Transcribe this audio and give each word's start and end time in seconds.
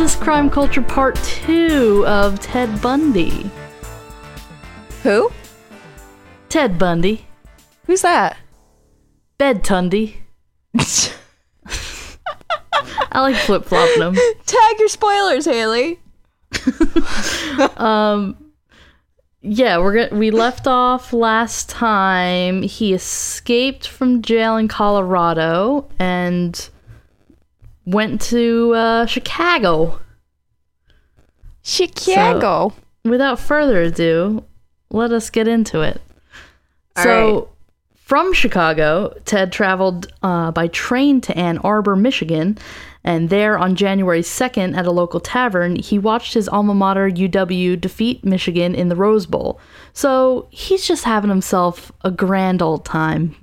This 0.00 0.14
is 0.14 0.22
Crime 0.22 0.48
Culture 0.48 0.80
Part 0.80 1.16
2 1.16 2.06
of 2.06 2.40
Ted 2.40 2.80
Bundy. 2.80 3.50
Who? 5.02 5.30
Ted 6.48 6.78
Bundy. 6.78 7.26
Who's 7.84 8.00
that? 8.00 8.38
Bed 9.36 9.62
Tundy. 9.62 10.16
I 13.12 13.20
like 13.20 13.36
flip 13.36 13.66
flopping 13.66 14.00
them. 14.00 14.14
Tag 14.46 14.78
your 14.78 14.88
spoilers, 14.88 15.44
Haley. 15.44 16.00
um, 17.76 18.38
Yeah, 19.42 19.76
we're 19.76 20.08
gonna, 20.08 20.18
we 20.18 20.30
left 20.30 20.66
off 20.66 21.12
last 21.12 21.68
time. 21.68 22.62
He 22.62 22.94
escaped 22.94 23.86
from 23.86 24.22
jail 24.22 24.56
in 24.56 24.66
Colorado 24.66 25.90
and 25.98 26.69
went 27.86 28.20
to 28.22 28.72
uh, 28.74 29.06
Chicago. 29.06 30.00
Chicago. 31.62 32.72
Without 33.04 33.38
further 33.38 33.80
ado, 33.82 34.44
let 34.90 35.12
us 35.12 35.30
get 35.30 35.48
into 35.48 35.80
it. 35.80 36.00
All 36.96 37.02
so, 37.02 37.34
right. 37.34 37.48
from 37.94 38.32
Chicago, 38.32 39.14
Ted 39.24 39.52
traveled 39.52 40.12
uh, 40.22 40.50
by 40.50 40.68
train 40.68 41.20
to 41.22 41.36
Ann 41.36 41.58
Arbor, 41.58 41.96
Michigan, 41.96 42.58
and 43.02 43.30
there 43.30 43.58
on 43.58 43.76
January 43.76 44.20
2nd 44.20 44.76
at 44.76 44.84
a 44.84 44.90
local 44.90 45.20
tavern, 45.20 45.76
he 45.76 45.98
watched 45.98 46.34
his 46.34 46.48
alma 46.48 46.74
mater 46.74 47.08
UW 47.08 47.80
defeat 47.80 48.24
Michigan 48.24 48.74
in 48.74 48.88
the 48.88 48.96
Rose 48.96 49.24
Bowl. 49.24 49.58
So, 49.94 50.48
he's 50.50 50.86
just 50.86 51.04
having 51.04 51.30
himself 51.30 51.90
a 52.02 52.10
grand 52.10 52.60
old 52.60 52.84
time, 52.84 53.34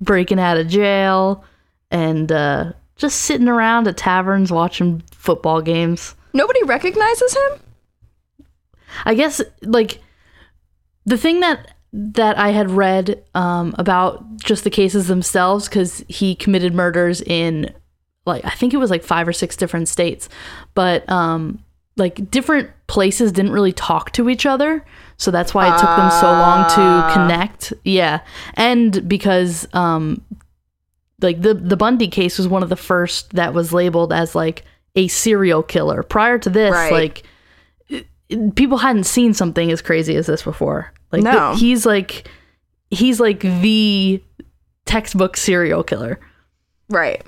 breaking 0.00 0.40
out 0.40 0.58
of 0.58 0.68
jail 0.68 1.44
and 1.90 2.30
uh, 2.30 2.72
just 2.96 3.22
sitting 3.22 3.48
around 3.48 3.86
at 3.86 3.96
taverns 3.96 4.50
watching 4.50 5.02
football 5.12 5.60
games. 5.60 6.14
Nobody 6.32 6.62
recognizes 6.64 7.34
him? 7.34 7.60
I 9.04 9.14
guess 9.14 9.40
like 9.62 10.00
the 11.04 11.18
thing 11.18 11.40
that 11.40 11.72
that 11.92 12.36
I 12.36 12.50
had 12.50 12.70
read 12.70 13.22
um, 13.34 13.74
about 13.78 14.36
just 14.36 14.64
the 14.64 14.70
cases 14.70 15.06
themselves 15.06 15.68
because 15.68 16.04
he 16.08 16.34
committed 16.34 16.74
murders 16.74 17.22
in 17.22 17.72
like 18.26 18.44
I 18.44 18.50
think 18.50 18.74
it 18.74 18.78
was 18.78 18.90
like 18.90 19.02
five 19.02 19.26
or 19.26 19.32
six 19.32 19.56
different 19.56 19.88
states, 19.88 20.28
but 20.74 21.08
um, 21.08 21.62
like 21.96 22.30
different 22.30 22.70
places 22.86 23.32
didn't 23.32 23.52
really 23.52 23.72
talk 23.72 24.12
to 24.12 24.28
each 24.28 24.44
other, 24.44 24.84
so 25.16 25.30
that's 25.30 25.54
why 25.54 25.68
it 25.68 25.78
took 25.78 25.96
them 25.96 26.10
so 26.10 26.26
long 26.26 26.68
to 26.70 27.14
connect. 27.14 27.72
Yeah, 27.84 28.20
and 28.54 29.08
because 29.08 29.66
um, 29.72 30.22
like 31.20 31.40
the 31.42 31.54
the 31.54 31.76
Bundy 31.76 32.08
case 32.08 32.38
was 32.38 32.46
one 32.48 32.62
of 32.62 32.68
the 32.68 32.76
first 32.76 33.30
that 33.34 33.54
was 33.54 33.72
labeled 33.72 34.12
as 34.12 34.34
like 34.34 34.64
a 34.94 35.08
serial 35.08 35.62
killer. 35.62 36.02
Prior 36.02 36.38
to 36.38 36.50
this, 36.50 36.72
Right. 36.72 36.92
like 36.92 37.22
people 38.54 38.78
hadn't 38.78 39.04
seen 39.04 39.32
something 39.34 39.70
as 39.70 39.80
crazy 39.82 40.16
as 40.16 40.26
this 40.26 40.42
before. 40.42 40.92
Like 41.12 41.22
No. 41.22 41.54
he's 41.54 41.86
like 41.86 42.28
he's 42.90 43.20
like 43.20 43.40
the 43.40 44.22
textbook 44.84 45.36
serial 45.36 45.82
killer. 45.82 46.18
Right. 46.88 47.24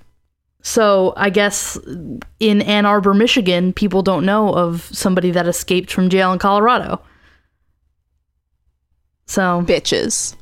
So 0.63 1.15
I 1.17 1.31
guess 1.31 1.79
in 2.41 2.63
Ann 2.63 2.85
Arbor, 2.85 3.15
Michigan, 3.15 3.73
people 3.73 4.03
don't 4.03 4.27
know 4.27 4.53
of 4.53 4.83
somebody 4.93 5.31
that 5.31 5.47
escaped 5.47 5.91
from 5.93 6.11
jail 6.11 6.33
in 6.33 6.39
Colorado. 6.39 7.01
So 9.27 9.63
Bitches. 9.67 10.35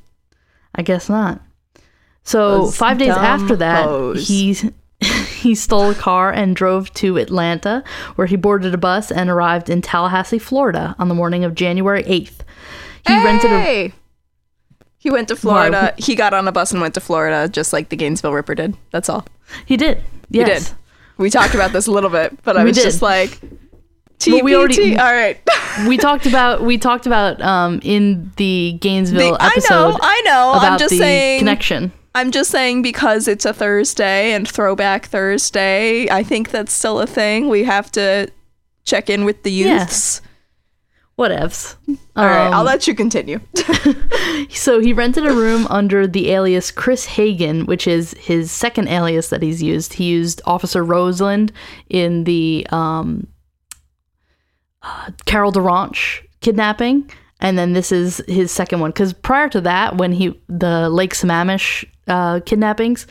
I 0.75 0.83
guess 0.83 1.09
not. 1.09 1.41
So 2.27 2.67
five 2.73 2.99
days 2.99 3.11
after 3.17 3.55
that, 3.57 4.17
he 4.19 4.57
he 5.01 5.55
stole 5.55 5.91
a 5.91 5.95
car 5.95 6.33
and 6.33 6.57
drove 6.57 6.93
to 6.95 7.17
Atlanta, 7.19 7.85
where 8.17 8.27
he 8.27 8.35
boarded 8.37 8.75
a 8.75 8.79
bus 8.79 9.13
and 9.13 9.31
arrived 9.31 9.71
in 9.71 9.81
Tallahassee, 9.81 10.39
Florida, 10.41 10.97
on 10.99 11.09
the 11.09 11.15
morning 11.15 11.45
of 11.45 11.55
January 11.55 12.03
eighth. 12.07 12.43
He 13.07 13.15
rented 13.25 13.53
a 13.53 13.61
hey! 13.61 13.93
He 14.99 15.09
went 15.11 15.29
to 15.29 15.37
Florida. 15.37 15.95
He 15.97 16.17
got 16.17 16.35
on 16.35 16.49
a 16.49 16.53
bus 16.53 16.73
and 16.73 16.81
went 16.81 16.95
to 16.95 17.01
Florida, 17.01 17.49
just 17.49 17.73
like 17.73 17.91
the 17.91 17.97
Gainesville 17.97 18.33
Ripper 18.33 18.57
did. 18.57 18.77
That's 18.91 19.09
all. 19.09 19.25
he 19.65 19.77
did 19.77 20.03
He 20.33 20.43
did. 20.43 20.69
We 21.19 21.31
talked 21.31 21.55
about 21.55 21.73
this 21.73 21.87
a 21.87 21.93
little 21.93 22.11
bit, 22.11 22.43
but 22.43 22.57
I 22.57 22.65
was 22.65 22.77
did. 22.77 22.83
just 22.83 23.03
like, 23.03 23.39
Well, 24.27 24.43
we 24.43 24.57
already-. 24.57 24.99
All 24.99 25.13
right. 25.13 25.41
we 25.87 25.97
talked 26.09 26.27
about 26.27 26.63
we 26.63 26.77
talked 26.77 27.07
about 27.07 27.41
um 27.41 27.79
in 27.85 28.33
the 28.37 28.77
Gainesville 28.81 29.37
The- 29.37 29.39
I 29.41 29.61
know, 29.71 29.97
I 30.03 30.23
know. 30.25 30.53
I'm 30.57 30.79
just 30.79 30.91
the 30.91 30.99
saying. 30.99 31.39
connection. 31.39 31.93
I'm 32.17 32.31
just 32.31 32.51
saying 32.51 32.81
because 32.81 33.29
it's 33.29 33.45
a 33.45 33.53
Thursday 33.53 34.33
and 34.33 34.49
Throwback 34.49 35.05
Thursday, 35.07 36.09
I 36.11 36.23
think 36.23 36.51
that's 36.51 36.73
still 36.73 36.99
a 36.99 37.07
thing. 37.07 37.49
We 37.51 37.65
have 37.65 37.93
to 37.93 38.31
check 38.85 39.11
in 39.11 39.27
with 39.27 39.43
the 39.43 39.53
Yeah. 39.53 39.81
youths. 39.81 40.23
Whatevs. 41.19 41.77
All 42.17 42.25
right, 42.27 42.47
I'll 42.53 42.61
Um, 42.61 42.67
let 42.67 42.87
you 42.87 42.95
continue. 42.95 43.41
So 44.51 44.81
he 44.81 44.93
rented 44.93 45.27
a 45.27 45.33
room 45.35 45.67
under 45.71 46.07
the 46.07 46.31
alias 46.31 46.71
Chris 46.71 47.05
Hagen, 47.07 47.67
which 47.67 47.87
is 47.87 48.13
his 48.19 48.51
second 48.51 48.89
alias 48.89 49.29
that 49.31 49.43
he's 49.43 49.63
used. 49.63 49.95
He 49.95 50.05
used 50.05 50.41
Officer 50.47 50.85
Roseland 50.85 51.53
in 51.91 52.25
the 52.25 52.67
um, 52.71 53.27
uh, 54.83 55.11
Carol 55.27 55.53
DaRonch 55.53 56.21
kidnapping, 56.41 57.11
and 57.41 57.59
then 57.59 57.73
this 57.73 57.93
is 57.93 58.23
his 58.29 58.51
second 58.53 58.81
one. 58.81 58.91
Because 58.91 59.13
prior 59.13 59.49
to 59.51 59.61
that, 59.63 59.97
when 59.97 60.13
he 60.13 60.39
the 60.49 60.89
Lake 60.91 61.15
Sammamish 61.15 61.85
uh, 62.07 62.41
kidnappings, 62.47 63.07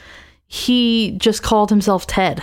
he 0.48 1.12
just 1.18 1.44
called 1.44 1.70
himself 1.70 2.06
Ted. 2.08 2.42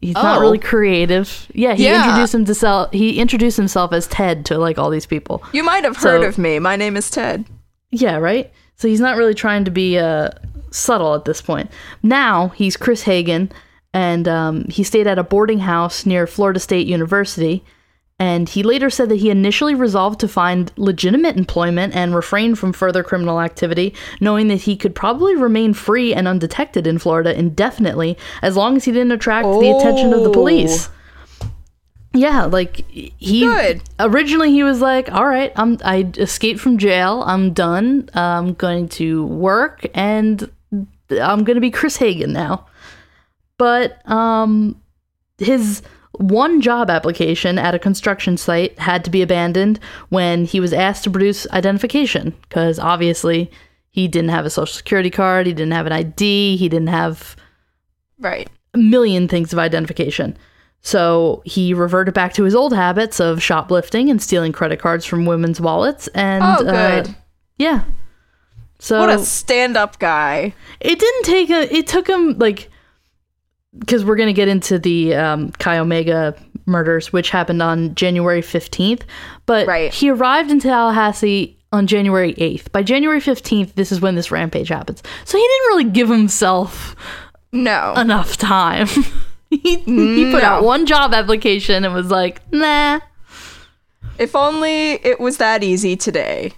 He's 0.00 0.14
not 0.14 0.38
Oh. 0.38 0.40
really 0.40 0.58
creative. 0.58 1.46
Yeah, 1.52 1.74
he 1.74 1.84
Yeah. 1.84 2.04
introduced 2.04 2.34
him 2.34 2.44
to 2.46 2.54
sell. 2.54 2.88
He 2.92 3.18
introduced 3.20 3.56
himself 3.56 3.92
as 3.92 4.06
Ted 4.06 4.44
to 4.46 4.58
like 4.58 4.78
all 4.78 4.88
these 4.90 5.06
people. 5.06 5.42
You 5.52 5.62
might 5.64 5.84
have 5.84 5.96
heard 5.96 6.22
So- 6.22 6.28
of 6.28 6.38
me. 6.38 6.58
My 6.58 6.76
name 6.76 6.96
is 6.96 7.10
Ted. 7.10 7.44
Yeah, 7.90 8.16
right? 8.16 8.50
So 8.76 8.88
he's 8.88 9.00
not 9.00 9.16
really 9.16 9.34
trying 9.34 9.64
to 9.64 9.70
be 9.70 9.98
uh, 9.98 10.30
subtle 10.70 11.14
at 11.14 11.24
this 11.24 11.42
point. 11.42 11.70
Now 12.02 12.52
he's 12.54 12.76
Chris 12.76 13.02
Hagen, 13.02 13.50
and 13.92 14.26
um, 14.28 14.64
he 14.68 14.84
stayed 14.84 15.06
at 15.06 15.18
a 15.18 15.24
boarding 15.24 15.58
house 15.60 16.06
near 16.06 16.26
Florida 16.26 16.60
State 16.60 16.86
University. 16.86 17.62
And 18.20 18.50
he 18.50 18.62
later 18.62 18.90
said 18.90 19.08
that 19.08 19.16
he 19.16 19.30
initially 19.30 19.74
resolved 19.74 20.20
to 20.20 20.28
find 20.28 20.70
legitimate 20.76 21.38
employment 21.38 21.96
and 21.96 22.14
refrain 22.14 22.54
from 22.54 22.74
further 22.74 23.02
criminal 23.02 23.40
activity, 23.40 23.94
knowing 24.20 24.48
that 24.48 24.60
he 24.60 24.76
could 24.76 24.94
probably 24.94 25.34
remain 25.34 25.72
free 25.72 26.12
and 26.12 26.28
undetected 26.28 26.86
in 26.86 26.98
Florida 26.98 27.36
indefinitely 27.36 28.18
as 28.42 28.56
long 28.58 28.76
as 28.76 28.84
he 28.84 28.92
didn't 28.92 29.12
attract 29.12 29.46
the 29.46 29.70
attention 29.76 30.12
of 30.12 30.22
the 30.22 30.28
Oh. 30.28 30.32
police. 30.34 30.90
Yeah, 32.12 32.44
like 32.44 32.84
he 32.90 33.40
Good. 33.40 33.82
originally 33.98 34.50
he 34.50 34.64
was 34.64 34.80
like, 34.82 35.10
"All 35.10 35.26
right, 35.26 35.52
I'm 35.56 35.78
I 35.84 36.06
escaped 36.18 36.60
from 36.60 36.76
jail. 36.76 37.22
I'm 37.24 37.52
done. 37.54 38.10
I'm 38.14 38.52
going 38.54 38.88
to 39.00 39.24
work 39.26 39.86
and 39.94 40.50
I'm 41.10 41.44
going 41.44 41.54
to 41.54 41.60
be 41.60 41.70
Chris 41.70 41.96
Hagen 41.96 42.32
now." 42.32 42.66
But 43.58 44.06
um 44.10 44.76
his 45.38 45.82
one 46.12 46.60
job 46.60 46.90
application 46.90 47.58
at 47.58 47.74
a 47.74 47.78
construction 47.78 48.36
site 48.36 48.78
had 48.78 49.04
to 49.04 49.10
be 49.10 49.22
abandoned 49.22 49.78
when 50.08 50.44
he 50.44 50.60
was 50.60 50.72
asked 50.72 51.04
to 51.04 51.10
produce 51.10 51.46
identification 51.52 52.34
because 52.42 52.78
obviously 52.78 53.50
he 53.90 54.06
didn't 54.08 54.30
have 54.30 54.44
a 54.46 54.50
social 54.50 54.74
security 54.74 55.10
card, 55.10 55.46
he 55.46 55.52
didn't 55.52 55.72
have 55.72 55.86
an 55.86 55.92
ID, 55.92 56.56
he 56.56 56.68
didn't 56.68 56.88
have 56.88 57.36
Right. 58.18 58.48
a 58.74 58.78
million 58.78 59.28
things 59.28 59.52
of 59.52 59.58
identification. 59.58 60.36
So 60.82 61.42
he 61.44 61.74
reverted 61.74 62.14
back 62.14 62.32
to 62.34 62.44
his 62.44 62.54
old 62.54 62.72
habits 62.74 63.20
of 63.20 63.42
shoplifting 63.42 64.08
and 64.10 64.20
stealing 64.22 64.52
credit 64.52 64.80
cards 64.80 65.04
from 65.04 65.26
women's 65.26 65.60
wallets. 65.60 66.06
And 66.08 66.42
Oh, 66.42 66.66
uh, 66.66 67.02
good. 67.02 67.14
yeah. 67.58 67.82
So 68.78 68.98
what 68.98 69.10
a 69.10 69.18
stand-up 69.18 69.98
guy. 69.98 70.54
it 70.80 70.98
didn't 70.98 71.24
take 71.24 71.50
a. 71.50 71.74
It 71.74 71.86
took 71.86 72.08
him 72.08 72.38
like 72.38 72.69
because 73.78 74.04
we're 74.04 74.16
gonna 74.16 74.32
get 74.32 74.48
into 74.48 74.78
the 74.78 75.14
um, 75.14 75.50
Chi 75.52 75.78
Omega 75.78 76.34
murders, 76.66 77.12
which 77.12 77.30
happened 77.30 77.62
on 77.62 77.94
January 77.94 78.42
fifteenth. 78.42 79.04
But 79.46 79.66
Right. 79.66 79.92
he 79.92 80.10
arrived 80.10 80.50
in 80.50 80.60
Tallahassee 80.60 81.56
on 81.72 81.86
January 81.86 82.34
eighth. 82.38 82.72
By 82.72 82.82
January 82.82 83.20
fifteenth, 83.20 83.74
this 83.76 83.92
is 83.92 84.00
when 84.00 84.14
this 84.16 84.30
rampage 84.30 84.68
happens. 84.68 85.02
So 85.24 85.38
he 85.38 85.42
didn't 85.42 85.66
really 85.68 85.84
give 85.84 86.08
himself 86.08 86.96
No. 87.52 87.94
enough 87.96 88.36
time. 88.36 88.88
he 89.50 89.76
he 89.78 90.30
put 90.32 90.42
out 90.42 90.62
one 90.64 90.86
job 90.86 91.12
application 91.14 91.84
and 91.84 91.94
was 91.94 92.10
like, 92.10 92.40
nah. 92.52 93.00
if 94.18 94.34
only 94.36 94.92
it 95.04 95.18
was 95.20 95.36
that 95.38 95.62
easy 95.62 95.96
today. 95.96 96.52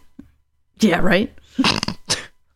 Yeah, 0.80 0.98
right. 1.00 1.32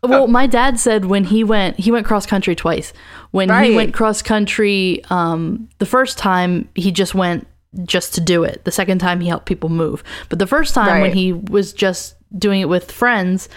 well, 0.07 0.27
my 0.27 0.47
dad 0.47 0.79
said 0.81 1.05
when 1.05 1.25
he 1.25 1.45
went, 1.45 1.79
he 1.79 1.91
went 1.91 2.07
cross 2.07 2.27
country 2.27 2.55
twice. 2.55 2.93
When 3.31 3.49
Right. 3.49 3.71
he 3.71 3.77
went 3.77 3.95
cross 3.95 4.23
country, 4.23 5.03
um, 5.11 5.69
the 5.79 5.87
first 5.87 6.19
time 6.19 6.69
he 6.75 6.91
just 6.93 7.15
went 7.15 7.47
just 7.85 8.15
to 8.15 8.21
do 8.21 8.43
it. 8.45 8.65
The 8.65 8.71
second 8.73 8.99
time 8.99 9.21
he 9.21 9.29
helped 9.29 9.47
people 9.47 9.69
move. 9.69 10.03
But 10.29 10.39
the 10.39 10.47
first 10.47 10.75
time 10.75 11.01
when 11.03 11.13
he 11.13 11.33
was 11.33 11.73
just 11.73 12.15
doing 12.39 12.61
it 12.61 12.69
with 12.69 12.91
friends, 12.91 13.49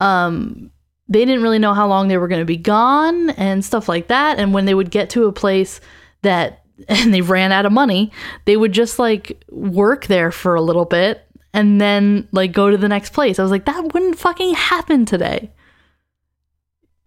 um, 0.00 0.70
they 1.08 1.24
didn't 1.24 1.42
really 1.42 1.58
know 1.58 1.74
how 1.74 1.86
long 1.86 2.08
they 2.08 2.16
were 2.18 2.28
going 2.28 2.40
to 2.40 2.44
be 2.46 2.56
gone 2.56 3.30
and 3.30 3.64
stuff 3.64 3.88
like 3.88 4.08
that. 4.08 4.38
And 4.38 4.52
when 4.54 4.64
they 4.64 4.74
would 4.74 4.90
get 4.90 5.10
to 5.10 5.26
a 5.26 5.32
place 5.32 5.80
that 6.22 6.64
and 6.88 7.12
they 7.14 7.20
ran 7.20 7.52
out 7.52 7.66
of 7.66 7.72
money, 7.72 8.10
they 8.46 8.56
would 8.56 8.72
just 8.72 8.98
like 8.98 9.44
work 9.50 10.06
there 10.06 10.32
for 10.32 10.54
a 10.54 10.62
little 10.62 10.84
bit 10.86 11.24
and 11.54 11.80
then 11.80 12.26
like 12.32 12.50
go 12.52 12.70
to 12.70 12.76
the 12.76 12.88
next 12.88 13.12
place. 13.12 13.38
I 13.38 13.42
was 13.42 13.52
like, 13.52 13.66
that 13.66 13.92
wouldn't 13.92 14.18
fucking 14.18 14.54
happen 14.54 15.04
today. 15.04 15.50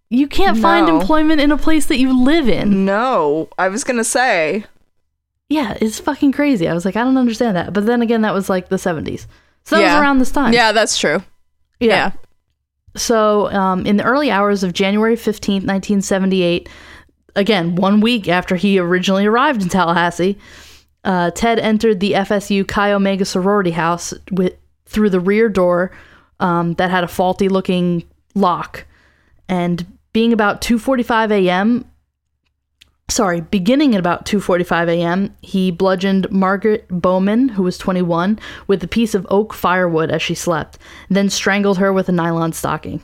You 0.09 0.27
can't 0.27 0.57
find 0.57 0.87
employment 0.87 1.41
in 1.41 1.51
a 1.51 1.57
place 1.57 1.87
that 1.87 1.97
you 1.97 2.23
live 2.23 2.47
in. 2.47 2.85
No, 2.85 3.49
I 3.57 3.67
was 3.69 3.83
gonna 3.83 4.03
say. 4.03 4.65
Yeah, 5.49 5.77
it's 5.81 5.99
fucking 5.99 6.31
crazy. 6.31 6.67
I 6.67 6.73
was 6.73 6.85
like, 6.85 6.95
I 6.95 7.03
don't 7.03 7.17
understand 7.17 7.55
that. 7.57 7.73
But 7.73 7.85
then 7.85 8.01
again, 8.01 8.21
that 8.21 8.33
was 8.33 8.49
like 8.49 8.69
the 8.69 8.77
70s. 8.77 9.25
So 9.63 9.75
that 9.75 9.81
Yeah. 9.81 9.93
was 9.95 10.01
around 10.01 10.19
this 10.19 10.31
time. 10.31 10.53
Yeah, 10.53 10.71
that's 10.71 10.97
true. 10.97 11.23
Yeah. 11.79 12.11
So, 12.95 13.51
um, 13.51 13.85
in 13.85 13.97
the 13.97 14.03
early 14.03 14.31
hours 14.31 14.63
of 14.63 14.73
January 14.73 15.15
15th, 15.15 15.65
1978, 15.65 16.69
again, 17.35 17.75
one 17.75 17.99
week 17.99 18.27
after 18.29 18.55
he 18.55 18.79
originally 18.79 19.25
arrived 19.25 19.61
in 19.61 19.69
Tallahassee, 19.69 20.37
uh, 21.03 21.31
Ted 21.31 21.59
entered 21.59 21.99
the 21.99 22.13
FSU 22.13 22.63
Chi 22.65 22.91
Omega 22.93 23.25
sorority 23.25 23.71
house 23.71 24.13
with, 24.31 24.53
through 24.85 25.09
the 25.09 25.19
rear 25.19 25.49
door 25.49 25.91
um, 26.39 26.73
that 26.75 26.89
had 26.89 27.03
a 27.03 27.07
faulty 27.07 27.49
looking 27.49 28.03
lock. 28.33 28.85
And 29.49 29.85
being 30.15 30.31
about 30.31 30.61
2:45 30.61 31.29
a.m., 31.33 31.83
sorry, 33.09 33.41
beginning 33.41 33.93
at 33.93 33.99
about 33.99 34.25
2:45 34.25 34.87
a.m., 34.87 35.35
he 35.41 35.71
bludgeoned 35.71 36.31
Margaret 36.31 36.85
Bowman, 36.89 37.49
who 37.49 37.63
was 37.63 37.77
21, 37.77 38.39
with 38.65 38.81
a 38.81 38.87
piece 38.87 39.13
of 39.13 39.27
oak 39.29 39.53
firewood 39.53 40.09
as 40.09 40.21
she 40.21 40.33
slept, 40.33 40.77
then 41.09 41.29
strangled 41.29 41.79
her 41.79 41.91
with 41.91 42.07
a 42.07 42.13
nylon 42.13 42.53
stocking. 42.53 43.03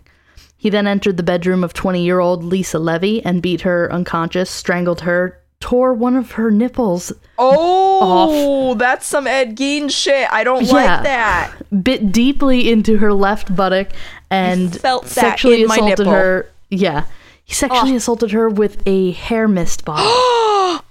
He 0.55 0.69
then 0.69 0.87
entered 0.87 1.17
the 1.17 1.23
bedroom 1.23 1.65
of 1.65 1.73
20-year-old 1.73 2.45
Lisa 2.45 2.79
Levy 2.79 3.21
and 3.25 3.41
beat 3.41 3.61
her 3.61 3.91
unconscious, 3.91 4.49
strangled 4.49 5.01
her, 5.01 5.37
tore 5.59 5.93
one 5.93 6.15
of 6.15 6.31
her 6.31 6.49
nipples, 6.49 7.11
Oh, 7.37 8.73
that's 8.75 9.05
some 9.05 9.27
Ed 9.27 9.57
Gein 9.57 9.91
shit. 9.91 10.31
I 10.31 10.45
don't 10.45 10.63
Yeah. 10.63 10.73
like 10.73 11.03
that. 11.03 11.51
bit 11.83 12.13
deeply 12.13 12.71
into 12.71 12.99
her 12.99 13.11
left 13.11 13.53
buttock, 13.53 13.87
and 14.29 14.73
felt 14.79 15.07
sexually 15.07 15.63
assaulted 15.63 16.07
her. 16.07 16.47
Yeah, 16.71 17.06
he 17.44 17.53
sexually 17.53 17.95
assaulted 17.95 18.31
her 18.31 18.50
with 18.50 18.81
a 18.88 19.12
hair 19.12 19.47
mist 19.47 19.85
bottle. 19.85 20.12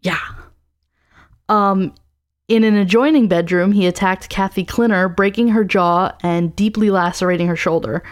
Yeah. 0.00 0.20
Um, 1.48 1.92
in 2.46 2.62
an 2.62 2.76
adjoining 2.76 3.26
bedroom, 3.26 3.72
he 3.72 3.86
attacked 3.86 4.28
Kathy 4.28 4.64
Kleiner, 4.64 5.08
breaking 5.08 5.48
her 5.48 5.64
jaw 5.64 6.12
and 6.22 6.54
deeply 6.54 6.88
lacerating 6.88 7.48
her 7.48 7.56
shoulder. 7.56 8.04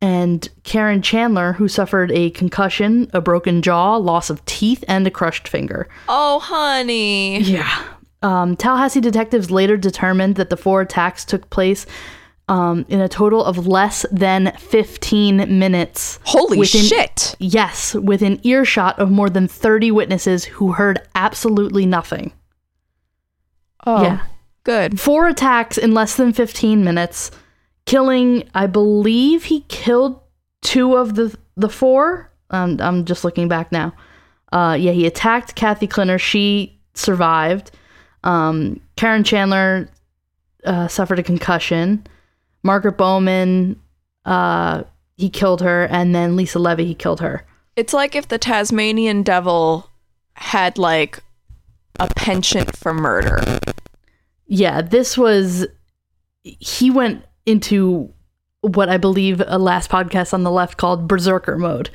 And 0.00 0.48
Karen 0.64 1.02
Chandler, 1.02 1.52
who 1.52 1.68
suffered 1.68 2.10
a 2.10 2.30
concussion, 2.30 3.10
a 3.12 3.20
broken 3.20 3.60
jaw, 3.60 3.96
loss 3.96 4.30
of 4.30 4.44
teeth, 4.46 4.82
and 4.88 5.06
a 5.06 5.10
crushed 5.10 5.46
finger. 5.46 5.86
Oh, 6.08 6.40
honey. 6.40 7.40
Yeah. 7.40 7.84
Um, 8.22 8.56
Tallahassee 8.56 9.00
detectives 9.00 9.50
later 9.50 9.76
determined 9.76 10.36
that 10.36 10.50
the 10.50 10.56
four 10.56 10.80
attacks 10.80 11.24
took 11.24 11.50
place 11.50 11.86
um, 12.52 12.84
in 12.88 13.00
a 13.00 13.08
total 13.08 13.42
of 13.42 13.66
less 13.66 14.04
than 14.12 14.52
15 14.58 15.58
minutes. 15.58 16.18
Holy 16.24 16.58
Within- 16.58 16.82
shit. 16.82 17.34
Yes, 17.38 17.94
within 17.94 18.40
earshot 18.42 18.98
of 18.98 19.10
more 19.10 19.30
than 19.30 19.48
30 19.48 19.90
witnesses 19.90 20.44
who 20.44 20.72
heard 20.72 21.00
absolutely 21.14 21.86
nothing. 21.86 22.32
Oh, 23.86 24.02
Yeah. 24.02 24.20
good. 24.64 25.00
Four 25.00 25.28
attacks 25.28 25.78
in 25.78 25.94
less 25.94 26.16
than 26.16 26.32
15 26.34 26.84
minutes, 26.84 27.30
killing, 27.86 28.44
I 28.54 28.66
believe 28.66 29.44
he 29.44 29.60
killed 29.68 30.20
two 30.60 30.94
of 30.96 31.14
the, 31.14 31.34
the 31.56 31.68
four. 31.70 32.30
Um, 32.50 32.76
I'm 32.80 33.04
just 33.06 33.24
looking 33.24 33.48
back 33.48 33.72
now. 33.72 33.94
Uh, 34.52 34.76
yeah, 34.78 34.92
he 34.92 35.06
attacked 35.06 35.54
Kathy 35.54 35.86
Kleiner. 35.86 36.18
She 36.18 36.78
survived. 36.94 37.70
Um, 38.24 38.80
Karen 38.96 39.24
Chandler 39.24 39.88
uh, 40.64 40.86
suffered 40.88 41.18
a 41.18 41.22
concussion. 41.22 42.06
Margaret 42.62 42.96
Bowman, 42.96 43.80
uh, 44.24 44.84
he 45.16 45.28
killed 45.30 45.60
her. 45.60 45.84
And 45.84 46.14
then 46.14 46.36
Lisa 46.36 46.58
Levy, 46.58 46.84
he 46.84 46.94
killed 46.94 47.20
her. 47.20 47.44
It's 47.76 47.92
like 47.92 48.14
if 48.14 48.28
the 48.28 48.38
Tasmanian 48.38 49.22
devil 49.22 49.88
had 50.34 50.78
like 50.78 51.20
a 52.00 52.08
penchant 52.14 52.76
for 52.76 52.92
murder. 52.94 53.58
Yeah, 54.46 54.82
this 54.82 55.16
was. 55.16 55.66
He 56.42 56.90
went 56.90 57.24
into 57.46 58.12
what 58.60 58.88
I 58.88 58.96
believe 58.96 59.42
a 59.46 59.58
last 59.58 59.90
podcast 59.90 60.32
on 60.34 60.42
the 60.42 60.50
left 60.50 60.76
called 60.76 61.08
berserker 61.08 61.56
mode. 61.56 61.90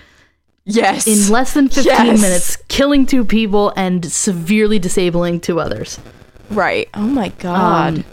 Yes. 0.66 1.08
In 1.08 1.32
less 1.32 1.54
than 1.54 1.70
15 1.70 1.86
Yes. 1.86 2.22
minutes, 2.22 2.56
killing 2.68 3.06
two 3.06 3.24
people 3.24 3.72
and 3.78 4.06
severely 4.12 4.80
disabling 4.80 5.40
two 5.40 5.60
others. 5.60 6.00
right. 6.50 6.90
Oh 6.94 7.08
my 7.08 7.30
god. 7.30 8.00
Um, 8.00 8.06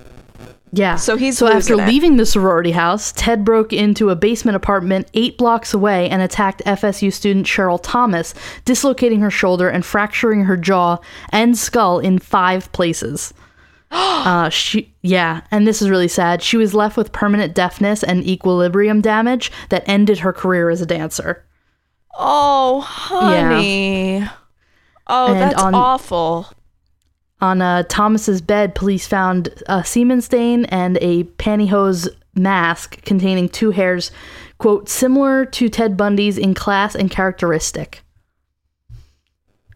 yeah. 0.74 0.96
So 0.96 1.16
he's 1.16 1.38
so 1.38 1.48
after 1.48 1.74
it. 1.74 1.86
leaving 1.86 2.16
the 2.16 2.26
sorority 2.26 2.72
house, 2.72 3.12
Ted 3.12 3.44
broke 3.44 3.72
into 3.72 4.10
a 4.10 4.16
basement 4.16 4.56
apartment 4.56 5.08
eight 5.14 5.38
blocks 5.38 5.72
away 5.72 6.08
and 6.10 6.20
attacked 6.22 6.62
FSU 6.64 7.12
student 7.12 7.46
Cheryl 7.46 7.80
Thomas, 7.82 8.34
dislocating 8.64 9.20
her 9.20 9.30
shoulder 9.30 9.68
and 9.68 9.84
fracturing 9.84 10.44
her 10.44 10.56
jaw 10.56 10.98
and 11.30 11.56
skull 11.56 11.98
in 11.98 12.18
five 12.18 12.70
places. 12.72 13.32
uh, 13.90 14.48
she, 14.48 14.92
yeah, 15.02 15.42
and 15.50 15.66
this 15.66 15.80
is 15.80 15.88
really 15.90 16.08
sad. 16.08 16.42
She 16.42 16.56
was 16.56 16.74
left 16.74 16.96
with 16.96 17.12
permanent 17.12 17.54
deafness 17.54 18.02
and 18.02 18.24
equilibrium 18.26 19.00
damage 19.00 19.52
that 19.68 19.84
ended 19.86 20.18
her 20.20 20.32
career 20.32 20.70
as 20.70 20.80
a 20.80 20.86
dancer. 20.86 21.44
oh, 22.18 22.80
honey. 22.80 24.18
Yeah. 24.18 24.30
Oh, 25.06 25.32
And 25.32 25.40
that's 25.40 25.62
on- 25.62 25.74
awful. 25.74 26.48
On 27.44 27.60
uh, 27.60 27.82
Thomas's 27.90 28.40
bed, 28.40 28.74
police 28.74 29.06
found 29.06 29.50
a 29.66 29.84
semen 29.84 30.22
stain 30.22 30.64
and 30.64 30.96
a 31.02 31.24
pantyhose 31.24 32.08
mask 32.34 33.02
containing 33.02 33.50
two 33.50 33.70
hairs, 33.70 34.10
quote, 34.56 34.88
similar 34.88 35.44
to 35.44 35.68
Ted 35.68 35.94
Bundy's 35.94 36.38
in 36.38 36.54
class 36.54 36.94
and 36.94 37.10
characteristic. 37.10 38.02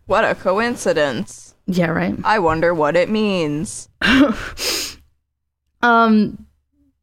What 0.06 0.24
a 0.24 0.34
coincidence. 0.34 1.54
Yeah, 1.66 1.90
right. 1.90 2.14
I 2.24 2.38
wonder 2.38 2.72
what 2.72 2.96
it 2.96 3.10
means. 3.10 3.90
Um, 5.80 6.44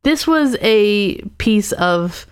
this 0.03 0.27
was 0.27 0.57
a 0.59 1.21
piece 1.37 1.71
of 1.71 2.27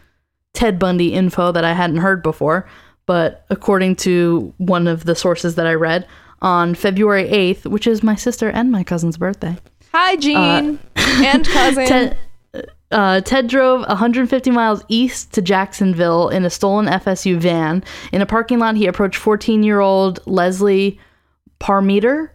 Ted 0.53 0.77
Bundy 0.77 1.13
info 1.13 1.53
that 1.53 1.63
I 1.63 1.72
hadn't 1.72 2.01
heard 2.01 2.22
before, 2.22 2.67
but 3.05 3.46
according 3.50 3.96
to 3.98 4.53
one 4.58 4.88
of 4.88 5.05
the 5.05 5.15
sources 5.15 5.55
that 5.55 5.65
I 5.65 5.75
read, 5.75 6.05
on 6.43 6.75
February 6.75 7.23
8th, 7.29 7.65
which 7.65 7.88
is 7.88 8.03
my 8.03 8.15
sister 8.15 8.50
and 8.50 8.71
my 8.71 8.83
cousin's 8.83 9.17
birthday, 9.17 9.57
Hi, 9.93 10.15
Jean 10.17 10.79
and 10.95 11.47
cousin. 11.47 11.88
Ted, 11.88 12.17
uh, 12.91 13.21
Ted 13.21 13.47
drove 13.47 13.88
150 13.88 14.51
miles 14.51 14.83
east 14.88 15.33
to 15.33 15.41
Jacksonville 15.41 16.29
in 16.29 16.45
a 16.45 16.50
stolen 16.50 16.88
FSU 16.88 17.38
van. 17.38 17.83
In 18.12 18.21
a 18.21 18.25
parking 18.25 18.59
lot, 18.59 18.75
he 18.75 18.88
approached 18.88 19.17
14 19.17 19.63
year 19.63 19.79
old 19.79 20.19
Leslie 20.25 21.00
Parmenter, 21.59 22.29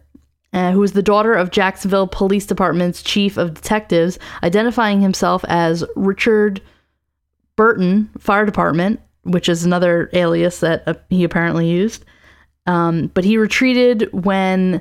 uh, 0.53 0.71
who 0.71 0.79
was 0.79 0.93
the 0.93 1.03
daughter 1.03 1.33
of 1.33 1.51
Jacksonville 1.51 2.07
Police 2.07 2.45
Department's 2.45 3.03
chief 3.03 3.37
of 3.37 3.53
detectives, 3.53 4.17
identifying 4.41 5.01
himself 5.01 5.45
as 5.47 5.83
Richard 5.95 6.61
Burton, 7.55 8.09
Fire 8.17 8.45
Department, 8.45 9.01
which 9.23 9.49
is 9.49 9.65
another 9.65 10.09
alias 10.13 10.61
that 10.61 10.83
uh, 10.87 10.93
he 11.09 11.23
apparently 11.23 11.69
used. 11.69 12.05
Um, 12.69 13.07
but 13.15 13.25
he 13.25 13.37
retreated 13.37 14.09
when 14.13 14.79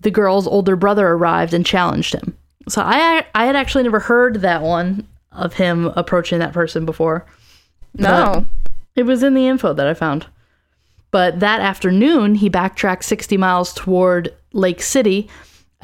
the 0.00 0.10
girl's 0.10 0.46
older 0.46 0.76
brother 0.76 1.08
arrived 1.08 1.52
and 1.52 1.66
challenged 1.66 2.14
him. 2.14 2.36
So 2.68 2.80
I 2.80 3.26
I 3.34 3.46
had 3.46 3.56
actually 3.56 3.82
never 3.82 3.98
heard 3.98 4.40
that 4.42 4.62
one 4.62 5.08
of 5.32 5.54
him 5.54 5.86
approaching 5.96 6.38
that 6.38 6.52
person 6.52 6.86
before. 6.86 7.26
no. 7.94 8.46
It 8.94 9.02
was 9.02 9.24
in 9.24 9.34
the 9.34 9.48
info 9.48 9.72
that 9.72 9.88
I 9.88 9.94
found. 9.94 10.26
But 11.10 11.40
that 11.40 11.60
afternoon, 11.60 12.36
he 12.36 12.48
backtracked 12.48 13.04
60 13.04 13.36
miles 13.36 13.74
toward 13.74 14.32
Lake 14.52 14.80
City. 14.80 15.28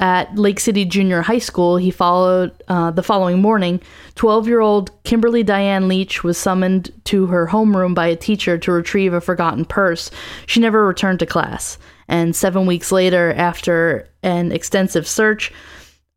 At 0.01 0.35
Lake 0.35 0.59
City 0.59 0.83
Junior 0.83 1.21
High 1.21 1.37
School, 1.37 1.77
he 1.77 1.91
followed 1.91 2.51
uh, 2.67 2.89
the 2.89 3.03
following 3.03 3.39
morning. 3.39 3.79
12 4.15 4.47
year 4.47 4.59
old 4.59 4.91
Kimberly 5.03 5.43
Diane 5.43 5.87
Leach 5.87 6.23
was 6.23 6.39
summoned 6.39 6.91
to 7.05 7.27
her 7.27 7.47
homeroom 7.47 7.93
by 7.93 8.07
a 8.07 8.15
teacher 8.15 8.57
to 8.57 8.71
retrieve 8.71 9.13
a 9.13 9.21
forgotten 9.21 9.63
purse. 9.63 10.09
She 10.47 10.59
never 10.59 10.87
returned 10.87 11.19
to 11.19 11.27
class. 11.27 11.77
And 12.07 12.35
seven 12.35 12.65
weeks 12.65 12.91
later, 12.91 13.31
after 13.33 14.09
an 14.23 14.51
extensive 14.51 15.07
search, 15.07 15.53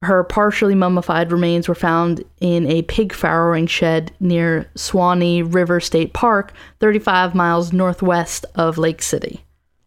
her 0.01 0.25
partially 0.25 0.75
mummified 0.75 1.31
remains 1.31 1.69
were 1.69 1.75
found 1.75 2.25
in 2.41 2.67
a 2.67 2.83
pig 2.83 3.13
farrowing 3.13 3.69
shed 3.69 4.13
near 4.19 4.71
Suwannee 4.77 5.43
River 5.43 5.79
State 5.79 6.15
Park, 6.15 6.55
35 6.81 7.35
miles 7.35 7.73
northwest 7.73 8.47
of 8.55 8.79
Lake 8.79 9.03
City. 9.03 9.44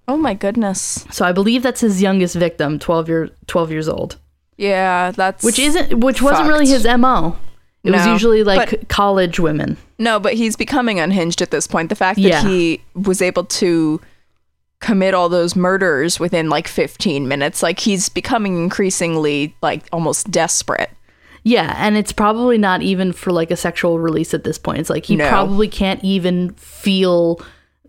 Oh 0.08 0.18
my 0.18 0.34
goodness. 0.34 1.06
So 1.12 1.26
I 1.26 1.32
believe 1.32 1.64
that's 1.64 1.82
his 1.82 2.02
youngest 2.02 2.36
victim, 2.36 2.80
12 2.80 3.10
year 3.10 3.30
12 3.48 3.72
years 3.72 3.90
old. 3.90 4.18
Yeah, 4.58 5.12
that's 5.12 5.44
Which 5.44 5.60
isn't 5.60 6.00
which 6.00 6.22
wasn't 6.22 6.48
really 6.48 6.68
his 6.68 6.86
MO. 6.86 7.38
It 7.84 7.92
was 7.92 8.06
usually 8.06 8.44
like 8.44 8.70
but- 8.72 8.90
college 8.90 9.40
women. 9.40 9.78
No, 10.00 10.20
but 10.20 10.34
he's 10.34 10.56
becoming 10.56 11.00
unhinged 11.00 11.42
at 11.42 11.52
this 11.52 11.68
point. 11.68 11.90
The 11.90 11.96
fact 11.96 12.18
that 12.22 12.28
Yeah. 12.28 12.42
he 12.44 12.82
was 12.94 13.22
able 13.22 13.46
to 13.46 14.02
commit 14.80 15.14
all 15.14 15.28
those 15.30 15.56
murders 15.56 16.20
within 16.20 16.50
like 16.50 16.68
15 16.68 17.28
minutes. 17.28 17.64
Like 17.64 17.80
he's 17.80 18.10
becoming 18.10 18.58
increasingly 18.62 19.56
like 19.62 19.84
almost 19.92 20.30
desperate. 20.32 20.92
Yeah, 21.44 21.74
and 21.78 21.96
it's 21.98 22.12
probably 22.12 22.58
not 22.58 22.82
even 22.82 23.14
for 23.14 23.32
like 23.32 23.52
a 23.52 23.56
sexual 23.56 24.00
release 24.00 24.34
at 24.34 24.44
this 24.44 24.58
point. 24.58 24.80
It's 24.80 24.90
like 24.90 25.06
he 25.06 25.16
No. 25.16 25.30
probably 25.30 25.68
can't 25.70 26.04
even 26.04 26.52
feel 26.56 27.40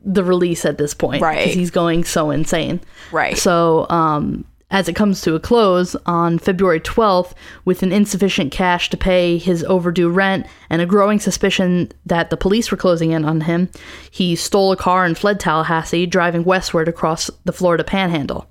the 0.04 0.24
release 0.24 0.64
at 0.64 0.78
this 0.78 0.94
point 0.94 1.22
Right. 1.22 1.38
because 1.38 1.54
he's 1.54 1.70
going 1.70 2.04
so 2.04 2.30
insane. 2.30 2.80
Right. 3.12 3.36
So, 3.36 3.86
um, 3.90 4.44
as 4.70 4.86
it 4.86 4.92
comes 4.92 5.22
to 5.22 5.34
a 5.34 5.40
close 5.40 5.96
on 6.04 6.38
February 6.38 6.78
12th, 6.80 7.32
with 7.64 7.82
an 7.82 7.90
insufficient 7.90 8.52
cash 8.52 8.90
to 8.90 8.98
pay 8.98 9.38
his 9.38 9.64
overdue 9.64 10.10
rent 10.10 10.46
and 10.68 10.82
a 10.82 10.86
growing 10.86 11.18
suspicion 11.18 11.90
that 12.04 12.28
the 12.28 12.36
police 12.36 12.70
were 12.70 12.76
closing 12.76 13.10
in 13.12 13.24
on 13.24 13.40
him, 13.40 13.70
he 14.10 14.36
stole 14.36 14.70
a 14.70 14.76
car 14.76 15.06
and 15.06 15.16
fled 15.16 15.40
Tallahassee, 15.40 16.04
driving 16.04 16.44
westward 16.44 16.86
across 16.86 17.30
the 17.46 17.52
Florida 17.52 17.82
Panhandle. 17.82 18.46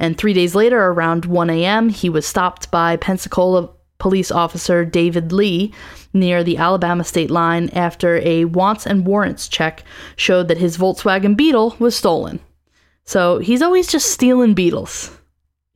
And 0.00 0.18
three 0.18 0.32
days 0.32 0.56
later, 0.56 0.84
around 0.88 1.26
1 1.26 1.48
a.m., 1.50 1.90
he 1.90 2.08
was 2.08 2.26
stopped 2.26 2.68
by 2.72 2.96
Pensacola 2.96 3.68
police 4.02 4.32
officer 4.32 4.84
David 4.84 5.30
Lee 5.30 5.72
near 6.12 6.42
the 6.42 6.56
Alabama 6.58 7.04
state 7.04 7.30
line 7.30 7.68
after 7.70 8.16
a 8.24 8.44
wants 8.46 8.84
and 8.84 9.06
warrants 9.06 9.46
check 9.46 9.84
showed 10.16 10.48
that 10.48 10.58
his 10.58 10.76
Volkswagen 10.76 11.36
Beetle 11.36 11.76
was 11.78 11.94
stolen. 11.94 12.40
So 13.04 13.38
he's 13.38 13.62
always 13.62 13.86
just 13.86 14.10
stealing 14.10 14.54
Beetles. 14.54 15.16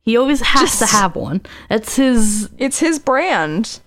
He 0.03 0.17
always 0.17 0.41
has 0.41 0.79
to 0.81 0.87
have 0.87 1.15
one. 1.15 1.41
That's 1.69 1.95
his. 1.95 2.51
It's 2.59 2.81
his 2.81 2.99
brand. 2.99 3.79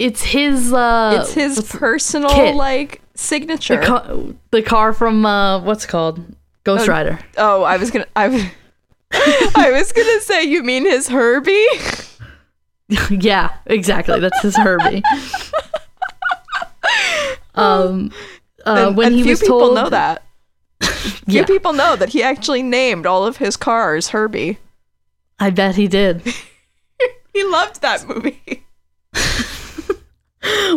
It's 0.00 0.24
his. 0.24 0.72
uh 0.72 1.20
It's 1.20 1.32
his 1.34 1.60
personal 1.70 2.30
kit. 2.30 2.56
like 2.56 3.00
signature. 3.14 3.76
the, 3.80 3.86
ca- 3.86 4.16
the 4.50 4.62
car 4.62 4.92
from 4.92 5.24
uh 5.24 5.60
what's 5.60 5.84
it 5.84 5.88
called 5.88 6.20
Ghost 6.64 6.88
Rider. 6.88 7.20
oh, 7.38 7.62
I 7.62 7.76
was 7.76 7.92
gonna. 7.92 8.06
I. 8.16 8.52
I 9.56 9.70
was 9.70 9.92
gonna 9.92 10.20
say 10.20 10.42
you 10.42 10.64
mean 10.64 10.84
his 10.84 11.06
Herbie. 11.08 11.64
yeah, 13.10 13.56
exactly. 13.66 14.20
That's 14.20 14.40
his 14.42 14.56
Herbie. 14.56 15.02
um, 17.54 18.12
uh, 18.66 18.86
and 18.88 18.96
when 18.96 19.08
and 19.08 19.16
he 19.16 19.22
few 19.22 19.32
was 19.32 19.40
people 19.40 19.60
told, 19.60 19.74
know 19.74 19.90
that. 19.90 20.22
Few 20.80 21.40
yeah, 21.40 21.44
people 21.44 21.72
know 21.72 21.96
that 21.96 22.10
he 22.10 22.22
actually 22.22 22.62
named 22.62 23.06
all 23.06 23.26
of 23.26 23.38
his 23.38 23.56
cars 23.56 24.08
Herbie. 24.08 24.58
I 25.38 25.50
bet 25.50 25.76
he 25.76 25.88
did. 25.88 26.22
He 27.32 27.44
loved 27.44 27.82
that 27.82 28.06
movie. 28.06 28.66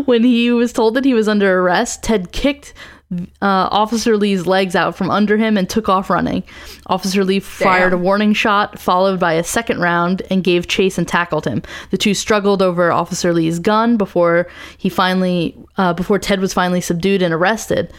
when 0.05 0.23
he 0.23 0.51
was 0.51 0.73
told 0.73 0.95
that 0.95 1.05
he 1.05 1.13
was 1.13 1.27
under 1.27 1.59
arrest, 1.59 2.03
Ted 2.03 2.31
kicked 2.31 2.73
uh, 3.11 3.25
Officer 3.41 4.17
Lee's 4.17 4.45
legs 4.45 4.75
out 4.75 4.95
from 4.95 5.09
under 5.09 5.37
him 5.37 5.57
and 5.57 5.69
took 5.69 5.87
off 5.87 6.09
running. 6.09 6.43
Officer 6.87 7.23
Lee 7.23 7.39
fired 7.39 7.93
a 7.93 7.97
warning 7.97 8.33
shot, 8.33 8.79
followed 8.79 9.19
by 9.19 9.33
a 9.33 9.43
second 9.43 9.79
round, 9.79 10.21
and 10.29 10.43
gave 10.43 10.67
chase 10.67 10.97
and 10.97 11.07
tackled 11.07 11.45
him. 11.45 11.63
The 11.91 11.97
two 11.97 12.13
struggled 12.13 12.61
over 12.61 12.91
Officer 12.91 13.33
Lee's 13.33 13.59
gun 13.59 13.95
before 13.95 14.47
he 14.77 14.89
finally, 14.89 15.55
uh, 15.77 15.93
before 15.93 16.19
Ted 16.19 16.41
was 16.41 16.53
finally 16.53 16.81
subdued 16.81 17.21
and 17.21 17.33
arrested. 17.33 17.93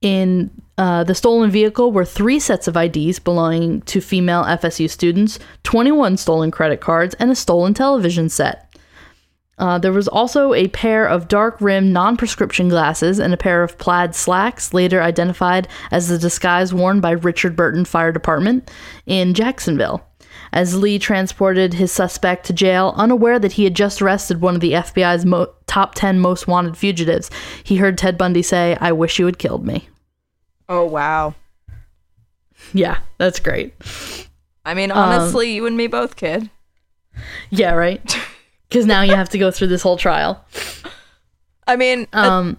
In 0.00 0.50
uh, 0.76 1.04
the 1.04 1.14
stolen 1.14 1.50
vehicle 1.50 1.92
were 1.92 2.04
three 2.04 2.38
sets 2.38 2.68
of 2.68 2.76
IDs 2.76 3.18
belonging 3.18 3.80
to 3.82 4.00
female 4.00 4.44
FSU 4.44 4.90
students, 4.90 5.38
21 5.62 6.16
stolen 6.16 6.50
credit 6.50 6.80
cards, 6.80 7.14
and 7.14 7.30
a 7.30 7.34
stolen 7.34 7.74
television 7.74 8.28
set. 8.28 8.63
Uh, 9.58 9.78
there 9.78 9.92
was 9.92 10.08
also 10.08 10.52
a 10.52 10.66
pair 10.68 11.06
of 11.06 11.28
dark 11.28 11.60
rimmed 11.60 11.92
non 11.92 12.16
prescription 12.16 12.68
glasses 12.68 13.18
and 13.20 13.32
a 13.32 13.36
pair 13.36 13.62
of 13.62 13.78
plaid 13.78 14.14
slacks, 14.14 14.74
later 14.74 15.00
identified 15.02 15.68
as 15.92 16.08
the 16.08 16.18
disguise 16.18 16.74
worn 16.74 17.00
by 17.00 17.12
Richard 17.12 17.54
Burton 17.54 17.84
Fire 17.84 18.10
Department 18.12 18.70
in 19.06 19.32
Jacksonville. 19.34 20.04
As 20.52 20.76
Lee 20.76 20.98
transported 20.98 21.74
his 21.74 21.90
suspect 21.92 22.46
to 22.46 22.52
jail, 22.52 22.94
unaware 22.96 23.38
that 23.38 23.52
he 23.52 23.64
had 23.64 23.74
just 23.74 24.00
arrested 24.02 24.40
one 24.40 24.54
of 24.54 24.60
the 24.60 24.72
FBI's 24.72 25.24
mo- 25.24 25.52
top 25.66 25.94
10 25.94 26.20
most 26.20 26.46
wanted 26.46 26.76
fugitives, 26.76 27.30
he 27.62 27.76
heard 27.76 27.98
Ted 27.98 28.16
Bundy 28.18 28.42
say, 28.42 28.76
I 28.80 28.92
wish 28.92 29.18
you 29.18 29.26
had 29.26 29.38
killed 29.38 29.64
me. 29.66 29.88
Oh 30.68 30.84
wow. 30.84 31.34
Yeah, 32.72 32.98
that's 33.18 33.38
great. 33.40 33.74
I 34.64 34.74
mean, 34.74 34.90
Um, 34.90 34.98
honestly, 34.98 35.52
you 35.54 35.66
and 35.66 35.76
me 35.76 35.86
both, 35.86 36.16
kid. 36.16 36.50
Yeah, 37.50 37.72
right? 37.74 38.16
Because 38.68 38.86
now 38.86 39.02
you 39.02 39.14
have 39.14 39.28
to 39.30 39.38
go 39.38 39.50
through 39.50 39.68
this 39.68 39.82
whole 39.82 39.96
trial. 39.96 40.44
I 41.66 41.76
mean, 41.76 42.06
at, 42.12 42.26
Um, 42.26 42.56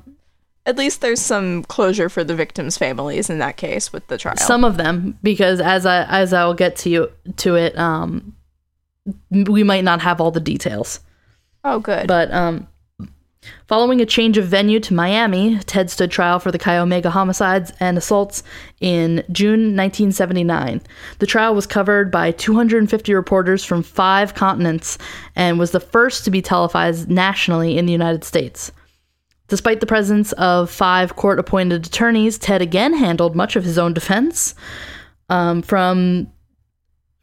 at 0.65 0.77
least 0.77 1.01
there's 1.01 1.21
some 1.21 1.63
closure 1.63 2.09
for 2.09 2.23
the 2.23 2.35
victims' 2.35 2.77
families 2.77 3.29
in 3.29 3.39
that 3.39 3.57
case 3.57 3.93
with 3.93 4.07
the 4.07 4.17
trial. 4.17 4.37
some 4.37 4.63
of 4.63 4.77
them 4.77 5.17
because 5.21 5.59
as 5.59 5.85
i 5.85 6.03
as 6.05 6.33
i 6.33 6.43
will 6.43 6.55
get 6.55 6.75
to 6.75 6.89
you 6.89 7.11
to 7.37 7.55
it 7.55 7.77
um 7.77 8.33
we 9.31 9.63
might 9.63 9.83
not 9.83 10.01
have 10.01 10.19
all 10.19 10.31
the 10.31 10.39
details 10.39 10.99
oh, 11.63 11.79
good. 11.79 12.07
but 12.07 12.31
um 12.33 12.67
following 13.67 14.01
a 14.01 14.05
change 14.05 14.37
of 14.37 14.45
venue 14.45 14.79
to 14.79 14.93
miami 14.93 15.57
ted 15.59 15.89
stood 15.89 16.11
trial 16.11 16.39
for 16.39 16.51
the 16.51 16.59
chi 16.59 16.77
omega 16.77 17.09
homicides 17.09 17.71
and 17.79 17.97
assaults 17.97 18.43
in 18.81 19.23
june 19.31 19.75
1979 19.75 20.81
the 21.19 21.25
trial 21.25 21.55
was 21.55 21.65
covered 21.67 22.11
by 22.11 22.31
250 22.31 23.13
reporters 23.13 23.63
from 23.63 23.83
five 23.83 24.33
continents 24.33 24.97
and 25.35 25.59
was 25.59 25.71
the 25.71 25.79
first 25.79 26.23
to 26.23 26.31
be 26.31 26.41
televised 26.41 27.09
nationally 27.09 27.77
in 27.77 27.85
the 27.85 27.91
united 27.91 28.23
states 28.23 28.71
Despite 29.47 29.79
the 29.79 29.85
presence 29.85 30.31
of 30.33 30.71
five 30.71 31.15
court 31.15 31.39
appointed 31.39 31.85
attorneys, 31.85 32.39
Ted 32.39 32.61
again 32.61 32.93
handled 32.93 33.35
much 33.35 33.55
of 33.55 33.63
his 33.63 33.77
own 33.77 33.93
defense. 33.93 34.55
Um, 35.29 35.61
from 35.61 36.31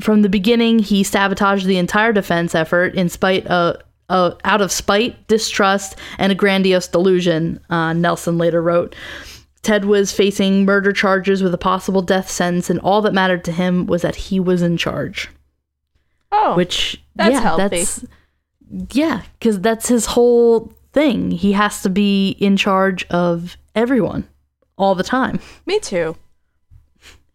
from 0.00 0.22
the 0.22 0.28
beginning, 0.28 0.80
he 0.80 1.04
sabotaged 1.04 1.66
the 1.66 1.78
entire 1.78 2.12
defense 2.12 2.54
effort 2.54 2.94
in 2.94 3.08
spite 3.08 3.46
of, 3.46 3.80
uh, 4.12 4.35
out 4.45 4.61
of 4.61 4.71
spite, 4.71 5.26
distrust, 5.26 5.97
and 6.19 6.31
a 6.31 6.35
grandiose 6.35 6.87
delusion. 6.87 7.59
Uh, 7.71 7.92
Nelson 7.95 8.38
later 8.38 8.62
wrote. 8.62 8.95
Ted 9.62 9.85
was 9.85 10.12
facing 10.12 10.64
murder 10.64 10.92
charges 10.92 11.42
with 11.42 11.54
a 11.54 11.59
possible 11.59 12.02
death 12.02 12.28
sentence, 12.31 12.69
and 12.69 12.78
all 12.81 13.00
that 13.02 13.14
mattered 13.14 13.45
to 13.45 13.52
him 13.52 13.87
was 13.87 14.02
that 14.02 14.16
he 14.16 14.38
was 14.40 14.61
in 14.61 14.76
charge. 14.76 15.28
oh, 16.33 16.54
Which 16.57 17.02
That's 17.14 17.33
yeah, 17.33 17.40
healthy. 17.40 17.62
that's 17.62 18.04
yeah, 18.95 19.23
because 19.38 19.61
that's 19.61 19.88
his 19.88 20.07
whole 20.07 20.73
thing. 20.92 21.31
He 21.31 21.52
has 21.52 21.83
to 21.83 21.90
be 21.90 22.31
in 22.40 22.57
charge 22.57 23.04
of 23.11 23.57
everyone 23.75 24.28
all 24.76 24.95
the 24.95 25.04
time. 25.04 25.38
me 25.66 25.78
too. 25.78 26.16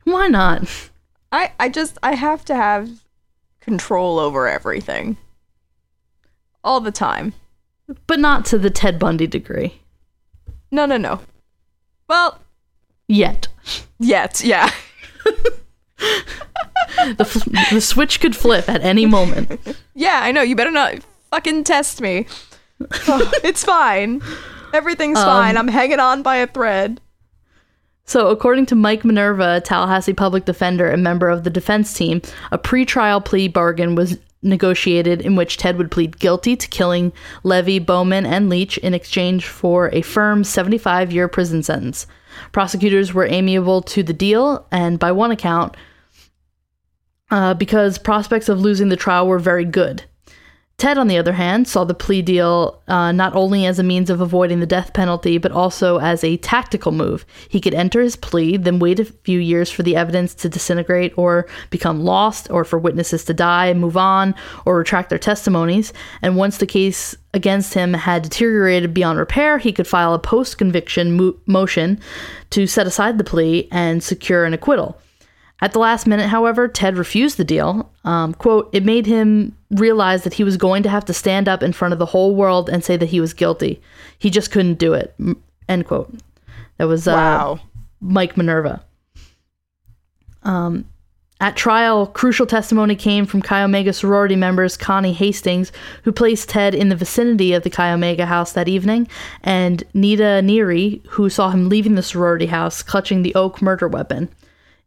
Why 0.03 0.27
not? 0.27 0.67
I, 1.31 1.51
I 1.59 1.69
just, 1.69 1.97
I 2.01 2.15
have 2.15 2.43
to 2.45 2.55
have 2.55 2.89
control 3.59 4.19
over 4.19 4.47
everything. 4.47 5.17
All 6.63 6.79
the 6.79 6.91
time. 6.91 7.33
But 8.05 8.19
not 8.19 8.45
to 8.47 8.57
the 8.57 8.69
Ted 8.69 8.99
Bundy 8.99 9.27
degree 9.27 9.79
No, 10.71 10.85
no, 10.85 10.97
no. 10.97 11.21
Well, 12.09 12.39
yet. 13.07 13.47
yet, 13.99 14.41
yeah. 14.43 14.69
The, 15.99 17.15
f- 17.19 17.69
the 17.71 17.79
switch 17.81 18.19
could 18.19 18.35
flip 18.35 18.67
at 18.67 18.81
any 18.81 19.05
moment. 19.05 19.59
Yeah, 19.93 20.19
I 20.23 20.31
know. 20.31 20.41
You 20.41 20.55
better 20.55 20.71
not 20.71 20.95
fucking 21.31 21.63
test 21.63 22.01
me. 22.01 22.25
Oh, 23.07 23.31
it's 23.43 23.63
fine. 23.63 24.21
Everything's 24.73 25.17
Um, 25.17 25.25
fine. 25.25 25.57
I'm 25.57 25.67
hanging 25.67 25.99
on 25.99 26.21
by 26.21 26.35
a 26.37 26.45
thread. 26.47 27.01
So, 28.05 28.27
according 28.29 28.67
to 28.67 28.75
Mike 28.75 29.03
Minerva, 29.03 29.61
Tallahassee 29.61 30.13
public 30.13 30.45
defender 30.45 30.87
and 30.87 31.03
member 31.03 31.27
of 31.29 31.43
the 31.43 31.49
defense 31.49 31.91
team, 31.93 32.21
a 32.51 32.57
pretrial 32.59 33.23
plea 33.25 33.47
bargain 33.47 33.95
was 33.95 34.17
negotiated 34.47 35.21
in 35.21 35.35
which 35.35 35.57
Ted 35.57 35.77
would 35.77 35.91
plead 35.91 36.19
guilty 36.19 36.55
to 36.55 36.67
killing 36.67 37.11
Levy, 37.43 37.79
Bowman, 37.79 38.25
and 38.25 38.49
Leach 38.49 38.77
in 38.79 38.93
exchange 38.93 39.45
for 39.45 39.89
a 39.93 40.01
firm 40.01 40.43
75 40.43 41.11
year 41.11 41.27
prison 41.27 41.61
sentence. 41.63 42.07
Prosecutors 42.51 43.13
were 43.13 43.25
amiable 43.25 43.81
to 43.83 44.03
the 44.03 44.13
deal, 44.13 44.65
and 44.71 44.99
by 44.99 45.11
one 45.11 45.31
account, 45.31 45.75
uh, 47.31 47.53
because 47.53 47.97
prospects 47.97 48.49
of 48.49 48.59
losing 48.59 48.89
the 48.89 48.95
trial 48.95 49.27
were 49.27 49.39
very 49.39 49.65
good. 49.65 50.05
Ted, 50.77 50.99
on 50.99 51.07
the 51.07 51.17
other 51.17 51.33
hand, 51.33 51.67
saw 51.67 51.85
the 51.85 51.95
plea 51.95 52.21
deal 52.21 52.79
uh, 52.87 53.11
not 53.11 53.35
only 53.35 53.65
as 53.65 53.79
a 53.79 53.83
means 53.83 54.11
of 54.11 54.21
avoiding 54.21 54.59
the 54.59 54.67
death 54.67 54.93
penalty, 54.93 55.39
but 55.39 55.51
also 55.51 55.97
as 55.97 56.23
a 56.23 56.37
tactical 56.37 56.91
move. 56.91 57.25
He 57.49 57.59
could 57.59 57.73
enter 57.73 57.99
his 57.99 58.15
plea, 58.15 58.57
then 58.57 58.77
wait 58.77 58.99
a 58.99 59.05
few 59.05 59.39
years 59.39 59.71
for 59.71 59.81
the 59.81 59.95
evidence 59.95 60.35
to 60.35 60.49
disintegrate 60.49 61.17
or 61.17 61.47
become 61.71 62.01
lost, 62.01 62.51
or 62.51 62.63
for 62.63 62.77
witnesses 62.77 63.25
to 63.25 63.33
die 63.33 63.73
move 63.73 63.97
on, 63.97 64.35
or 64.67 64.77
retract 64.77 65.09
their 65.09 65.17
testimonies. 65.17 65.93
And 66.21 66.37
once 66.37 66.57
the 66.57 66.67
case 66.67 67.17
against 67.33 67.73
him 67.73 67.95
had 67.95 68.21
deteriorated 68.21 68.93
beyond 68.93 69.17
repair, 69.17 69.57
he 69.57 69.73
could 69.73 69.87
file 69.87 70.13
a 70.13 70.19
post 70.19 70.59
conviction 70.59 71.13
mo- 71.13 71.37
motion 71.47 71.99
to 72.51 72.67
set 72.67 72.85
aside 72.85 73.17
the 73.17 73.23
plea 73.23 73.67
and 73.71 74.03
secure 74.03 74.45
an 74.45 74.53
acquittal. 74.53 75.01
At 75.59 75.73
the 75.73 75.79
last 75.79 76.05
minute, 76.05 76.29
however, 76.29 76.67
Ted 76.67 76.97
refused 76.97 77.37
the 77.37 77.43
deal. 77.43 77.91
Um, 78.03 78.35
quote, 78.35 78.69
it 78.73 78.85
made 78.85 79.07
him 79.07 79.56
realize 79.71 80.23
that 80.23 80.33
he 80.33 80.43
was 80.43 80.57
going 80.57 80.83
to 80.83 80.89
have 80.89 81.05
to 81.05 81.13
stand 81.13 81.47
up 81.47 81.61
in 81.61 81.73
front 81.73 81.93
of 81.93 81.99
the 81.99 82.05
whole 82.05 82.35
world 82.35 82.69
and 82.69 82.83
say 82.83 82.97
that 82.97 83.09
he 83.09 83.19
was 83.19 83.33
guilty. 83.33 83.81
He 84.17 84.29
just 84.29 84.51
couldn't 84.51 84.79
do 84.79 84.93
it. 84.93 85.15
End 85.67 85.85
quote. 85.85 86.13
That 86.77 86.87
was 86.87 87.07
uh, 87.07 87.11
Wow. 87.13 87.59
Mike 87.99 88.37
Minerva. 88.37 88.83
Um, 90.43 90.85
at 91.39 91.55
trial, 91.55 92.07
crucial 92.07 92.47
testimony 92.47 92.95
came 92.95 93.27
from 93.27 93.43
Chi 93.43 93.61
Omega 93.61 93.93
sorority 93.93 94.35
members 94.35 94.75
Connie 94.75 95.13
Hastings, 95.13 95.71
who 96.03 96.11
placed 96.11 96.49
Ted 96.49 96.73
in 96.73 96.89
the 96.89 96.95
vicinity 96.95 97.53
of 97.53 97.61
the 97.61 97.69
Chi 97.69 97.91
Omega 97.91 98.25
house 98.25 98.53
that 98.53 98.67
evening, 98.67 99.07
and 99.43 99.83
Nita 99.93 100.41
Neary, 100.43 101.05
who 101.07 101.29
saw 101.29 101.51
him 101.51 101.69
leaving 101.69 101.93
the 101.93 102.01
sorority 102.01 102.47
house 102.47 102.81
clutching 102.81 103.21
the 103.21 103.35
oak 103.35 103.61
murder 103.61 103.87
weapon. 103.87 104.29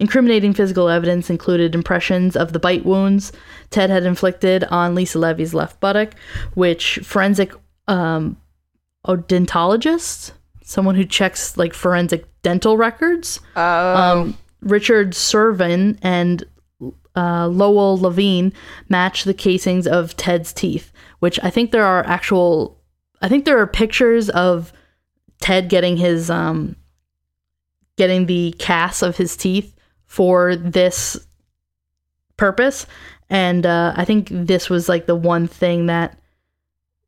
Incriminating 0.00 0.54
physical 0.54 0.88
evidence 0.88 1.28
included 1.28 1.74
impressions 1.74 2.34
of 2.34 2.54
the 2.54 2.58
bite 2.58 2.86
wounds 2.86 3.32
Ted 3.68 3.90
had 3.90 4.04
inflicted 4.04 4.64
on 4.64 4.94
Lisa 4.94 5.18
Levy's 5.18 5.52
left 5.52 5.78
buttock, 5.78 6.14
which 6.54 6.98
forensic 7.02 7.52
um, 7.86 8.38
odontologist, 9.06 10.32
someone 10.62 10.94
who 10.94 11.04
checks 11.04 11.58
like 11.58 11.74
forensic 11.74 12.24
dental 12.40 12.78
records, 12.78 13.40
um, 13.56 14.38
Richard 14.62 15.14
Souviron 15.14 15.98
and 16.00 16.44
uh, 17.14 17.46
Lowell 17.48 17.98
Levine 17.98 18.54
match 18.88 19.24
the 19.24 19.34
casings 19.34 19.86
of 19.86 20.16
Ted's 20.16 20.54
teeth, 20.54 20.92
which 21.18 21.38
I 21.42 21.50
think 21.50 21.72
there 21.72 21.84
are 21.84 22.06
actual. 22.06 22.80
I 23.20 23.28
think 23.28 23.44
there 23.44 23.58
are 23.58 23.66
pictures 23.66 24.30
of 24.30 24.72
Ted 25.42 25.68
getting 25.68 25.98
his 25.98 26.30
um, 26.30 26.76
getting 27.98 28.24
the 28.24 28.54
casts 28.58 29.02
of 29.02 29.18
his 29.18 29.36
teeth 29.36 29.76
for 30.10 30.56
this 30.56 31.16
purpose, 32.36 32.84
and 33.28 33.64
uh, 33.64 33.94
I 33.96 34.04
think 34.04 34.26
this 34.28 34.68
was 34.68 34.88
like 34.88 35.06
the 35.06 35.14
one 35.14 35.46
thing 35.46 35.86
that 35.86 36.18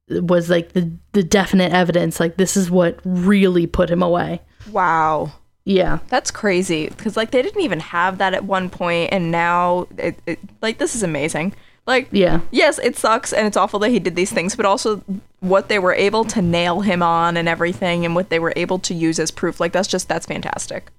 was 0.09 0.49
like 0.49 0.73
the 0.73 0.93
the 1.11 1.25
definite 1.25 1.73
evidence. 1.73 2.21
Like 2.21 2.37
this 2.37 2.57
is 2.57 2.71
what 2.71 3.01
really 3.05 3.67
put 3.67 3.91
him 3.91 4.05
away. 4.05 4.41
Wow. 4.71 5.33
Yeah. 5.65 5.99
That's 6.09 6.31
crazy 6.31 6.91
because 6.91 7.17
like 7.17 7.33
they 7.33 7.43
didn't 7.43 7.63
even 7.63 7.81
have 7.81 8.19
that 8.19 8.35
at 8.35 8.45
one 8.45 8.71
point, 8.71 9.13
and 9.13 9.33
now 9.33 9.89
it, 9.99 10.17
it 10.25 10.39
like 10.61 10.79
this 10.79 10.95
is 10.95 11.03
amazing. 11.03 11.55
Like 11.89 12.07
Yeah. 12.13 12.43
yes, 12.53 12.79
it 12.79 12.97
sucks 12.97 13.33
and 13.33 13.49
it's 13.49 13.57
awful 13.57 13.81
that 13.81 13.91
he 13.91 13.99
did 13.99 14.15
these 14.15 14.31
things, 14.31 14.55
but 14.55 14.65
also 14.65 15.03
what 15.41 15.69
they 15.69 15.81
were 15.81 15.95
able 15.95 16.25
to 16.27 16.41
nail 16.41 16.83
him 16.83 17.03
on 17.03 17.37
and 17.37 17.49
everything, 17.49 18.05
and 18.05 18.15
what 18.15 18.31
they 18.31 18.39
were 18.39 18.53
able 18.55 18.79
to 18.79 18.95
use 18.95 19.19
as 19.19 19.33
proof. 19.33 19.59
Like 19.59 19.73
that's 19.73 19.89
just 19.89 20.09
that's 20.09 20.27
fantastic. 20.27 20.93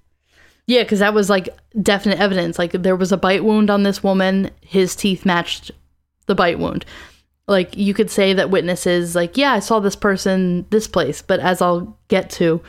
Yeah, 0.65 0.84
because 0.84 1.00
that 1.00 1.13
was 1.13 1.29
like 1.29 1.50
definite 1.82 2.20
evidence. 2.20 2.58
Like 2.58 2.72
there 2.72 2.96
was 2.96 3.12
a 3.12 3.17
bite 3.17 3.43
wound 3.43 3.70
on 3.70 3.84
this 3.84 4.03
woman. 4.03 4.50
His 4.62 4.96
teeth 4.96 5.25
matched 5.25 5.72
the 6.25 6.36
bite 6.36 6.60
wound. 6.60 6.86
Like 7.48 7.75
you 7.75 7.93
could 7.93 8.10
say 8.10 8.34
that 8.34 8.50
witnesses, 8.50 9.15
like, 9.15 9.36
yeah, 9.36 9.51
I 9.53 9.60
saw 9.60 9.79
this 9.79 9.98
person 9.98 10.65
this 10.70 10.88
place, 10.88 11.22
but 11.22 11.41
as 11.41 11.62
I'll 11.62 11.98
get 12.08 12.29
to, 12.32 12.62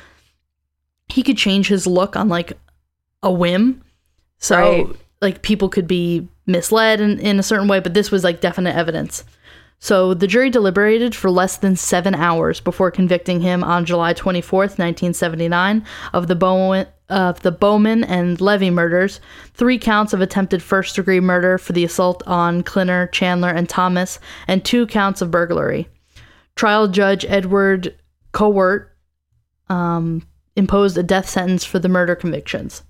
he 1.08 1.22
could 1.22 1.36
change 1.36 1.68
his 1.68 1.86
look 1.86 2.16
on 2.16 2.28
like 2.28 2.54
a 3.22 3.30
whim. 3.32 3.82
So 4.38 4.58
Right. 4.58 4.86
like 5.22 5.42
people 5.42 5.68
could 5.68 5.86
be 5.86 6.26
misled 6.46 7.00
in, 7.00 7.20
in 7.20 7.38
a 7.38 7.42
certain 7.44 7.68
way, 7.68 7.78
but 7.78 7.94
this 7.94 8.10
was 8.10 8.24
like 8.24 8.40
definite 8.40 8.74
evidence. 8.74 9.22
So 9.84 10.14
the 10.14 10.26
jury 10.26 10.48
deliberated 10.48 11.14
for 11.14 11.30
less 11.30 11.58
than 11.58 11.76
seven 11.76 12.14
hours 12.14 12.58
before 12.58 12.90
convicting 12.90 13.42
him 13.42 13.62
on 13.62 13.84
July 13.84 14.14
24th, 14.14 14.78
1979, 14.78 15.84
of 16.14 16.26
the 16.26 16.34
Bowman, 16.34 16.86
of 17.10 17.42
the 17.42 17.52
Bowman 17.52 18.02
and 18.02 18.40
Levy 18.40 18.70
murders, 18.70 19.20
three 19.52 19.78
counts 19.78 20.14
of 20.14 20.22
attempted 20.22 20.62
first 20.62 20.96
degree 20.96 21.20
murder 21.20 21.58
for 21.58 21.74
the 21.74 21.84
assault 21.84 22.22
on 22.26 22.62
Kleiner, 22.62 23.08
Chandler, 23.08 23.50
and 23.50 23.68
Thomas, 23.68 24.18
and 24.48 24.64
two 24.64 24.86
counts 24.86 25.20
of 25.20 25.30
burglary. 25.30 25.86
Trial 26.56 26.88
judge 26.88 27.26
Edward 27.28 27.94
Cowart 28.32 28.86
um, 29.68 30.26
imposed 30.56 30.96
a 30.96 31.02
death 31.02 31.28
sentence 31.28 31.62
for 31.62 31.78
the 31.78 31.90
murder 31.90 32.16
convictions. 32.16 32.82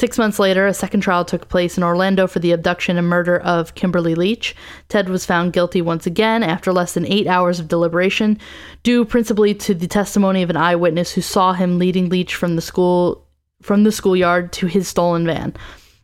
Six 0.00 0.16
months 0.16 0.38
later, 0.38 0.66
a 0.66 0.72
second 0.72 1.02
trial 1.02 1.26
took 1.26 1.50
place 1.50 1.76
in 1.76 1.84
Orlando 1.84 2.26
for 2.26 2.38
the 2.38 2.52
abduction 2.52 2.96
and 2.96 3.06
murder 3.06 3.38
of 3.38 3.74
Kimberly 3.74 4.14
Leach. 4.14 4.56
Ted 4.88 5.10
was 5.10 5.26
found 5.26 5.52
guilty 5.52 5.82
once 5.82 6.06
again 6.06 6.42
after 6.42 6.72
less 6.72 6.94
than 6.94 7.04
eight 7.04 7.26
hours 7.26 7.60
of 7.60 7.68
deliberation, 7.68 8.38
due 8.82 9.04
principally 9.04 9.54
to 9.56 9.74
the 9.74 9.86
testimony 9.86 10.42
of 10.42 10.48
an 10.48 10.56
eyewitness 10.56 11.12
who 11.12 11.20
saw 11.20 11.52
him 11.52 11.78
leading 11.78 12.08
Leach 12.08 12.34
from 12.34 12.56
the 12.56 12.62
school 12.62 13.28
from 13.60 13.84
the 13.84 13.92
schoolyard 13.92 14.54
to 14.54 14.66
his 14.68 14.88
stolen 14.88 15.26
van. 15.26 15.52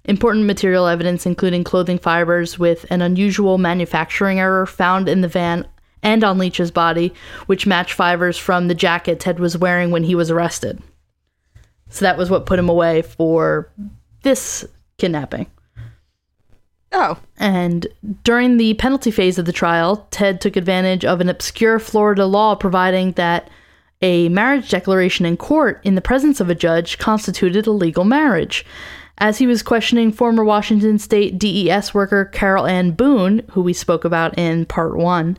Important 0.05 0.45
material 0.45 0.87
evidence, 0.87 1.25
including 1.25 1.65
clothing 1.65 1.99
fibers 1.99 2.59
with 2.59 2.85
an 2.91 3.01
unusual 3.01 3.57
manufacturing 3.57 4.39
error 4.39 4.67
found 4.67 5.09
in 5.09 5.23
the 5.23 5.29
van 5.29 5.67
and 6.03 6.23
on 6.23 6.37
Leach's 6.37 6.71
body, 6.71 7.15
which 7.47 7.67
match 7.67 7.95
fibers 7.95 8.37
from 8.37 8.69
the 8.69 8.75
jacket 8.75 9.21
Ted 9.21 9.41
was 9.41 9.57
wearing 9.57 9.91
when 9.91 10.05
he 10.05 10.15
was 10.15 10.31
arrested. 10.31 10.83
So 11.89 12.05
that 12.05 12.19
was 12.19 12.31
what 12.31 12.47
put 12.47 12.59
him 12.59 12.69
away 12.69 13.03
for 13.03 13.71
this 14.23 14.65
kidnapping. 14.99 15.47
Oh, 16.93 17.19
And 17.37 17.87
during 18.25 18.57
the 18.57 18.75
penalty 18.75 19.11
phase 19.11 19.39
of 19.39 19.45
the 19.45 19.53
trial, 19.53 20.07
Ted 20.11 20.41
took 20.41 20.57
advantage 20.57 21.05
of 21.05 21.21
an 21.21 21.29
obscure 21.29 21.79
Florida 21.79 22.25
law 22.25 22.55
providing 22.55 23.13
that 23.13 23.51
a 24.03 24.29
marriage 24.29 24.71
declaration 24.71 25.27
in 25.27 25.37
court 25.37 25.81
in 25.85 25.95
the 25.95 26.01
presence 26.01 26.41
of 26.41 26.49
a 26.49 26.55
judge 26.55 26.99
constituted 26.99 27.67
a 27.67 27.73
legal 27.73 28.05
marriage. 28.05 28.65
As 29.19 29.39
he 29.39 29.47
was 29.47 29.63
questioning 29.63 30.13
former 30.13 30.45
Washington 30.45 30.99
State 30.99 31.39
DES 31.39 31.95
worker 31.95 32.27
Carol 32.27 32.67
Ann 32.67 32.93
Boone, 32.93 33.43
who 33.53 33.63
we 33.63 33.73
spoke 33.73 34.05
about 34.05 34.39
in 34.39 34.67
part 34.67 34.97
one, 34.97 35.39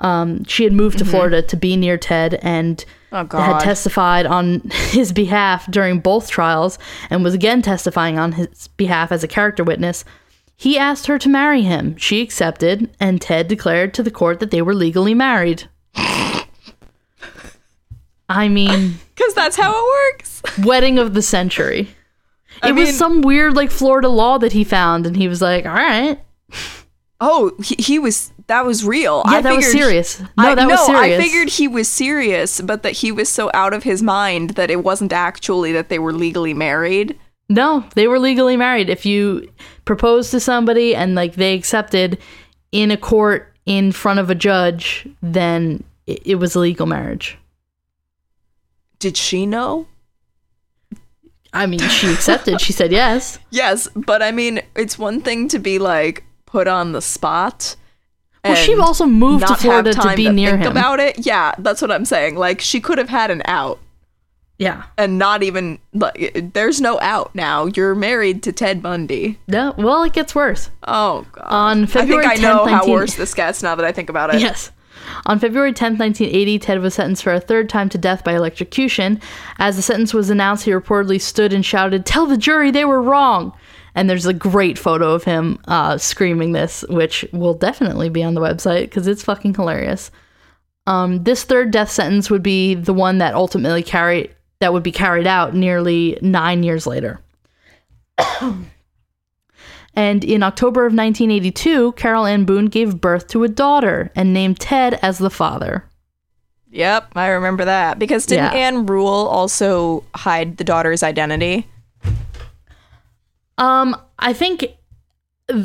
um, 0.00 0.44
she 0.44 0.64
had 0.64 0.72
moved 0.72 0.98
to 0.98 1.04
Florida 1.04 1.42
to 1.42 1.56
be 1.56 1.76
near 1.76 1.98
Ted 1.98 2.34
and 2.42 2.84
Oh, 3.12 3.24
had 3.38 3.60
testified 3.60 4.26
on 4.26 4.60
his 4.90 5.12
behalf 5.12 5.70
during 5.70 6.00
both 6.00 6.28
trials 6.28 6.78
and 7.08 7.22
was 7.22 7.34
again 7.34 7.62
testifying 7.62 8.18
on 8.18 8.32
his 8.32 8.68
behalf 8.76 9.12
as 9.12 9.22
a 9.24 9.28
character 9.28 9.62
witness. 9.64 10.04
He 10.56 10.78
asked 10.78 11.06
her 11.06 11.18
to 11.18 11.28
marry 11.28 11.62
him. 11.62 11.96
She 11.96 12.22
accepted, 12.22 12.90
and 12.98 13.20
Ted 13.20 13.46
declared 13.46 13.92
to 13.94 14.02
the 14.02 14.10
court 14.10 14.40
that 14.40 14.50
they 14.50 14.62
were 14.62 14.74
legally 14.74 15.12
married. 15.14 15.68
I 18.28 18.48
mean, 18.48 18.94
because 19.14 19.34
that's 19.34 19.56
how 19.56 19.72
it 19.72 20.12
works. 20.14 20.42
wedding 20.64 20.98
of 20.98 21.14
the 21.14 21.22
century. 21.22 21.88
I 22.62 22.70
it 22.70 22.72
mean- 22.74 22.86
was 22.86 22.96
some 22.96 23.20
weird, 23.22 23.54
like, 23.54 23.70
Florida 23.70 24.08
law 24.08 24.38
that 24.38 24.52
he 24.52 24.64
found, 24.64 25.06
and 25.06 25.16
he 25.16 25.28
was 25.28 25.40
like, 25.42 25.66
all 25.66 25.72
right. 25.74 26.18
Oh, 27.20 27.52
he, 27.62 27.76
he 27.78 27.98
was 27.98 28.32
that 28.46 28.64
was 28.64 28.84
real. 28.84 29.22
Yeah, 29.26 29.32
I 29.32 29.42
that 29.42 29.56
was 29.56 29.70
serious. 29.70 30.20
No, 30.20 30.28
I, 30.38 30.54
that 30.54 30.68
was 30.68 30.86
serious. 30.86 30.88
no, 30.88 31.00
serious. 31.00 31.20
I 31.20 31.22
figured 31.22 31.48
he 31.48 31.68
was 31.68 31.88
serious, 31.88 32.60
but 32.60 32.82
that 32.82 32.92
he 32.92 33.10
was 33.10 33.28
so 33.28 33.50
out 33.54 33.72
of 33.72 33.82
his 33.82 34.02
mind 34.02 34.50
that 34.50 34.70
it 34.70 34.84
wasn't 34.84 35.12
actually 35.12 35.72
that 35.72 35.88
they 35.88 35.98
were 35.98 36.12
legally 36.12 36.54
married. 36.54 37.18
No, 37.48 37.88
they 37.94 38.06
were 38.06 38.18
legally 38.18 38.56
married. 38.56 38.90
If 38.90 39.06
you 39.06 39.50
proposed 39.84 40.30
to 40.32 40.40
somebody 40.40 40.94
and 40.94 41.14
like 41.14 41.34
they 41.34 41.54
accepted 41.54 42.18
in 42.72 42.90
a 42.90 42.96
court 42.96 43.54
in 43.64 43.92
front 43.92 44.20
of 44.20 44.30
a 44.30 44.34
judge, 44.34 45.08
then 45.22 45.82
it, 46.06 46.22
it 46.24 46.34
was 46.36 46.54
a 46.54 46.60
legal 46.60 46.86
marriage. 46.86 47.38
Did 48.98 49.16
she 49.16 49.46
know? 49.46 49.86
I 51.52 51.66
mean, 51.66 51.80
she 51.80 52.12
accepted. 52.12 52.60
she 52.60 52.72
said 52.72 52.92
yes. 52.92 53.38
Yes, 53.50 53.88
but 53.94 54.22
I 54.22 54.30
mean, 54.30 54.60
it's 54.74 54.98
one 54.98 55.22
thing 55.22 55.48
to 55.48 55.58
be 55.58 55.78
like 55.78 56.24
put 56.56 56.66
on 56.66 56.92
the 56.92 57.02
spot. 57.02 57.76
Well, 58.42 58.54
she 58.54 58.74
also 58.76 59.04
moved 59.04 59.46
to 59.46 59.56
Florida 59.56 59.92
to 59.92 60.16
be 60.16 60.30
near 60.30 60.52
think 60.52 60.62
him. 60.62 60.70
about 60.70 61.00
it. 61.00 61.26
Yeah, 61.26 61.54
that's 61.58 61.82
what 61.82 61.92
I'm 61.92 62.06
saying. 62.06 62.36
Like 62.36 62.62
she 62.62 62.80
could 62.80 62.96
have 62.96 63.10
had 63.10 63.30
an 63.30 63.42
out 63.44 63.78
yeah. 64.56 64.84
and 64.96 65.18
not 65.18 65.42
even 65.42 65.78
like 65.92 66.52
there's 66.54 66.80
no 66.80 66.98
out 67.00 67.34
now. 67.34 67.66
You're 67.66 67.94
married 67.94 68.42
to 68.44 68.52
Ted 68.52 68.82
Bundy. 68.82 69.38
No. 69.46 69.74
Well, 69.76 70.02
it 70.04 70.14
gets 70.14 70.34
worse. 70.34 70.70
Oh 70.88 71.26
god. 71.32 71.44
On 71.46 71.86
February 71.86 72.24
I 72.24 72.36
think 72.36 72.46
I 72.46 72.48
know 72.48 72.64
10th, 72.64 72.70
how 72.70 72.90
worse 72.90 73.16
this 73.16 73.34
gets 73.34 73.62
now 73.62 73.74
that 73.74 73.84
I 73.84 73.92
think 73.92 74.08
about 74.08 74.34
it. 74.34 74.40
Yes. 74.40 74.72
On 75.26 75.38
February 75.38 75.72
10th, 75.72 75.98
1980, 75.98 76.58
Ted 76.58 76.80
was 76.80 76.94
sentenced 76.94 77.22
for 77.22 77.34
a 77.34 77.38
third 77.38 77.68
time 77.68 77.88
to 77.90 77.98
death 77.98 78.24
by 78.24 78.34
electrocution. 78.34 79.20
As 79.58 79.76
the 79.76 79.82
sentence 79.82 80.14
was 80.14 80.30
announced, 80.30 80.64
he 80.64 80.72
reportedly 80.72 81.20
stood 81.20 81.52
and 81.52 81.64
shouted, 81.64 82.06
Tell 82.06 82.26
the 82.26 82.36
jury 82.36 82.70
they 82.70 82.84
were 82.86 83.02
wrong. 83.02 83.52
And 83.96 84.08
there's 84.08 84.26
a 84.26 84.32
great 84.32 84.78
photo 84.78 85.12
of 85.12 85.24
him 85.24 85.58
uh, 85.66 85.98
screaming 85.98 86.52
this, 86.52 86.84
which 86.88 87.26
will 87.32 87.54
definitely 87.54 88.08
be 88.08 88.22
on 88.22 88.34
the 88.34 88.40
website 88.40 88.82
because 88.82 89.08
it's 89.08 89.24
fucking 89.24 89.54
hilarious. 89.54 90.12
Um, 90.86 91.24
this 91.24 91.42
third 91.42 91.72
death 91.72 91.90
sentence 91.90 92.30
would 92.30 92.42
be 92.42 92.74
the 92.74 92.94
one 92.94 93.18
that 93.18 93.34
ultimately 93.34 93.82
carried 93.82 94.32
that 94.60 94.72
would 94.72 94.84
be 94.84 94.92
carried 94.92 95.26
out 95.26 95.54
nearly 95.54 96.16
nine 96.22 96.62
years 96.62 96.86
later. 96.86 97.20
And 99.96 100.22
in 100.22 100.42
October 100.42 100.82
of 100.82 100.92
1982, 100.92 101.92
Carol 101.92 102.26
Ann 102.26 102.44
Boone 102.44 102.66
gave 102.66 103.00
birth 103.00 103.28
to 103.28 103.44
a 103.44 103.48
daughter 103.48 104.12
and 104.14 104.34
named 104.34 104.60
Ted 104.60 104.98
as 105.00 105.16
the 105.16 105.30
father. 105.30 105.84
Yep, 106.70 107.12
I 107.16 107.28
remember 107.28 107.64
that. 107.64 107.98
Because 107.98 108.26
didn't 108.26 108.52
Yeah. 108.52 108.58
Ann 108.58 108.84
Rule 108.84 109.08
also 109.08 110.04
hide 110.14 110.58
the 110.58 110.64
daughter's 110.64 111.02
identity? 111.02 111.66
Um, 113.58 113.96
I 114.18 114.32
think, 114.32 114.66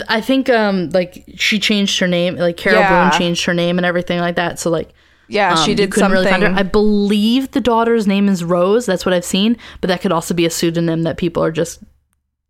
I 0.07 0.21
think, 0.21 0.49
um, 0.49 0.89
like 0.91 1.23
she 1.35 1.59
changed 1.59 1.99
her 1.99 2.07
name, 2.07 2.35
like 2.35 2.57
Carol 2.57 2.79
Yeah. 2.79 3.09
Boone 3.09 3.17
changed 3.19 3.45
her 3.45 3.53
name 3.53 3.77
and 3.79 3.85
everything 3.85 4.19
like 4.19 4.35
that. 4.35 4.59
So 4.59 4.69
like, 4.69 4.89
Yeah, 5.27 5.53
um, 5.53 5.65
she 5.65 5.73
did 5.75 5.91
couldn't 5.91 6.11
something. 6.11 6.29
find 6.29 6.43
her. 6.43 6.49
I 6.57 6.63
believe 6.63 7.51
the 7.51 7.61
daughter's 7.61 8.07
name 8.07 8.29
is 8.29 8.43
Rose. 8.43 8.85
That's 8.85 9.05
what 9.05 9.13
I've 9.13 9.25
seen, 9.25 9.57
but 9.81 9.87
that 9.87 10.01
could 10.01 10.11
also 10.11 10.33
be 10.33 10.45
a 10.45 10.49
pseudonym 10.49 11.03
that 11.03 11.17
people 11.17 11.43
are 11.43 11.51
just 11.51 11.79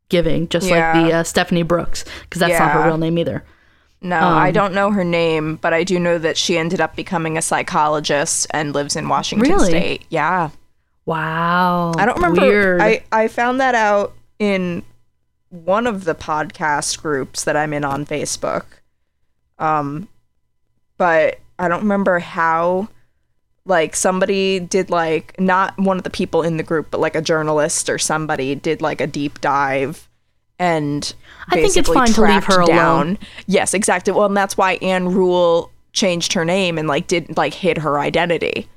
giving, 0.10 0.48
just 0.50 0.68
Yeah. 0.70 0.94
like 0.94 1.06
the 1.08 1.14
uh, 1.18 1.24
Stephanie 1.24 1.64
Brooks, 1.64 2.04
because 2.24 2.40
that's 2.42 2.60
not 2.60 2.72
her 2.72 2.86
real 2.86 2.98
name 2.98 3.18
either. 3.18 3.44
No, 4.04 4.18
I 4.18 4.48
Um, 4.48 4.54
don't 4.54 4.74
know 4.74 4.90
her 4.92 5.04
name, 5.04 5.58
but 5.62 5.74
I 5.74 5.84
do 5.84 6.00
know 6.00 6.18
that 6.18 6.36
she 6.36 6.58
ended 6.58 6.82
up 6.82 6.96
becoming 6.96 7.38
a 7.38 7.42
psychologist 7.42 8.48
and 8.50 8.74
lives 8.74 8.96
in 8.96 9.08
Washington 9.08 9.50
Really? 9.50 9.70
State. 9.70 10.06
Yeah. 10.10 10.50
Wow. 11.06 11.94
I 11.98 12.06
don't 12.06 12.16
remember. 12.16 12.42
Weird. 12.42 12.82
I, 12.82 13.04
I 13.12 13.28
found 13.28 13.60
that 13.62 13.76
out 13.76 14.14
in 14.40 14.84
one 15.52 15.86
of 15.86 16.06
the 16.06 16.16
podcast 16.16 17.02
groups 17.02 17.44
that 17.44 17.56
I'm 17.56 17.74
in 17.74 17.86
on 17.86 18.06
Facebook. 18.06 18.66
Um, 19.60 20.08
but 20.98 21.40
I 21.60 21.68
don't 21.68 21.82
remember 21.82 22.20
how. 22.20 22.90
Like 23.64 23.96
somebody 23.96 24.60
did 24.60 24.90
like 24.90 25.40
not 25.40 25.78
one 25.78 25.98
of 25.98 26.04
the 26.04 26.10
people 26.10 26.42
in 26.42 26.58
the 26.58 26.64
group, 26.64 26.88
but 26.90 27.00
like 27.00 27.16
a 27.16 27.22
journalist 27.22 27.92
or 27.92 28.00
somebody 28.00 28.56
did 28.56 28.82
like 28.82 29.00
a 29.00 29.06
deep 29.06 29.40
dive 29.40 30.10
and 30.62 31.16
I 31.50 31.56
think 31.56 31.76
it's 31.76 31.90
fine 31.90 32.06
to 32.08 32.22
leave 32.22 32.44
her 32.44 32.64
down. 32.66 33.08
alone. 33.08 33.18
Yes, 33.48 33.74
exactly. 33.74 34.14
Well, 34.14 34.28
and 34.28 34.38
that's 34.38 34.56
why 34.56 34.74
Ann 34.74 35.12
Rule 35.12 35.72
changed 35.92 36.34
her 36.34 36.46
name 36.46 36.78
and 36.78 36.88
like 36.88 37.08
didn't 37.08 37.36
like 37.36 37.56
hid 37.56 37.80
her 37.80 38.00
identity 38.00 38.68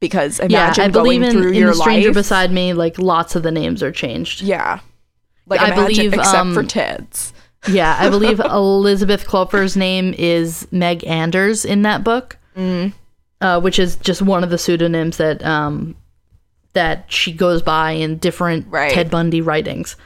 because 0.00 0.38
yeah, 0.48 0.74
I 0.76 0.88
believe 0.88 1.22
going 1.22 1.24
in, 1.24 1.32
through 1.32 1.52
in 1.52 1.54
your 1.54 1.70
the 1.70 1.76
stranger 1.76 2.08
life. 2.08 2.14
beside 2.14 2.52
me. 2.52 2.74
Like 2.74 2.98
lots 2.98 3.36
of 3.36 3.42
the 3.42 3.50
names 3.50 3.82
are 3.82 3.90
changed. 3.90 4.42
Yeah. 4.42 4.80
Like 5.50 5.60
I 5.60 5.66
imagine, 5.66 5.84
believe, 5.84 6.14
except 6.14 6.36
um, 6.36 6.54
for 6.54 6.62
Ted's. 6.62 7.32
Yeah, 7.68 7.94
I 8.00 8.08
believe 8.08 8.40
Elizabeth 8.44 9.26
Kloepfer's 9.26 9.76
name 9.76 10.14
is 10.16 10.66
Meg 10.72 11.04
Anders 11.06 11.66
in 11.66 11.82
that 11.82 12.02
book, 12.02 12.38
mm. 12.56 12.90
uh, 13.42 13.60
which 13.60 13.78
is 13.78 13.96
just 13.96 14.22
one 14.22 14.42
of 14.42 14.48
the 14.48 14.56
pseudonyms 14.56 15.18
that 15.18 15.44
um, 15.44 15.94
that 16.72 17.12
she 17.12 17.32
goes 17.32 17.60
by 17.60 17.90
in 17.90 18.16
different 18.16 18.66
Right. 18.68 18.90
Ted 18.92 19.10
Bundy 19.10 19.42
writings. 19.42 19.96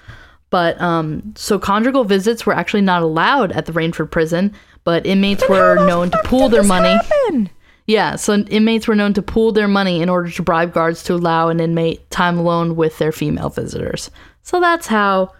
But 0.50 0.80
um, 0.80 1.34
so 1.36 1.60
conjugal 1.60 2.02
visits 2.02 2.44
were 2.44 2.54
actually 2.54 2.80
not 2.80 3.02
allowed 3.02 3.52
at 3.52 3.66
the 3.66 3.72
Raiford 3.72 4.10
prison, 4.10 4.52
but 4.82 5.06
inmates 5.06 5.48
were 5.48 5.76
known 5.86 6.10
to 6.10 6.20
pool 6.24 6.48
their 6.48 6.64
money. 6.64 6.90
Happen? 6.90 7.50
Yeah, 7.86 8.16
so 8.16 8.34
inmates 8.34 8.88
were 8.88 8.94
known 8.94 9.14
to 9.14 9.22
pool 9.22 9.52
their 9.52 9.68
money 9.68 10.00
in 10.00 10.08
order 10.08 10.30
to 10.30 10.42
bribe 10.42 10.72
guards 10.72 11.02
to 11.04 11.14
allow 11.14 11.48
an 11.50 11.60
inmate 11.60 12.08
time 12.10 12.38
alone 12.38 12.76
with 12.76 12.98
their 12.98 13.12
female 13.12 13.50
visitors. 13.50 14.10
So 14.44 14.60
that's 14.60 14.86
how 14.86 15.32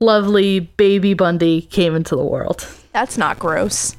lovely 0.00 0.60
baby 0.60 1.14
Bundy 1.14 1.62
came 1.62 1.96
into 1.96 2.14
the 2.14 2.24
world. 2.24 2.68
That's 2.92 3.16
not 3.18 3.38
gross. 3.38 3.96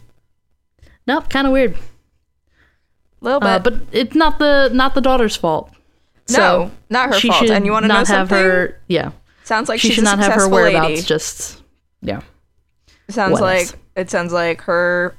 Nope, 1.08 1.30
kind 1.30 1.48
of 1.48 1.54
weird. 1.54 1.74
A 1.76 3.26
little 3.26 3.40
bit. 3.40 3.48
Uh, 3.50 3.60
but 3.60 3.74
it's 3.92 4.14
not 4.16 4.38
the 4.40 4.70
not 4.72 4.94
the 4.94 5.02
daughter's 5.02 5.36
fault. 5.36 5.72
no, 6.30 6.36
So 6.36 6.72
not 6.90 7.10
her 7.14 7.20
fault. 7.20 7.50
And 7.50 7.66
you 7.66 7.72
want 7.72 7.84
to 7.84 7.88
know 7.88 7.96
not 7.96 8.08
have 8.08 8.30
something? 8.30 8.38
her. 8.38 8.80
Yeah, 8.88 9.12
Sounds 9.44 9.68
like 9.70 9.80
she 9.80 9.88
she's 9.90 9.96
should 9.96 10.04
not 10.04 10.20
have 10.20 10.28
her 10.28 10.42
successful 10.42 10.52
whereabouts. 10.56 10.88
lady. 10.90 11.02
Just 11.02 11.64
yeah, 12.02 12.22
sounds 13.10 13.34
what 13.34 13.42
like 13.42 13.62
else? 13.68 13.76
it 13.96 14.10
sounds 14.12 14.32
like 14.32 14.62
her 14.62 15.16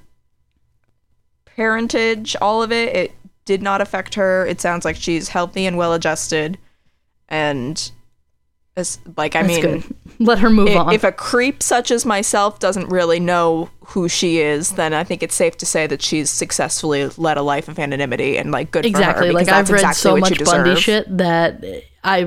parentage, 1.46 2.36
all 2.40 2.62
of 2.62 2.70
it, 2.70 2.94
it 2.94 3.12
did 3.44 3.62
not 3.62 3.80
affect 3.80 4.14
her. 4.14 4.46
It 4.46 4.60
sounds 4.60 4.84
like 4.84 4.94
she's 4.96 5.28
healthy 5.30 5.66
and 5.66 5.76
well 5.76 5.94
adjusted, 5.94 6.58
and 7.28 7.90
it's 8.78 8.98
like 9.16 9.36
I 9.36 9.42
that's 9.42 9.62
mean, 9.62 9.80
good. 9.80 9.94
Let 10.20 10.38
her 10.38 10.50
move 10.50 10.68
i- 10.70 10.76
on. 10.76 10.92
if 10.94 11.04
a 11.04 11.12
creep 11.12 11.62
such 11.62 11.90
as 11.90 12.04
myself 12.06 12.58
doesn't 12.58 12.88
really 12.88 13.20
know 13.20 13.68
who 13.86 14.08
she 14.08 14.38
is, 14.38 14.72
then 14.72 14.92
I 14.94 15.04
think 15.04 15.22
it's 15.22 15.34
safe 15.34 15.56
to 15.58 15.66
say 15.66 15.86
that 15.86 16.02
she's 16.02 16.30
successfully 16.30 17.06
led 17.16 17.36
a 17.36 17.42
life 17.42 17.68
of 17.68 17.78
anonymity 17.78 18.36
and 18.38 18.50
like 18.50 18.70
good 18.70 18.84
exactly. 18.86 19.22
for 19.22 19.26
her. 19.28 19.32
Like 19.32 19.46
because 19.46 19.58
I've 19.60 19.70
read 19.70 19.78
exactly 19.80 20.00
so 20.00 20.16
much 20.16 20.44
Bundy 20.44 20.76
shit 20.80 21.16
that 21.18 21.64
I, 22.04 22.18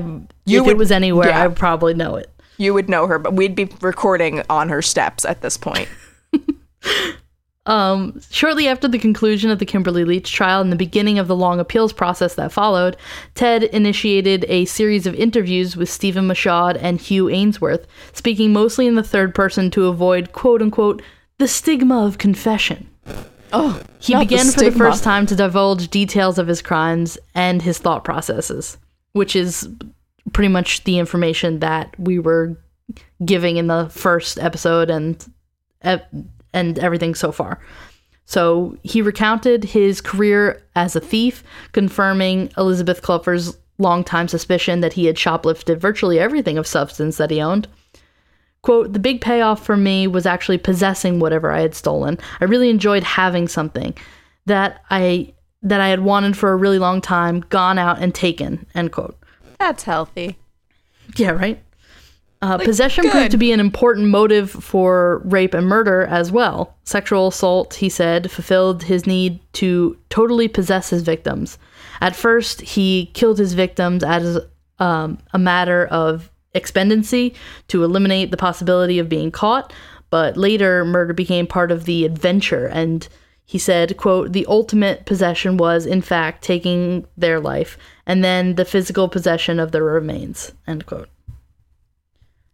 You 0.44 0.60
if 0.60 0.66
would- 0.66 0.70
it 0.72 0.78
was 0.78 0.90
anywhere, 0.92 1.28
yeah. 1.28 1.42
I 1.42 1.46
would 1.46 1.56
probably 1.56 1.94
know 1.94 2.16
it. 2.16 2.28
You 2.58 2.74
would 2.74 2.88
know 2.88 3.06
her, 3.06 3.18
but 3.18 3.32
we'd 3.34 3.54
be 3.56 3.68
recording 3.80 4.42
on 4.48 4.68
her 4.68 4.82
steps 4.82 5.24
at 5.24 5.40
this 5.40 5.56
point. 5.56 5.88
Um, 7.64 8.20
shortly 8.30 8.66
after 8.66 8.88
the 8.88 8.98
conclusion 8.98 9.50
of 9.50 9.60
the 9.60 9.66
Kimberly 9.66 10.04
Leach 10.04 10.32
trial 10.32 10.60
and 10.60 10.72
the 10.72 10.76
beginning 10.76 11.18
of 11.20 11.28
the 11.28 11.36
long 11.36 11.60
appeals 11.60 11.92
process 11.92 12.34
that 12.34 12.50
followed, 12.50 12.96
Ted 13.34 13.62
initiated 13.62 14.44
a 14.48 14.64
series 14.64 15.06
of 15.06 15.14
interviews 15.14 15.76
with 15.76 15.88
Stephen 15.88 16.26
Michaud 16.26 16.76
and 16.80 17.00
Hugh 17.00 17.26
Aynesworth, 17.26 17.84
speaking 18.12 18.52
mostly 18.52 18.88
in 18.88 18.96
the 18.96 19.02
third 19.04 19.32
person 19.34 19.70
to 19.70 19.86
avoid 19.86 20.32
quote 20.32 20.60
unquote 20.60 21.02
the 21.38 21.46
stigma 21.46 22.04
of 22.04 22.18
confession. 22.18 22.88
Oh, 23.52 23.80
He 24.00 24.16
began 24.16 24.46
for 24.46 24.60
the 24.60 24.72
first 24.72 25.04
time 25.04 25.26
to 25.26 25.36
divulge 25.36 25.88
details 25.88 26.38
of 26.38 26.46
his 26.48 26.62
crimes 26.62 27.18
and 27.34 27.62
his 27.62 27.78
thought 27.78 28.02
processes, 28.02 28.78
which 29.12 29.36
is 29.36 29.68
pretty 30.32 30.48
much 30.48 30.84
the 30.84 30.98
information 30.98 31.60
that 31.60 31.94
we 31.98 32.18
were 32.18 32.56
giving 33.24 33.56
in 33.56 33.66
the 33.66 33.88
first 33.90 34.38
episode 34.38 34.90
and 34.90 35.24
and 36.52 36.78
everything 36.78 37.14
so 37.14 37.32
far. 37.32 37.60
So 38.24 38.76
he 38.82 39.02
recounted 39.02 39.64
his 39.64 40.00
career 40.00 40.62
as 40.74 40.96
a 40.96 41.00
thief, 41.00 41.42
confirming 41.72 42.50
Elizabeth 42.56 43.02
Kloepfer's 43.02 43.58
longtime 43.78 44.28
suspicion 44.28 44.80
that 44.80 44.92
he 44.92 45.06
had 45.06 45.16
shoplifted 45.16 45.78
virtually 45.78 46.18
everything 46.18 46.56
of 46.56 46.66
substance 46.66 47.16
that 47.16 47.30
he 47.30 47.40
owned. 47.40 47.66
Quote, 48.62 48.92
the 48.92 49.00
big 49.00 49.20
payoff 49.20 49.64
for 49.64 49.76
me 49.76 50.06
was 50.06 50.24
actually 50.24 50.58
possessing 50.58 51.18
whatever 51.18 51.50
I 51.50 51.60
had 51.60 51.74
stolen. 51.74 52.18
I 52.40 52.44
really 52.44 52.70
enjoyed 52.70 53.02
having 53.02 53.48
something 53.48 53.94
that 54.46 54.82
I 54.90 55.34
that 55.64 55.80
I 55.80 55.88
had 55.88 56.00
wanted 56.00 56.36
for 56.36 56.50
a 56.50 56.56
really 56.56 56.78
long 56.78 57.00
time, 57.00 57.40
gone 57.48 57.78
out 57.78 58.00
and 58.00 58.14
taken, 58.14 58.66
end 58.74 58.92
quote. 58.92 59.16
That's 59.58 59.84
healthy. 59.84 60.36
Yeah, 61.16 61.30
right. 61.30 61.62
Uh, 62.42 62.58
possession 62.58 63.04
good. 63.04 63.12
proved 63.12 63.30
to 63.30 63.38
be 63.38 63.52
an 63.52 63.60
important 63.60 64.08
motive 64.08 64.50
for 64.50 65.22
rape 65.24 65.54
and 65.54 65.66
murder 65.66 66.02
as 66.02 66.32
well. 66.32 66.76
Sexual 66.82 67.28
assault, 67.28 67.74
he 67.74 67.88
said, 67.88 68.32
fulfilled 68.32 68.82
his 68.82 69.06
need 69.06 69.38
to 69.52 69.96
totally 70.10 70.48
possess 70.48 70.90
his 70.90 71.02
victims. 71.02 71.56
At 72.00 72.16
first, 72.16 72.60
he 72.60 73.12
killed 73.14 73.38
his 73.38 73.54
victims 73.54 74.02
as 74.02 74.40
um, 74.80 75.18
a 75.32 75.38
matter 75.38 75.86
of 75.86 76.30
expediency 76.52 77.34
to 77.68 77.84
eliminate 77.84 78.32
the 78.32 78.36
possibility 78.36 78.98
of 78.98 79.08
being 79.08 79.30
caught, 79.30 79.72
but 80.10 80.36
later 80.36 80.84
murder 80.84 81.14
became 81.14 81.46
part 81.46 81.70
of 81.70 81.84
the 81.84 82.04
adventure 82.04 82.66
and 82.66 83.08
he 83.44 83.58
said 83.58 83.96
quote 83.96 84.32
the 84.32 84.46
ultimate 84.46 85.04
possession 85.04 85.56
was 85.56 85.84
in 85.84 86.00
fact 86.00 86.42
taking 86.42 87.06
their 87.16 87.40
life 87.40 87.76
and 88.06 88.22
then 88.22 88.54
the 88.54 88.64
physical 88.64 89.08
possession 89.08 89.58
of 89.58 89.72
their 89.72 89.84
remains 89.84 90.52
end 90.66 90.86
quote 90.86 91.08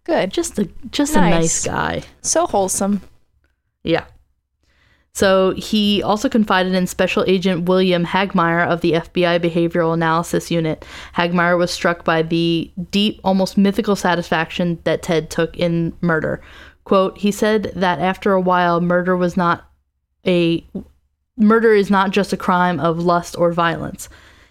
Good. 0.09 0.33
just 0.33 0.59
a 0.59 0.69
just 0.91 1.15
a 1.15 1.21
Nice. 1.21 1.35
nice 1.35 1.65
guy 1.67 2.03
So 2.23 2.47
wholesome. 2.47 3.03
yeah 3.85 4.05
so 5.13 5.53
he 5.57 6.01
also 6.03 6.29
confided 6.29 6.75
in 6.75 6.87
Special 6.87 7.25
Agent 7.27 7.69
William 7.69 8.05
Hagmaier 8.07 8.65
of 8.69 8.83
the 8.83 8.93
FBI 8.93 9.41
Behavioral 9.41 9.93
Analysis 9.93 10.49
Unit. 10.49 10.85
Hagmaier 11.17 11.59
was 11.59 11.73
struck 11.73 12.05
by 12.05 12.23
the 12.23 12.71
deep, 12.93 13.21
almost 13.25 13.59
mythical 13.59 13.97
satisfaction 13.97 14.79
that 14.85 15.03
Ted 15.03 15.29
took 15.29 15.57
in 15.57 15.93
murder. 16.03 16.41
Quote, 16.85 17.19
he 17.19 17.33
said 17.33 17.73
that 17.75 17.99
after 17.99 18.33
a 18.33 18.41
while, 18.41 18.81
murder 18.81 19.17
was 19.17 19.37
not 19.37 19.69
a 20.25 20.65
murder 21.37 21.73
is 21.73 21.91
not 21.91 22.13
just 22.13 22.33
a 22.33 22.37
crime 22.37 22.79
of 22.79 23.01
lust 23.01 23.37
or 23.37 23.53
violence. 23.53 24.09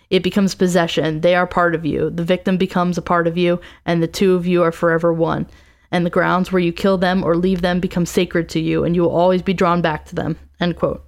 It 0.09 0.23
becomes 0.23 0.55
possession. 0.55 1.21
They 1.21 1.35
are 1.35 1.47
part 1.47 1.75
of 1.75 1.85
you. 1.85 2.09
The 2.09 2.23
victim 2.23 2.57
becomes 2.57 2.97
a 2.97 3.01
part 3.01 3.27
of 3.27 3.37
you, 3.37 3.59
and 3.85 4.01
the 4.01 4.07
two 4.07 4.35
of 4.35 4.47
you 4.47 4.63
are 4.63 4.71
forever 4.71 5.11
one. 5.11 5.47
And 5.91 6.05
the 6.05 6.09
grounds 6.09 6.51
where 6.51 6.61
you 6.61 6.71
kill 6.73 6.97
them 6.97 7.23
or 7.23 7.35
leave 7.35 7.61
them 7.61 7.79
become 7.79 8.05
sacred 8.05 8.49
to 8.49 8.59
you, 8.59 8.83
and 8.83 8.95
you 8.95 9.01
will 9.01 9.15
always 9.15 9.41
be 9.41 9.53
drawn 9.53 9.81
back 9.81 10.05
to 10.05 10.15
them. 10.15 10.37
End 10.59 10.75
quote. 10.75 11.03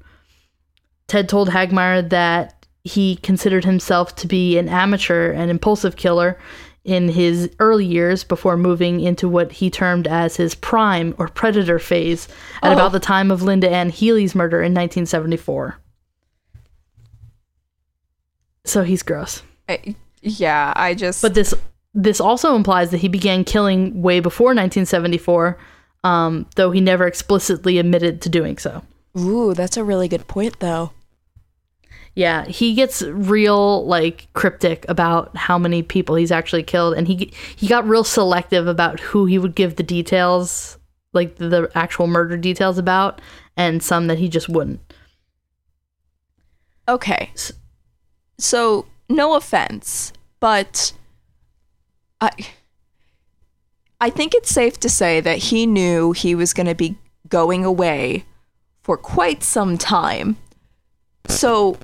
Ted 1.08 1.28
told 1.28 1.50
Hagmaier 1.50 2.08
that 2.10 2.66
he 2.84 3.18
considered 3.18 3.66
himself 3.66 4.16
to 4.16 4.28
be 4.28 4.58
an 4.58 4.70
amateur 4.70 5.32
and 5.32 5.50
impulsive 5.52 5.96
killer 5.96 6.40
in 6.86 7.10
his 7.10 7.50
early 7.60 7.86
years 7.86 8.24
before 8.24 8.56
moving 8.56 9.02
into 9.02 9.28
what 9.28 9.52
he 9.52 9.70
termed 9.70 10.08
as 10.08 10.38
his 10.38 10.56
prime 10.56 11.14
or 11.18 11.28
predator 11.28 11.78
phase 11.78 12.28
at 12.64 12.72
Oh. 12.72 12.74
about 12.74 12.92
the 12.94 13.00
time 13.00 13.32
of 13.32 13.42
Lynda 13.42 13.70
Ann 13.70 13.90
Healy's 13.90 14.34
murder 14.34 14.58
in 14.62 14.74
1974. 14.74 15.78
So 18.70 18.84
he's 18.84 19.02
gross. 19.04 19.42
I- 19.68 19.96
yeah, 20.22 20.74
I 20.76 20.94
just. 20.94 21.22
But 21.22 21.34
this 21.34 21.54
this 21.94 22.22
also 22.22 22.56
implies 22.56 22.92
that 22.92 22.98
he 23.00 23.08
began 23.08 23.44
killing 23.44 24.02
way 24.02 24.20
before 24.20 24.50
1974, 24.50 25.58
um, 26.04 26.46
though 26.56 26.70
he 26.72 26.82
never 26.82 27.08
explicitly 27.08 27.80
admitted 27.80 28.22
to 28.22 28.30
doing 28.30 28.58
so. 28.58 28.84
ooh, 29.18 29.54
that's 29.56 29.76
a 29.76 29.84
really 29.84 30.08
good 30.08 30.28
point, 30.28 30.60
though. 30.60 30.92
Yeah, 32.14 32.46
he 32.46 32.74
gets 32.76 33.02
real 33.02 33.86
like 33.88 34.28
cryptic 34.34 34.86
about 34.90 35.36
how 35.36 35.58
many 35.58 35.82
people 35.82 36.16
he's 36.16 36.32
actually 36.32 36.64
killed, 36.64 36.94
and 36.96 37.08
he 37.08 37.34
he 37.56 37.68
got 37.68 37.88
real 37.88 38.04
selective 38.04 38.68
about 38.68 39.00
who 39.00 39.26
he 39.26 39.40
would 39.40 39.56
give 39.56 39.78
the 39.78 39.84
details, 39.84 40.78
like 41.14 41.38
the 41.38 41.72
actual 41.74 42.08
murder 42.08 42.38
details 42.38 42.78
about, 42.78 43.20
and 43.58 43.82
some 43.82 44.08
that 44.08 44.20
he 44.20 44.28
just 44.30 44.48
wouldn't. 44.50 44.82
Okay. 46.88 47.32
So, 48.40 48.88
no 49.08 49.36
offense, 49.36 50.14
but 50.40 50.94
I 52.22 52.32
I 54.02 54.10
think 54.10 54.34
it's 54.34 54.50
safe 54.50 54.80
to 54.80 54.90
say 54.90 55.20
that 55.20 55.38
he 55.38 55.66
knew 55.66 56.14
he 56.14 56.34
was 56.34 56.54
going 56.54 56.68
to 56.68 56.76
be 56.76 56.98
going 57.28 57.66
away 57.66 58.26
for 58.82 58.98
quite 58.98 59.44
some 59.44 59.78
time. 59.78 60.38
So 61.28 61.78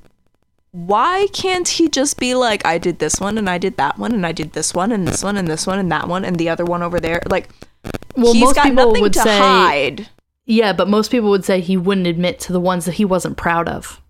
why 0.72 1.28
can't 1.34 1.68
he 1.68 1.89
just 1.89 2.18
be 2.18 2.36
like, 2.36 2.65
I 2.65 2.78
did 2.78 3.00
this 3.00 3.20
one 3.20 3.38
and 3.38 3.50
I 3.50 3.58
did 3.58 3.78
that 3.78 4.00
one 4.00 4.13
and 4.13 4.26
I 4.26 4.32
did 4.32 4.54
this 4.54 4.74
one 4.74 4.91
and 4.91 5.08
this 5.08 5.24
one 5.24 5.38
and 5.38 5.48
this 5.48 5.68
one 5.68 5.78
and 5.78 5.91
that 5.91 6.08
one 6.08 6.24
and 6.24 6.38
the 6.38 6.50
other 6.50 6.65
one 6.65 6.82
over 6.82 7.00
there? 7.00 7.22
Like, 7.30 7.50
Well, 8.15 8.34
he's 8.34 8.44
most 8.44 8.56
got 8.56 8.63
people 8.63 8.88
nothing 8.88 9.02
would 9.02 9.13
to 9.13 9.20
say 9.20 9.38
hide. 9.38 10.10
Yeah, 10.46 10.74
but 10.74 10.88
most 10.88 11.12
people 11.12 11.30
would 11.32 11.44
say 11.44 11.60
he 11.60 11.76
wouldn't 11.76 12.08
admit 12.08 12.39
to 12.41 12.54
the 12.54 12.60
ones 12.60 12.86
that 12.86 12.94
he 12.94 13.06
wasn't 13.06 13.36
proud 13.36 13.68
of 13.68 14.02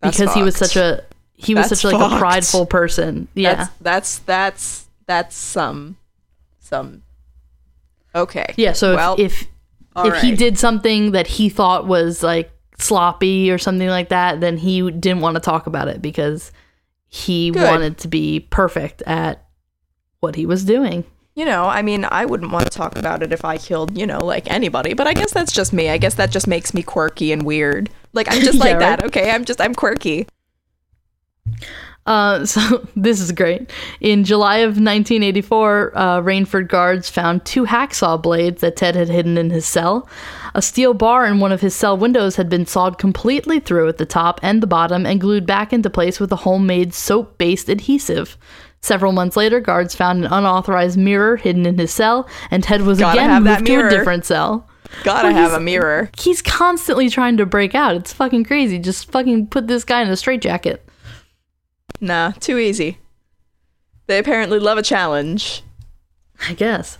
That's 0.00 0.18
because 0.18 0.34
he 0.34 0.42
was 0.42 0.56
such 0.56 0.76
a 0.76 1.04
he 1.34 1.54
was 1.54 1.68
That's 1.68 1.80
such 1.80 1.92
like 1.92 2.00
fucked. 2.00 2.14
a 2.14 2.18
prideful 2.18 2.66
person. 2.66 3.28
Yeah. 3.34 3.54
That's 3.54 3.70
that's 3.80 4.18
that's 4.18 4.86
that's 5.06 5.36
some 5.36 5.96
some. 6.58 7.02
Okay. 8.14 8.54
yeah, 8.56 8.72
so 8.72 8.96
well, 8.96 9.16
if 9.18 9.46
if, 9.96 10.14
if 10.14 10.20
he 10.20 10.34
did 10.34 10.58
something 10.58 11.12
that 11.12 11.26
he 11.26 11.48
thought 11.48 11.86
was 11.86 12.22
like 12.22 12.50
sloppy 12.78 13.50
or 13.50 13.58
something 13.58 13.88
like 13.88 14.08
that, 14.08 14.40
then 14.40 14.56
he 14.56 14.90
didn't 14.90 15.20
want 15.20 15.36
to 15.36 15.40
talk 15.40 15.66
about 15.66 15.88
it 15.88 16.02
because 16.02 16.50
he 17.08 17.50
Good. 17.50 17.62
wanted 17.62 17.98
to 17.98 18.08
be 18.08 18.40
perfect 18.40 19.02
at 19.02 19.46
what 20.20 20.34
he 20.34 20.46
was 20.46 20.64
doing. 20.64 21.04
You 21.34 21.44
know, 21.44 21.64
I 21.64 21.82
mean, 21.82 22.04
I 22.04 22.24
wouldn't 22.24 22.52
want 22.52 22.64
to 22.64 22.76
talk 22.76 22.98
about 22.98 23.22
it 23.22 23.32
if 23.32 23.44
I 23.44 23.56
killed, 23.58 23.96
you 23.96 24.06
know, 24.06 24.18
like 24.18 24.50
anybody, 24.50 24.94
but 24.94 25.06
I 25.06 25.14
guess 25.14 25.32
that's 25.32 25.52
just 25.52 25.72
me. 25.72 25.88
I 25.88 25.98
guess 25.98 26.14
that 26.14 26.30
just 26.30 26.46
makes 26.46 26.74
me 26.74 26.82
quirky 26.82 27.32
and 27.32 27.44
weird. 27.44 27.90
Like, 28.12 28.28
I'm 28.30 28.42
just 28.42 28.58
Yeah, 28.58 28.64
like 28.64 28.72
right. 28.74 28.80
that, 28.80 29.04
okay? 29.04 29.30
I'm 29.30 29.44
just, 29.44 29.60
I'm 29.60 29.74
quirky. 29.74 30.26
Uh, 32.06 32.44
so 32.46 32.86
this 32.96 33.20
is 33.20 33.32
great. 33.32 33.70
In 34.00 34.24
July 34.24 34.58
of 34.58 34.70
1984, 34.70 35.92
uh, 35.94 36.20
Raiford 36.20 36.68
guards 36.68 37.08
found 37.08 37.44
two 37.44 37.66
hacksaw 37.66 38.20
blades 38.20 38.60
that 38.62 38.76
Ted 38.76 38.96
had 38.96 39.08
hidden 39.08 39.38
in 39.38 39.50
his 39.50 39.66
cell. 39.66 40.08
A 40.54 40.62
steel 40.62 40.94
bar 40.94 41.26
in 41.26 41.38
one 41.38 41.52
of 41.52 41.60
his 41.60 41.74
cell 41.74 41.96
windows 41.96 42.36
had 42.36 42.48
been 42.48 42.66
sawed 42.66 42.98
completely 42.98 43.60
through 43.60 43.88
at 43.88 43.98
the 43.98 44.06
top 44.06 44.40
and 44.42 44.62
the 44.62 44.66
bottom 44.66 45.06
and 45.06 45.20
glued 45.20 45.46
back 45.46 45.72
into 45.72 45.90
place 45.90 46.18
with 46.18 46.32
a 46.32 46.36
homemade 46.36 46.92
soap-based 46.92 47.68
adhesive. 47.68 48.36
Several 48.82 49.12
months 49.12 49.36
later, 49.36 49.60
guards 49.60 49.94
found 49.94 50.24
an 50.24 50.32
unauthorized 50.32 50.98
mirror 50.98 51.36
hidden 51.36 51.66
in 51.66 51.78
his 51.78 51.92
cell, 51.92 52.26
and 52.50 52.64
Ted 52.64 52.82
was 52.82 52.98
Gotta 52.98 53.20
again 53.20 53.44
moved 53.44 53.66
to 53.66 53.86
a 53.86 53.90
different 53.90 54.24
cell. 54.24 54.66
Gotta 55.04 55.28
Well, 55.28 55.36
have 55.36 55.52
a 55.52 55.60
mirror. 55.60 56.10
He's 56.18 56.42
constantly 56.42 57.08
trying 57.08 57.36
to 57.38 57.46
break 57.46 57.74
out. 57.74 57.96
It's 57.96 58.12
fucking 58.12 58.44
crazy. 58.44 58.78
Just 58.78 59.10
fucking 59.10 59.48
put 59.48 59.66
this 59.66 59.84
guy 59.84 60.02
in 60.02 60.08
a 60.08 60.16
straitjacket. 60.16 60.86
Nah, 62.00 62.32
too 62.32 62.58
easy. 62.58 62.98
They 64.06 64.18
apparently 64.18 64.58
love 64.58 64.78
a 64.78 64.82
challenge. 64.82 65.62
I 66.48 66.54
guess. 66.54 66.98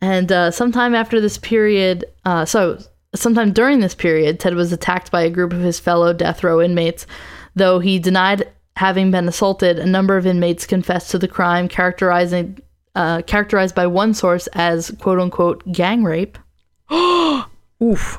And 0.00 0.30
uh, 0.30 0.50
sometime 0.50 0.94
after 0.94 1.20
this 1.20 1.38
period, 1.38 2.04
uh, 2.24 2.44
so 2.44 2.78
sometime 3.14 3.52
during 3.52 3.80
this 3.80 3.94
period, 3.94 4.38
Ted 4.38 4.54
was 4.54 4.72
attacked 4.72 5.10
by 5.10 5.22
a 5.22 5.30
group 5.30 5.52
of 5.52 5.60
his 5.60 5.80
fellow 5.80 6.12
death 6.12 6.44
row 6.44 6.60
inmates. 6.60 7.06
Though 7.54 7.80
he 7.80 7.98
denied 7.98 8.48
having 8.76 9.10
been 9.10 9.26
assaulted, 9.26 9.78
a 9.78 9.86
number 9.86 10.16
of 10.16 10.26
inmates 10.26 10.66
confessed 10.66 11.10
to 11.10 11.18
the 11.18 11.26
crime, 11.28 11.66
characterizing 11.68 12.60
uh, 12.94 13.22
characterized 13.22 13.74
by 13.74 13.86
one 13.86 14.14
source 14.14 14.46
as 14.54 14.90
"quote 15.00 15.18
unquote" 15.18 15.70
gang 15.72 16.04
rape. 16.04 16.38
Oof! 16.92 18.18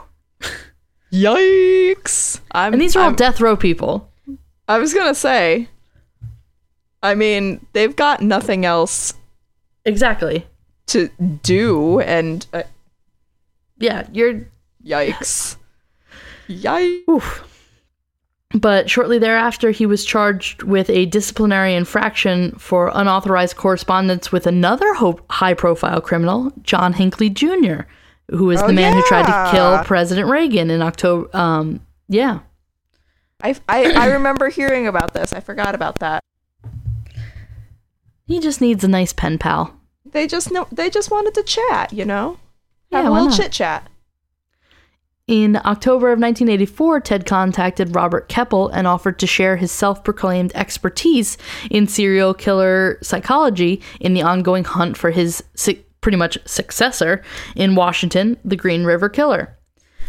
Yikes! 1.11 2.39
I'm, 2.51 2.73
And 2.73 2.81
these 2.81 2.95
are 2.95 2.99
all 2.99 3.05
I'm- 3.07 3.15
death 3.15 3.41
row 3.41 3.55
people. 3.57 4.09
I 4.67 4.77
was 4.77 4.93
gonna 4.93 5.15
say. 5.15 5.67
I 7.01 7.15
mean, 7.15 7.65
they've 7.73 7.95
got 7.95 8.21
nothing 8.21 8.65
else 8.65 9.13
Exactly. 9.85 10.45
to 10.87 11.09
do, 11.43 11.99
and 12.01 12.45
uh, 12.53 12.63
Yeah, 13.77 14.05
you're 14.11 14.45
yikes. 14.85 15.55
Yikes. 16.47 17.07
Oof. 17.09 17.45
But 18.53 18.89
shortly 18.89 19.17
thereafter, 19.19 19.71
he 19.71 19.85
was 19.85 20.03
charged 20.03 20.63
with 20.63 20.89
a 20.89 21.05
disciplinary 21.05 21.73
infraction 21.75 22.51
for 22.57 22.91
unauthorized 22.93 23.55
correspondence 23.55 24.31
with 24.31 24.45
another 24.47 24.93
ho- 24.95 25.19
high 25.29 25.53
profile 25.53 26.01
criminal, 26.01 26.51
John 26.63 26.93
Hinckley 26.93 27.29
Jr., 27.29 27.81
who 28.29 28.45
was 28.45 28.61
Oh, 28.61 28.67
the 28.67 28.73
man 28.73 28.93
who 28.93 29.01
tried 29.03 29.25
to 29.25 29.51
kill. 29.51 29.83
President 29.83 30.27
Reagan 30.29 30.69
in 30.69 30.81
October. 30.81 31.35
Um, 31.35 31.81
yeah. 32.07 32.39
I, 33.41 33.55
I, 33.69 33.93
I 33.93 34.05
remember 34.11 34.49
hearing 34.49 34.87
about 34.87 35.13
this. 35.13 35.31
I 35.33 35.39
forgot 35.39 35.73
about 35.75 35.99
that. 35.99 36.23
He 38.27 38.39
just 38.39 38.61
needs 38.61 38.83
a 38.83 38.87
nice 38.87 39.13
pen 39.13 39.37
pal. 39.37 39.73
They 40.05 40.27
just 40.27 40.51
know 40.51 40.67
they 40.71 40.89
just 40.89 41.09
wanted 41.11 41.33
to 41.35 41.43
chat, 41.43 41.93
you 41.93 42.05
know? 42.05 42.37
Have 42.91 43.05
Yeah, 43.05 43.09
a 43.09 43.11
little 43.11 43.31
chit 43.31 43.51
chat. 43.51 43.87
In 45.27 45.57
October 45.57 46.07
of 46.07 46.19
1984, 46.19 47.01
Ted 47.01 47.25
contacted 47.25 47.93
Robert 47.93 48.27
Keppel 48.29 48.67
and 48.69 48.87
offered 48.87 49.19
to 49.19 49.27
share 49.27 49.57
his 49.57 49.71
self 49.71 50.03
proclaimed 50.03 50.51
expertise 50.55 51.37
in 51.69 51.87
serial 51.87 52.33
killer 52.33 52.97
psychology 53.03 53.81
in 53.99 54.15
the 54.15 54.23
ongoing 54.23 54.63
hunt 54.63 54.97
for 54.97 55.11
his 55.11 55.43
pretty 56.01 56.17
much 56.17 56.37
successor 56.45 57.21
in 57.55 57.75
Washington, 57.75 58.37
the 58.43 58.55
Green 58.55 58.83
River 58.83 59.09
Killer. 59.09 59.55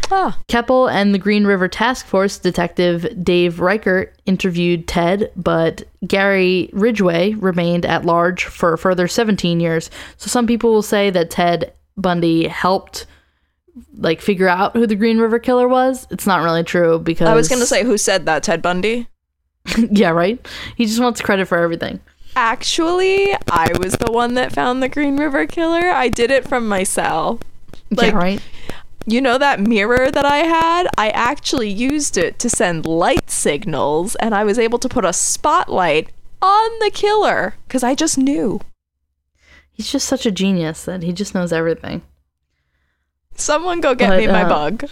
Ah. 0.09 0.37
Keppel 0.47 0.87
and 0.87 1.13
the 1.13 1.19
Green 1.19 1.45
River 1.45 1.67
Task 1.67 2.05
Force 2.05 2.37
detective 2.37 3.23
Dave 3.23 3.59
Reichert 3.59 4.13
interviewed 4.25 4.87
Ted, 4.87 5.31
but 5.37 5.83
Gary 6.05 6.69
Ridgway 6.73 7.33
remained 7.33 7.85
at 7.85 8.05
large 8.05 8.43
for 8.45 8.73
a 8.73 8.77
further 8.77 9.07
17 9.07 9.59
years. 9.59 9.89
So 10.17 10.27
some 10.27 10.47
people 10.47 10.73
will 10.73 10.81
say 10.81 11.09
that 11.11 11.29
Ted 11.29 11.73
Bundy 11.95 12.47
helped 12.47 13.05
like 13.95 14.19
figure 14.21 14.49
out 14.49 14.73
who 14.73 14.85
the 14.85 14.95
Green 14.95 15.17
River 15.17 15.39
Killer 15.39 15.67
was. 15.67 16.07
It's 16.11 16.27
not 16.27 16.43
really 16.43 16.63
true 16.63 16.99
because 16.99 17.29
I 17.29 17.33
was 17.33 17.47
gonna 17.47 17.65
say 17.65 17.83
who 17.83 17.97
said 17.97 18.25
that, 18.25 18.43
Ted 18.43 18.61
Bundy? 18.61 19.07
yeah, 19.77 20.09
right. 20.09 20.45
He 20.75 20.85
just 20.85 20.99
wants 20.99 21.21
credit 21.21 21.47
for 21.47 21.57
everything. 21.57 22.01
Actually, 22.35 23.33
I 23.51 23.71
was 23.79 23.93
the 23.93 24.11
one 24.11 24.35
that 24.35 24.53
found 24.53 24.81
the 24.81 24.89
Green 24.89 25.17
River 25.17 25.45
Killer. 25.45 25.89
I 25.89 26.07
did 26.09 26.31
it 26.31 26.47
from 26.47 26.67
my 26.67 26.83
cell. 26.83 27.39
Like, 27.89 28.13
yeah, 28.13 28.17
right. 28.17 28.41
You 29.05 29.19
know 29.19 29.37
that 29.37 29.59
mirror 29.59 30.11
that 30.11 30.25
I 30.25 30.37
had? 30.37 30.87
I 30.97 31.09
actually 31.09 31.69
used 31.69 32.17
it 32.17 32.39
to 32.39 32.49
send 32.49 32.85
light 32.85 33.29
signals, 33.29 34.15
and 34.15 34.33
I 34.33 34.43
was 34.43 34.59
able 34.59 34.79
to 34.79 34.89
put 34.89 35.05
a 35.05 35.13
spotlight 35.13 36.11
on 36.41 36.69
the 36.79 36.91
killer 36.91 37.55
because 37.67 37.83
I 37.83 37.95
just 37.95 38.17
knew. 38.17 38.61
He's 39.71 39.91
just 39.91 40.07
such 40.07 40.25
a 40.25 40.31
genius 40.31 40.85
that 40.85 41.03
he 41.03 41.13
just 41.13 41.33
knows 41.33 41.51
everything. 41.51 42.03
Someone 43.35 43.81
go 43.81 43.95
get 43.95 44.09
But, 44.09 44.19
me 44.19 44.27
my 44.27 44.43
uh, 44.43 44.49
bug. 44.49 44.89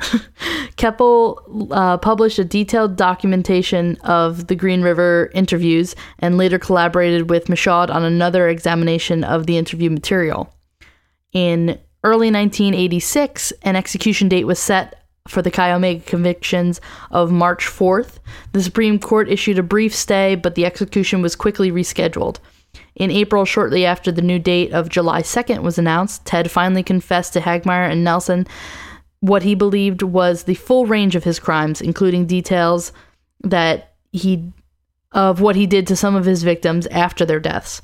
Keppel 0.78 1.68
uh, 1.72 1.98
published 1.98 2.38
a 2.38 2.44
detailed 2.44 2.96
documentation 2.96 3.96
of 4.04 4.46
the 4.46 4.54
Green 4.54 4.80
River 4.80 5.28
interviews 5.34 5.96
and 6.20 6.38
later 6.38 6.58
collaborated 6.58 7.28
with 7.28 7.48
Michaud 7.48 7.90
on 7.90 8.04
another 8.04 8.48
examination 8.48 9.24
of 9.24 9.46
the 9.46 9.58
interview 9.58 9.90
material. 9.90 10.54
In 11.32 11.78
early 12.04 12.30
1986, 12.30 13.52
an 13.62 13.74
execution 13.74 14.28
date 14.28 14.44
was 14.44 14.60
set 14.60 15.04
for 15.26 15.42
the 15.42 15.50
Chi 15.50 15.72
Omega 15.72 16.04
convictions 16.04 16.80
of 17.10 17.32
March 17.32 17.66
4th. 17.66 18.18
The 18.52 18.62
Supreme 18.62 19.00
Court 19.00 19.28
issued 19.28 19.58
a 19.58 19.64
brief 19.64 19.92
stay, 19.92 20.36
but 20.36 20.54
the 20.54 20.64
execution 20.64 21.20
was 21.20 21.34
quickly 21.34 21.72
rescheduled. 21.72 22.38
In 22.94 23.10
April, 23.10 23.44
shortly 23.44 23.84
after 23.84 24.12
the 24.12 24.22
new 24.22 24.38
date 24.38 24.72
of 24.72 24.88
July 24.88 25.22
2nd 25.22 25.62
was 25.62 25.76
announced, 25.76 26.24
Ted 26.24 26.50
finally 26.50 26.84
confessed 26.84 27.32
to 27.32 27.40
Hagmaier 27.40 27.90
and 27.90 28.04
Nelson 28.04 28.46
what 29.20 29.42
he 29.42 29.54
believed 29.54 30.02
was 30.02 30.44
the 30.44 30.54
full 30.54 30.86
range 30.86 31.16
of 31.16 31.24
his 31.24 31.38
crimes, 31.38 31.80
including 31.80 32.26
details 32.26 32.92
that 33.42 33.94
he 34.12 34.52
of 35.12 35.40
what 35.40 35.56
he 35.56 35.66
did 35.66 35.86
to 35.86 35.96
some 35.96 36.14
of 36.14 36.24
his 36.26 36.42
victims 36.42 36.86
after 36.88 37.24
their 37.24 37.40
deaths. 37.40 37.80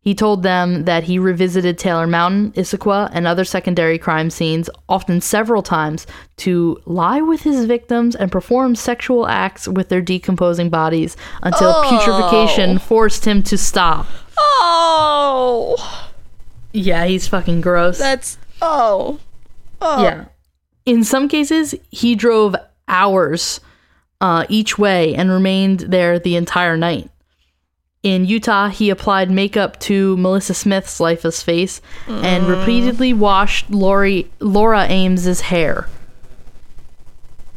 He 0.00 0.14
told 0.16 0.42
them 0.42 0.84
that 0.84 1.04
he 1.04 1.18
revisited 1.18 1.78
Taylor 1.78 2.06
Mountain, 2.08 2.52
Issaquah, 2.52 3.10
and 3.12 3.24
other 3.26 3.44
secondary 3.44 3.98
crime 3.98 4.30
scenes, 4.30 4.68
often 4.88 5.20
several 5.20 5.62
times, 5.62 6.06
to 6.38 6.80
lie 6.86 7.20
with 7.20 7.42
his 7.42 7.66
victims 7.66 8.16
and 8.16 8.30
perform 8.32 8.74
sexual 8.74 9.28
acts 9.28 9.68
with 9.68 9.90
their 9.90 10.00
decomposing 10.02 10.70
bodies 10.70 11.16
until 11.42 11.72
Oh. 11.76 11.82
putrefaction 11.88 12.78
forced 12.80 13.24
him 13.26 13.42
to 13.44 13.56
stop. 13.56 14.06
Oh, 14.38 15.76
Yeah, 16.72 17.04
he's 17.04 17.28
fucking 17.28 17.60
gross. 17.60 17.98
that's 17.98 18.38
oh, 18.60 19.18
oh. 19.80 20.02
Yeah. 20.02 20.24
In 20.84 21.04
some 21.04 21.28
cases, 21.28 21.74
he 21.90 22.14
drove 22.14 22.56
hours 22.88 23.60
uh, 24.20 24.46
each 24.48 24.78
way 24.78 25.14
and 25.14 25.30
remained 25.30 25.80
there 25.80 26.18
the 26.18 26.36
entire 26.36 26.76
night. 26.76 27.10
In 28.02 28.24
Utah, 28.24 28.68
he 28.68 28.90
applied 28.90 29.30
makeup 29.30 29.78
to 29.80 30.16
Melissa 30.16 30.54
Smith's 30.54 30.98
lifeless 30.98 31.40
face 31.40 31.80
and 32.08 32.46
repeatedly 32.48 33.12
washed 33.12 33.70
Lori, 33.70 34.28
Laura 34.40 34.86
Aime's 34.88 35.40
hair. 35.42 35.86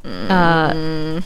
Uh, 0.04 1.22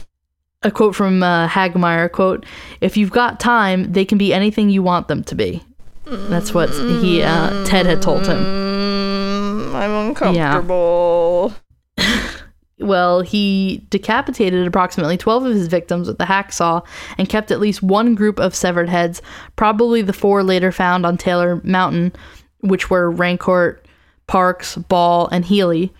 a 0.63 0.71
quote 0.71 0.95
from 0.95 1.21
uh, 1.21 1.49
Hagmaier, 1.49 2.09
quote, 2.09 2.45
If 2.79 2.95
you've 2.95 3.11
got 3.11 3.41
time, 3.41 3.91
they 3.91 4.05
can 4.05 4.17
be 4.17 4.33
anything 4.33 4.69
you 4.69 4.81
want 4.83 5.09
them 5.09 5.23
to 5.25 5.35
be. 5.35 5.63
That's 6.05 6.53
what 6.53 6.69
he 6.69 7.21
uh, 7.21 7.65
Ted 7.65 7.85
had 7.85 8.01
told 8.01 8.25
him. 8.25 8.37
Mm, 8.37 9.75
I'm 9.75 10.07
uncomfortable. 10.07 11.53
Well, 12.79 13.21
he 13.21 13.85
decapitated 13.89 14.65
approximately 14.65 15.17
12 15.17 15.45
of 15.45 15.53
his 15.53 15.67
victims 15.67 16.07
with 16.07 16.17
the 16.17 16.25
hacksaw 16.25 16.85
and 17.17 17.27
kept 17.27 17.51
at 17.51 17.59
least 17.59 17.83
one 17.83 18.15
group 18.15 18.39
of 18.39 18.55
severed 18.55 18.89
heads, 18.89 19.21
probably 19.57 20.01
the 20.01 20.13
four 20.13 20.43
later 20.43 20.71
found 20.71 21.05
on 21.05 21.17
Taylor 21.17 21.61
Mountain, 21.63 22.13
which 22.61 22.89
were 22.89 23.11
Rancourt, 23.11 23.79
Parks, 24.27 24.75
Ball, 24.75 25.27
and 25.27 25.43
Healy. 25.43 25.93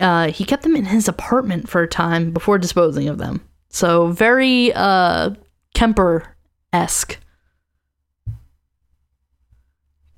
Uh, 0.00 0.32
he 0.32 0.44
kept 0.44 0.62
them 0.62 0.74
in 0.74 0.86
his 0.86 1.06
apartment 1.06 1.68
for 1.68 1.82
a 1.82 1.88
time 1.88 2.32
before 2.32 2.58
disposing 2.58 3.08
of 3.08 3.18
them. 3.18 3.40
So, 3.68 4.08
very 4.08 4.72
uh, 4.72 5.30
Kemper 5.74 6.34
esque. 6.72 7.18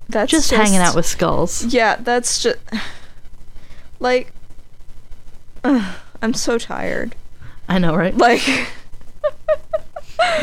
That's 0.09 0.31
Just, 0.31 0.51
hanging 0.51 0.77
out 0.77 0.95
with 0.95 1.05
skulls. 1.05 1.65
Yeah, 1.65 1.95
that's 1.97 2.43
just 2.43 2.59
like 3.99 4.33
ugh, 5.63 5.95
I'm 6.21 6.33
so 6.33 6.57
tired. 6.57 7.15
I 7.67 7.79
know, 7.79 7.95
right? 7.95 8.15
Like 8.17 8.41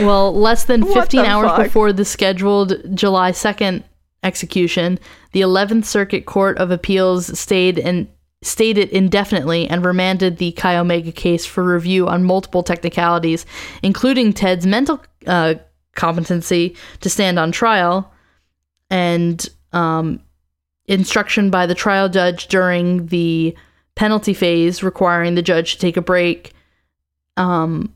Well, 0.00 0.34
less 0.34 0.64
than 0.64 0.84
15 0.92 1.20
hours 1.20 1.48
fuck? 1.50 1.64
before 1.64 1.92
the 1.92 2.04
scheduled 2.04 2.74
July 2.94 3.32
2nd 3.32 3.82
execution, 4.22 4.98
the 5.32 5.40
11th 5.40 5.84
Circuit 5.84 6.26
Court 6.26 6.58
of 6.58 6.70
Appeals 6.70 7.38
stayed 7.38 7.78
and 7.78 8.08
stayed 8.42 8.78
it 8.78 8.90
indefinitely 8.90 9.68
and 9.68 9.84
remanded 9.84 10.38
the 10.38 10.52
Chi 10.52 10.76
Omega 10.76 11.12
case 11.12 11.44
for 11.44 11.62
review 11.62 12.08
on 12.08 12.24
multiple 12.24 12.62
technicalities, 12.62 13.44
including 13.82 14.32
Ted's 14.32 14.66
mental 14.66 15.02
uh, 15.26 15.54
competency 15.94 16.74
to 17.00 17.10
stand 17.10 17.38
on 17.38 17.52
trial 17.52 18.10
and 18.88 19.46
um, 19.72 20.20
instruction 20.86 21.50
by 21.50 21.66
the 21.66 21.74
trial 21.74 22.08
judge 22.08 22.48
during 22.48 23.06
the 23.06 23.54
penalty 24.00 24.32
phase, 24.32 24.82
requiring 24.82 25.34
the 25.34 25.42
judge 25.42 25.74
to 25.74 25.78
take 25.78 25.98
a 25.98 26.00
break. 26.00 26.54
Um, 27.36 27.94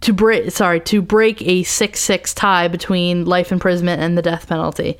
to 0.00 0.12
break 0.12 0.52
sorry 0.52 0.78
to 0.80 1.02
break 1.02 1.42
a 1.42 1.64
6-6 1.64 2.34
tie 2.34 2.68
between 2.68 3.24
life 3.24 3.50
imprisonment 3.50 4.00
and 4.00 4.16
the 4.16 4.22
death 4.22 4.46
penalty. 4.46 4.96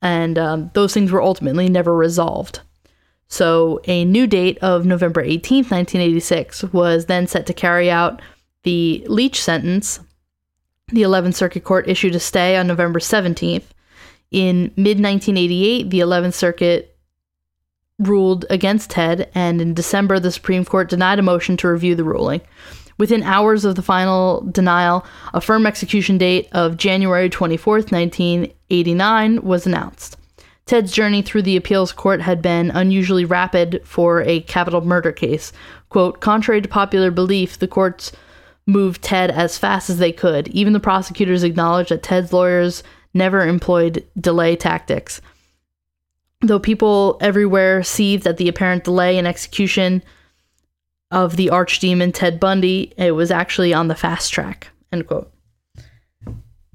And 0.00 0.38
um, 0.38 0.70
those 0.74 0.94
things 0.94 1.10
were 1.10 1.20
ultimately 1.20 1.68
never 1.68 1.96
resolved. 1.96 2.60
So 3.26 3.80
a 3.86 4.04
new 4.04 4.28
date 4.28 4.58
of 4.58 4.86
november 4.86 5.24
18th 5.24 5.70
1986 5.72 6.62
was 6.72 7.06
then 7.06 7.26
set 7.26 7.46
to 7.46 7.52
carry 7.52 7.90
out 7.90 8.22
the 8.62 9.04
leach 9.08 9.42
sentence. 9.42 9.98
The 10.88 11.02
11th 11.02 11.34
circuit 11.34 11.64
court 11.64 11.88
issued 11.88 12.14
a 12.14 12.20
stay 12.20 12.56
on 12.56 12.68
november 12.68 13.00
17th 13.00 13.66
in 14.30 14.72
mid 14.76 15.02
1988 15.02 15.90
the 15.90 16.00
11th 16.00 16.34
circuit 16.34 16.95
ruled 17.98 18.44
against 18.50 18.90
ted 18.90 19.30
and 19.34 19.60
in 19.60 19.74
december 19.74 20.20
the 20.20 20.30
supreme 20.32 20.64
court 20.64 20.88
denied 20.88 21.18
a 21.18 21.22
motion 21.22 21.56
to 21.56 21.68
review 21.68 21.94
the 21.94 22.04
ruling 22.04 22.40
Within 22.98 23.22
hours 23.22 23.64
of 23.64 23.74
the 23.74 23.82
final 23.82 24.40
denial, 24.50 25.04
a 25.34 25.40
firm 25.40 25.66
execution 25.66 26.16
date 26.16 26.48
of 26.52 26.78
January 26.78 27.28
24th, 27.28 27.92
1989 27.92 29.42
was 29.42 29.66
announced. 29.66 30.16
Ted's 30.64 30.92
journey 30.92 31.22
through 31.22 31.42
the 31.42 31.56
appeals 31.56 31.92
court 31.92 32.22
had 32.22 32.40
been 32.40 32.70
unusually 32.70 33.24
rapid 33.24 33.82
for 33.84 34.22
a 34.22 34.40
capital 34.40 34.80
murder 34.80 35.12
case. 35.12 35.52
Quote, 35.90 36.20
contrary 36.20 36.62
to 36.62 36.68
popular 36.68 37.10
belief, 37.10 37.58
the 37.58 37.68
courts 37.68 38.12
moved 38.66 39.02
Ted 39.02 39.30
as 39.30 39.58
fast 39.58 39.90
as 39.90 39.98
they 39.98 40.10
could. 40.10 40.48
Even 40.48 40.72
the 40.72 40.80
prosecutors 40.80 41.44
acknowledged 41.44 41.90
that 41.90 42.02
Ted's 42.02 42.32
lawyers 42.32 42.82
never 43.14 43.46
employed 43.46 44.04
delay 44.18 44.56
tactics. 44.56 45.20
Though 46.42 46.58
people 46.58 47.18
everywhere 47.20 47.82
seethed 47.82 48.26
at 48.26 48.36
the 48.36 48.48
apparent 48.48 48.84
delay 48.84 49.16
in 49.16 49.26
execution, 49.26 50.02
of 51.10 51.36
the 51.36 51.48
archdemon 51.48 52.12
Ted 52.12 52.40
Bundy, 52.40 52.92
it 52.96 53.12
was 53.12 53.30
actually 53.30 53.72
on 53.72 53.88
the 53.88 53.94
fast 53.94 54.32
track. 54.32 54.68
End 54.92 55.06
quote. 55.06 55.32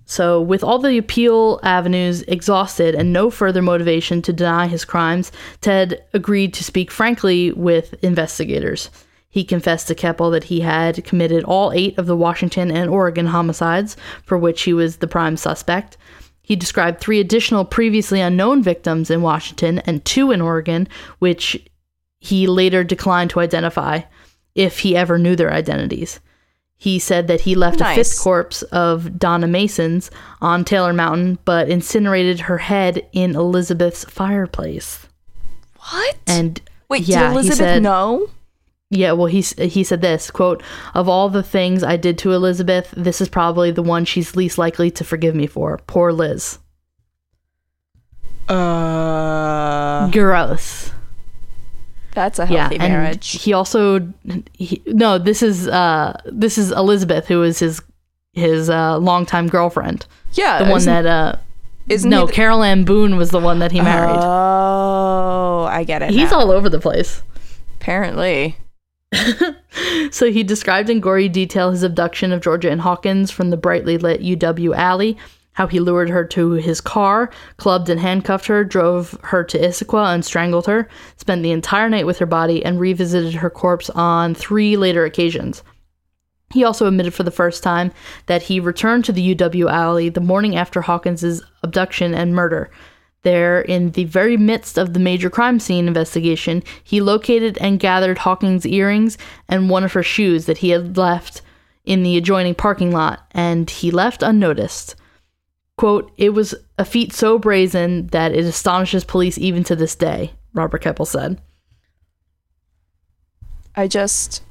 So, 0.05 0.41
with 0.41 0.63
all 0.63 0.79
the 0.79 0.97
appeal 0.97 1.59
avenues 1.63 2.21
exhausted 2.23 2.95
and 2.95 3.13
no 3.13 3.29
further 3.29 3.61
motivation 3.61 4.21
to 4.23 4.33
deny 4.33 4.67
his 4.67 4.83
crimes, 4.83 5.31
Ted 5.61 6.03
agreed 6.13 6.53
to 6.55 6.65
speak 6.65 6.91
frankly 6.91 7.53
with 7.53 7.93
investigators. 8.03 8.89
He 9.29 9.45
confessed 9.45 9.87
to 9.87 9.95
Keppel 9.95 10.29
that 10.31 10.45
he 10.45 10.59
had 10.59 11.05
committed 11.05 11.45
all 11.45 11.71
eight 11.71 11.97
of 11.97 12.07
the 12.07 12.17
Washington 12.17 12.69
and 12.69 12.89
Oregon 12.89 13.27
homicides, 13.27 13.95
for 14.25 14.37
which 14.37 14.63
he 14.63 14.73
was 14.73 14.97
the 14.97 15.07
prime 15.07 15.37
suspect. 15.37 15.95
He 16.41 16.55
described 16.55 16.99
three 16.99 17.19
additional 17.19 17.65
previously 17.65 18.19
unknown 18.21 18.63
victims 18.63 19.09
in 19.09 19.21
Washington 19.21 19.79
and 19.79 20.03
two 20.03 20.31
in 20.31 20.41
Oregon, 20.41 20.87
which 21.19 21.63
he 22.19 22.47
later 22.47 22.83
declined 22.83 23.29
to 23.31 23.39
identify 23.39 24.01
if 24.55 24.79
he 24.79 24.95
ever 24.95 25.17
knew 25.17 25.35
their 25.35 25.53
identities. 25.53 26.19
He 26.77 26.97
said 26.99 27.27
that 27.27 27.41
he 27.41 27.53
left 27.55 27.77
a 27.79 27.83
Nice. 27.83 27.95
fifth 27.95 28.19
corpse 28.23 28.63
of 28.63 29.19
Donna 29.19 29.47
Manson's 29.47 30.09
on 30.41 30.65
Taylor 30.65 30.93
Mountain, 30.93 31.37
but 31.45 31.69
incinerated 31.69 32.39
her 32.41 32.57
head 32.57 33.07
in 33.13 33.35
Elizabeth's 33.35 34.03
fireplace. 34.05 35.05
what? 35.91 36.17
And 36.27 36.59
Wait, 36.89 37.03
yeah, 37.03 37.27
did 37.27 37.31
Elizabeth 37.33 37.57
said- 37.57 37.83
know? 37.83 38.29
Yeah, 38.93 39.13
well, 39.13 39.27
he 39.27 39.41
he 39.41 39.83
said 39.85 40.01
this 40.01 40.29
quote: 40.29 40.61
"Of 40.93 41.07
all 41.07 41.29
the 41.29 41.41
things 41.43 41.81
I 41.81 41.95
did 41.97 42.17
to 42.19 42.33
Elizabeth, 42.33 42.93
this 42.95 43.21
is 43.21 43.29
probably 43.29 43.71
the 43.71 43.81
one 43.81 44.03
she's 44.05 44.35
least 44.35 44.57
likely 44.57 44.91
to 44.91 45.03
forgive 45.05 45.33
me 45.33 45.47
for. 45.47 45.79
Poor 45.87 46.11
Liz. 46.11 46.59
Uh 48.49 50.09
Gross. 50.11 50.91
that's 52.13 52.37
a 52.39 52.47
yeah, 52.47 52.61
healthy 52.63 52.79
and 52.79 52.93
marriage. 52.93 53.41
he 53.41 53.53
also 53.53 54.11
he, 54.53 54.81
no. 54.87 55.17
This 55.17 55.41
is 55.41 55.67
uh 55.69 56.19
this 56.25 56.57
is 56.57 56.71
Elizabeth, 56.71 57.27
who 57.27 57.43
is 57.43 57.59
his 57.59 57.81
his 58.33 58.69
uh 58.69 58.97
longtime 58.97 59.47
girlfriend, 59.47 60.05
yeah, 60.33 60.63
the 60.63 60.69
one 60.69 60.83
that 60.83 61.05
uh 61.05 61.35
isn't 61.87 62.09
no 62.09 62.21
he 62.21 62.27
the- 62.27 62.33
Carol 62.33 62.61
Ann 62.63 62.83
Boone 62.83 63.15
was 63.15 63.31
the 63.31 63.39
one 63.39 63.59
that 63.59 63.71
he 63.71 63.79
married. 63.79 64.19
Oh, 64.19 65.65
I 65.69 65.85
get 65.85 66.01
it. 66.01 66.09
He's 66.09 66.31
now. 66.31 66.39
all 66.39 66.51
over 66.51 66.67
the 66.67 66.79
place. 66.79 67.21
apparently. 67.79 68.57
So 70.11 70.29
he 70.29 70.43
described 70.43 70.89
in 70.89 70.99
gory 70.99 71.29
detail 71.29 71.71
his 71.71 71.83
abduction 71.83 72.33
of 72.33 72.41
Georgia 72.41 72.69
Ann 72.69 72.79
Hawkins 72.79 73.31
from 73.31 73.49
the 73.49 73.57
brightly 73.57 73.97
lit 73.97 74.21
UW 74.21 74.75
alley, 74.75 75.17
how 75.53 75.67
he 75.67 75.79
lured 75.79 76.09
her 76.09 76.25
to 76.25 76.51
his 76.51 76.81
car, 76.81 77.29
clubbed 77.57 77.89
and 77.89 77.99
handcuffed 77.99 78.47
her, 78.47 78.63
drove 78.63 79.17
her 79.23 79.43
to 79.45 79.57
Issaquah 79.57 80.13
and 80.13 80.25
strangled 80.25 80.67
her, 80.67 80.89
spent 81.15 81.43
the 81.43 81.51
entire 81.51 81.89
night 81.89 82.05
with 82.05 82.19
her 82.19 82.25
body, 82.25 82.63
and 82.63 82.79
revisited 82.79 83.35
her 83.35 83.49
corpse 83.49 83.89
on 83.91 84.35
three 84.35 84.75
later 84.75 85.05
occasions. 85.05 85.63
He 86.53 86.63
also 86.65 86.87
admitted 86.87 87.13
for 87.13 87.23
the 87.23 87.31
first 87.31 87.63
time 87.63 87.91
that 88.25 88.43
he 88.43 88.59
returned 88.59 89.05
to 89.05 89.13
the 89.13 89.35
UW 89.35 89.69
alley 89.71 90.09
the 90.09 90.19
morning 90.19 90.55
after 90.57 90.81
Hawkins's 90.81 91.41
abduction 91.63 92.13
and 92.13 92.35
murder. 92.35 92.69
There, 93.23 93.61
in 93.61 93.91
the 93.91 94.05
very 94.05 94.35
midst 94.35 94.77
of 94.77 94.93
the 94.93 94.99
major 94.99 95.29
crime 95.29 95.59
scene 95.59 95.87
investigation, 95.87 96.63
he 96.83 97.01
located 97.01 97.57
and 97.59 97.79
gathered 97.79 98.19
Hawkins's 98.19 98.65
earrings 98.65 99.17
and 99.47 99.69
one 99.69 99.83
of 99.83 99.93
her 99.93 100.03
shoes 100.03 100.45
that 100.45 100.59
he 100.59 100.69
had 100.69 100.97
left 100.97 101.41
in 101.85 102.03
the 102.03 102.17
adjoining 102.17 102.55
parking 102.55 102.91
lot, 102.91 103.25
and 103.31 103.69
he 103.69 103.91
left 103.91 104.23
unnoticed. 104.23 104.95
Quote, 105.77 106.11
it 106.17 106.29
was 106.29 106.53
a 106.77 106.85
feat 106.85 107.13
so 107.13 107.39
brazen 107.39 108.07
that 108.07 108.33
it 108.33 108.45
astonishes 108.45 109.03
police 109.03 109.37
even 109.37 109.63
to 109.63 109.75
this 109.75 109.95
day, 109.95 110.33
Robert 110.53 110.81
Keppel 110.81 111.05
said. 111.05 111.41
I 113.75 113.87
just 113.87 114.43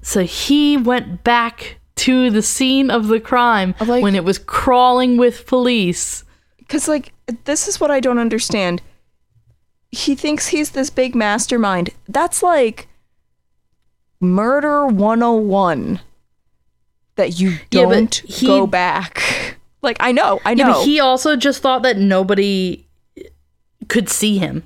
So 0.00 0.24
he 0.24 0.76
went 0.76 1.22
back 1.22 1.78
to 1.96 2.30
the 2.30 2.42
scene 2.42 2.90
of 2.90 3.08
the 3.08 3.20
crime 3.20 3.74
like- 3.86 4.02
when 4.02 4.14
it 4.14 4.24
was 4.24 4.38
crawling 4.38 5.16
with 5.16 5.46
police. 5.46 6.24
Because, 6.72 6.88
like, 6.88 7.12
this 7.44 7.68
is 7.68 7.78
what 7.78 7.90
I 7.90 8.00
don't 8.00 8.16
understand. 8.18 8.80
He 9.90 10.14
thinks 10.14 10.46
he's 10.48 10.70
this 10.70 10.88
big 10.88 11.14
mastermind. 11.14 11.90
That's 12.08 12.42
like 12.42 12.88
murder 14.20 14.86
101 14.86 16.00
that 17.16 17.38
you 17.38 17.50
Yeah, 17.50 17.58
don't 17.82 18.14
he- 18.14 18.46
go 18.46 18.66
back. 18.66 19.22
Like, 19.82 19.96
I 19.98 20.12
know, 20.12 20.40
I 20.44 20.54
know. 20.54 20.68
Yeah, 20.68 20.72
but 20.74 20.84
he 20.84 21.00
also 21.00 21.34
just 21.34 21.60
thought 21.60 21.82
that 21.82 21.98
nobody 21.98 22.86
could 23.88 24.08
see 24.08 24.38
him. 24.38 24.62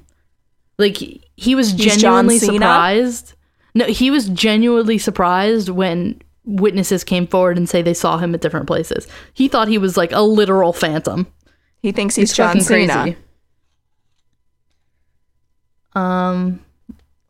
Like 0.78 0.98
he 0.98 1.54
was 1.54 1.72
He's 1.72 1.96
genuinely 1.96 2.38
surprised. 2.38 3.32
No, 3.74 3.86
he 3.86 4.10
was 4.10 4.28
genuinely 4.28 4.98
surprised 4.98 5.70
when 5.70 6.20
witnesses 6.44 7.02
came 7.02 7.26
forward 7.26 7.56
and 7.56 7.66
say 7.66 7.80
they 7.80 7.94
saw 7.94 8.18
him 8.18 8.34
at 8.34 8.42
different 8.42 8.66
places. 8.66 9.08
He 9.32 9.48
thought 9.48 9.68
he 9.68 9.78
was 9.78 9.96
like 9.96 10.12
a 10.12 10.20
literal 10.20 10.74
phantom. 10.74 11.26
He 11.82 11.92
thinks 11.92 12.16
he's 12.16 12.30
It's 12.30 12.36
John 12.36 12.60
Cena. 12.60 13.16
Um, 15.94 16.60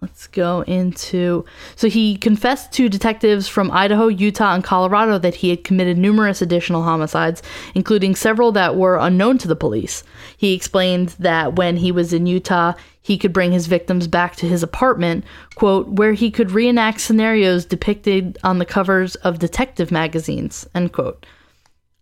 let's 0.00 0.26
go 0.26 0.62
into. 0.62 1.44
So 1.76 1.88
he 1.88 2.16
confessed 2.16 2.72
to 2.72 2.88
detectives 2.88 3.48
from 3.48 3.70
Idaho, 3.70 4.08
Utah, 4.08 4.54
and 4.54 4.64
Colorado 4.64 5.18
that 5.18 5.36
he 5.36 5.50
had 5.50 5.64
committed 5.64 5.98
numerous 5.98 6.42
additional 6.42 6.82
homicides, 6.82 7.42
including 7.74 8.14
several 8.14 8.52
that 8.52 8.76
were 8.76 8.98
unknown 8.98 9.38
to 9.38 9.48
the 9.48 9.56
police. 9.56 10.02
He 10.36 10.52
explained 10.52 11.10
that 11.20 11.56
when 11.56 11.76
he 11.76 11.92
was 11.92 12.12
in 12.12 12.26
Utah, 12.26 12.74
he 13.00 13.16
could 13.16 13.32
bring 13.32 13.52
his 13.52 13.68
victims 13.68 14.08
back 14.08 14.34
to 14.36 14.48
his 14.48 14.64
apartment, 14.64 15.24
quote, 15.54 15.86
where 15.86 16.12
he 16.12 16.30
could 16.30 16.50
reenact 16.50 17.00
scenarios 17.00 17.64
depicted 17.64 18.36
on 18.42 18.58
the 18.58 18.64
covers 18.64 19.14
of 19.16 19.38
detective 19.38 19.92
magazines, 19.92 20.66
end 20.74 20.92
quote. 20.92 21.24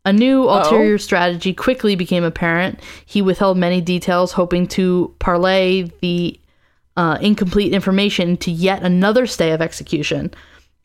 A 0.06 0.12
new 0.12 0.48
ulterior 0.48 0.98
strategy 0.98 1.54
quickly 1.54 1.96
became 1.96 2.24
apparent. 2.24 2.78
He 3.06 3.22
withheld 3.22 3.56
many 3.56 3.80
details, 3.80 4.32
hoping 4.32 4.66
to 4.68 5.14
parlay 5.18 5.90
the 6.00 6.38
uh, 6.96 7.18
incomplete 7.22 7.72
information 7.72 8.36
to 8.38 8.50
yet 8.50 8.82
another 8.82 9.26
stay 9.26 9.52
of 9.52 9.62
execution. 9.62 10.32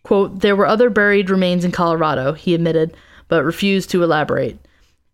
Quote, 0.04 0.40
there 0.40 0.56
were 0.56 0.66
other 0.66 0.90
buried 0.90 1.30
remains 1.30 1.66
in 1.66 1.72
Colorado, 1.72 2.32
he 2.32 2.56
admitted, 2.56 2.96
but 3.28 3.44
refused 3.44 3.90
to 3.90 4.04
elaborate. 4.04 4.58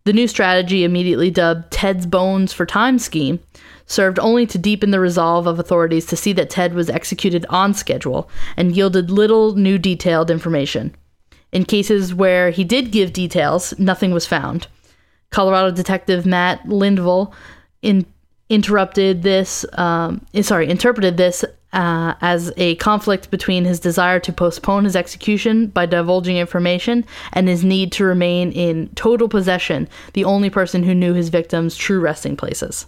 The 0.04 0.14
new 0.14 0.28
strategy, 0.28 0.84
immediately 0.84 1.32
dubbed 1.32 1.72
Ted's 1.72 2.06
Bones 2.06 2.54
for 2.54 2.68
Time 2.68 3.00
scheme, 3.00 3.40
served 3.88 4.20
only 4.20 4.46
to 4.46 4.60
deepen 4.60 4.92
the 4.92 5.00
resolve 5.00 5.48
of 5.48 5.58
authorities 5.58 6.06
to 6.06 6.16
see 6.16 6.32
that 6.34 6.52
Ted 6.52 6.76
was 6.76 6.92
executed 6.92 7.44
on 7.50 7.74
schedule 7.74 8.30
and 8.56 8.76
yielded 8.76 9.10
little 9.10 9.56
new 9.56 9.80
detailed 9.80 10.30
information. 10.30 10.96
In 11.56 11.64
cases 11.64 12.14
where 12.14 12.50
he 12.50 12.66
did 12.66 12.92
give 12.92 13.14
details, 13.14 13.74
nothing 13.80 14.12
was 14.12 14.26
found. 14.26 14.68
Colorado 15.30 15.72
detective 15.72 16.26
Matt 16.26 16.62
Lindvall 16.66 17.34
in, 17.82 18.06
interrupted 18.50 19.24
this, 19.24 19.66
um, 19.78 20.26
sorry, 20.42 20.70
interpreted 20.70 21.16
this 21.16 21.46
uh, 21.72 22.14
as 22.20 22.52
a 22.58 22.76
conflict 22.76 23.32
between 23.32 23.64
his 23.64 23.80
desire 23.80 24.20
to 24.20 24.34
postpone 24.34 24.84
his 24.84 24.98
execution 24.98 25.68
by 25.68 25.86
divulging 25.86 26.36
information 26.36 27.06
and 27.32 27.48
his 27.48 27.64
need 27.64 27.94
to 27.94 28.04
remain 28.04 28.52
in 28.52 28.90
total 28.96 29.30
possession, 29.30 29.88
the 30.12 30.26
only 30.26 30.50
person 30.50 30.84
who 30.84 30.94
knew 30.94 31.14
his 31.14 31.30
victims' 31.30 31.78
true 31.78 32.02
resting 32.02 32.36
places. 32.36 32.86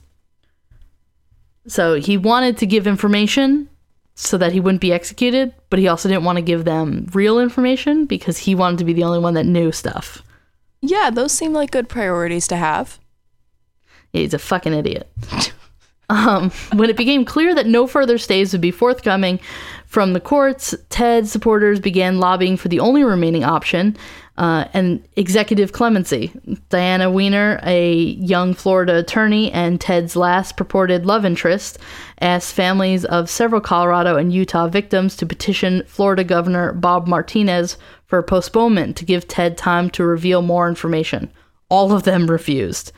So 1.67 1.95
he 1.95 2.17
wanted 2.17 2.57
to 2.57 2.65
give 2.65 2.85
information 2.85 3.69
so 4.19 4.35
that 4.35 4.51
he 4.51 4.59
wouldn't 4.59 4.81
be 4.81 4.91
executed, 4.91 5.53
but 5.69 5.77
he 5.77 5.87
also 5.87 6.09
didn't 6.09 6.23
want 6.23 6.37
to 6.37 6.41
give 6.41 6.65
them 6.65 7.07
real 7.13 7.39
information 7.39 8.05
because 8.07 8.39
he 8.39 8.55
wanted 8.55 8.79
to 8.79 8.83
be 8.83 8.91
the 8.91 9.03
only 9.03 9.19
one 9.19 9.35
that 9.35 9.45
knew 9.45 9.71
stuff. 9.71 10.23
Yeah, 10.81 11.11
those 11.11 11.31
seem 11.31 11.53
like 11.53 11.69
good 11.69 11.87
priorities 11.87 12.47
to 12.47 12.55
have. 12.55 12.99
He's 14.11 14.33
a 14.33 14.39
fucking 14.39 14.73
idiot. 14.73 15.07
um, 16.09 16.49
when 16.73 16.89
it 16.89 16.97
became 16.97 17.25
clear 17.25 17.53
that 17.53 17.67
no 17.67 17.85
further 17.85 18.17
stays 18.17 18.53
would 18.53 18.61
be 18.61 18.71
forthcoming 18.71 19.39
from 19.85 20.13
the 20.13 20.19
courts, 20.19 20.73
Ted 20.89 21.27
supporters 21.27 21.79
began 21.79 22.19
lobbying 22.19 22.57
for 22.57 22.69
the 22.69 22.79
only 22.79 23.03
remaining 23.03 23.43
option, 23.43 23.95
uh, 24.37 24.65
and 24.73 25.05
executive 25.15 25.71
clemency. 25.71 26.31
Diana 26.69 27.09
Weiner, 27.09 27.59
a 27.63 27.93
young 27.93 28.53
Florida 28.53 28.97
attorney 28.97 29.51
and 29.51 29.81
Ted's 29.81 30.15
last 30.15 30.57
purported 30.57 31.05
love 31.05 31.25
interest, 31.25 31.79
asked 32.21 32.53
families 32.53 33.03
of 33.05 33.29
several 33.29 33.61
Colorado 33.61 34.15
and 34.15 34.31
Utah 34.31 34.67
victims 34.67 35.15
to 35.17 35.25
petition 35.25 35.83
Florida 35.87 36.23
Governor 36.23 36.73
Bob 36.73 37.07
Martinez 37.07 37.77
for 38.05 38.19
a 38.19 38.23
postponement 38.23 38.95
to 38.97 39.05
give 39.05 39.27
Ted 39.27 39.57
time 39.57 39.89
to 39.91 40.03
reveal 40.03 40.41
more 40.41 40.69
information. 40.69 41.31
All 41.69 41.91
of 41.91 42.03
them 42.03 42.27
refused. 42.27 42.91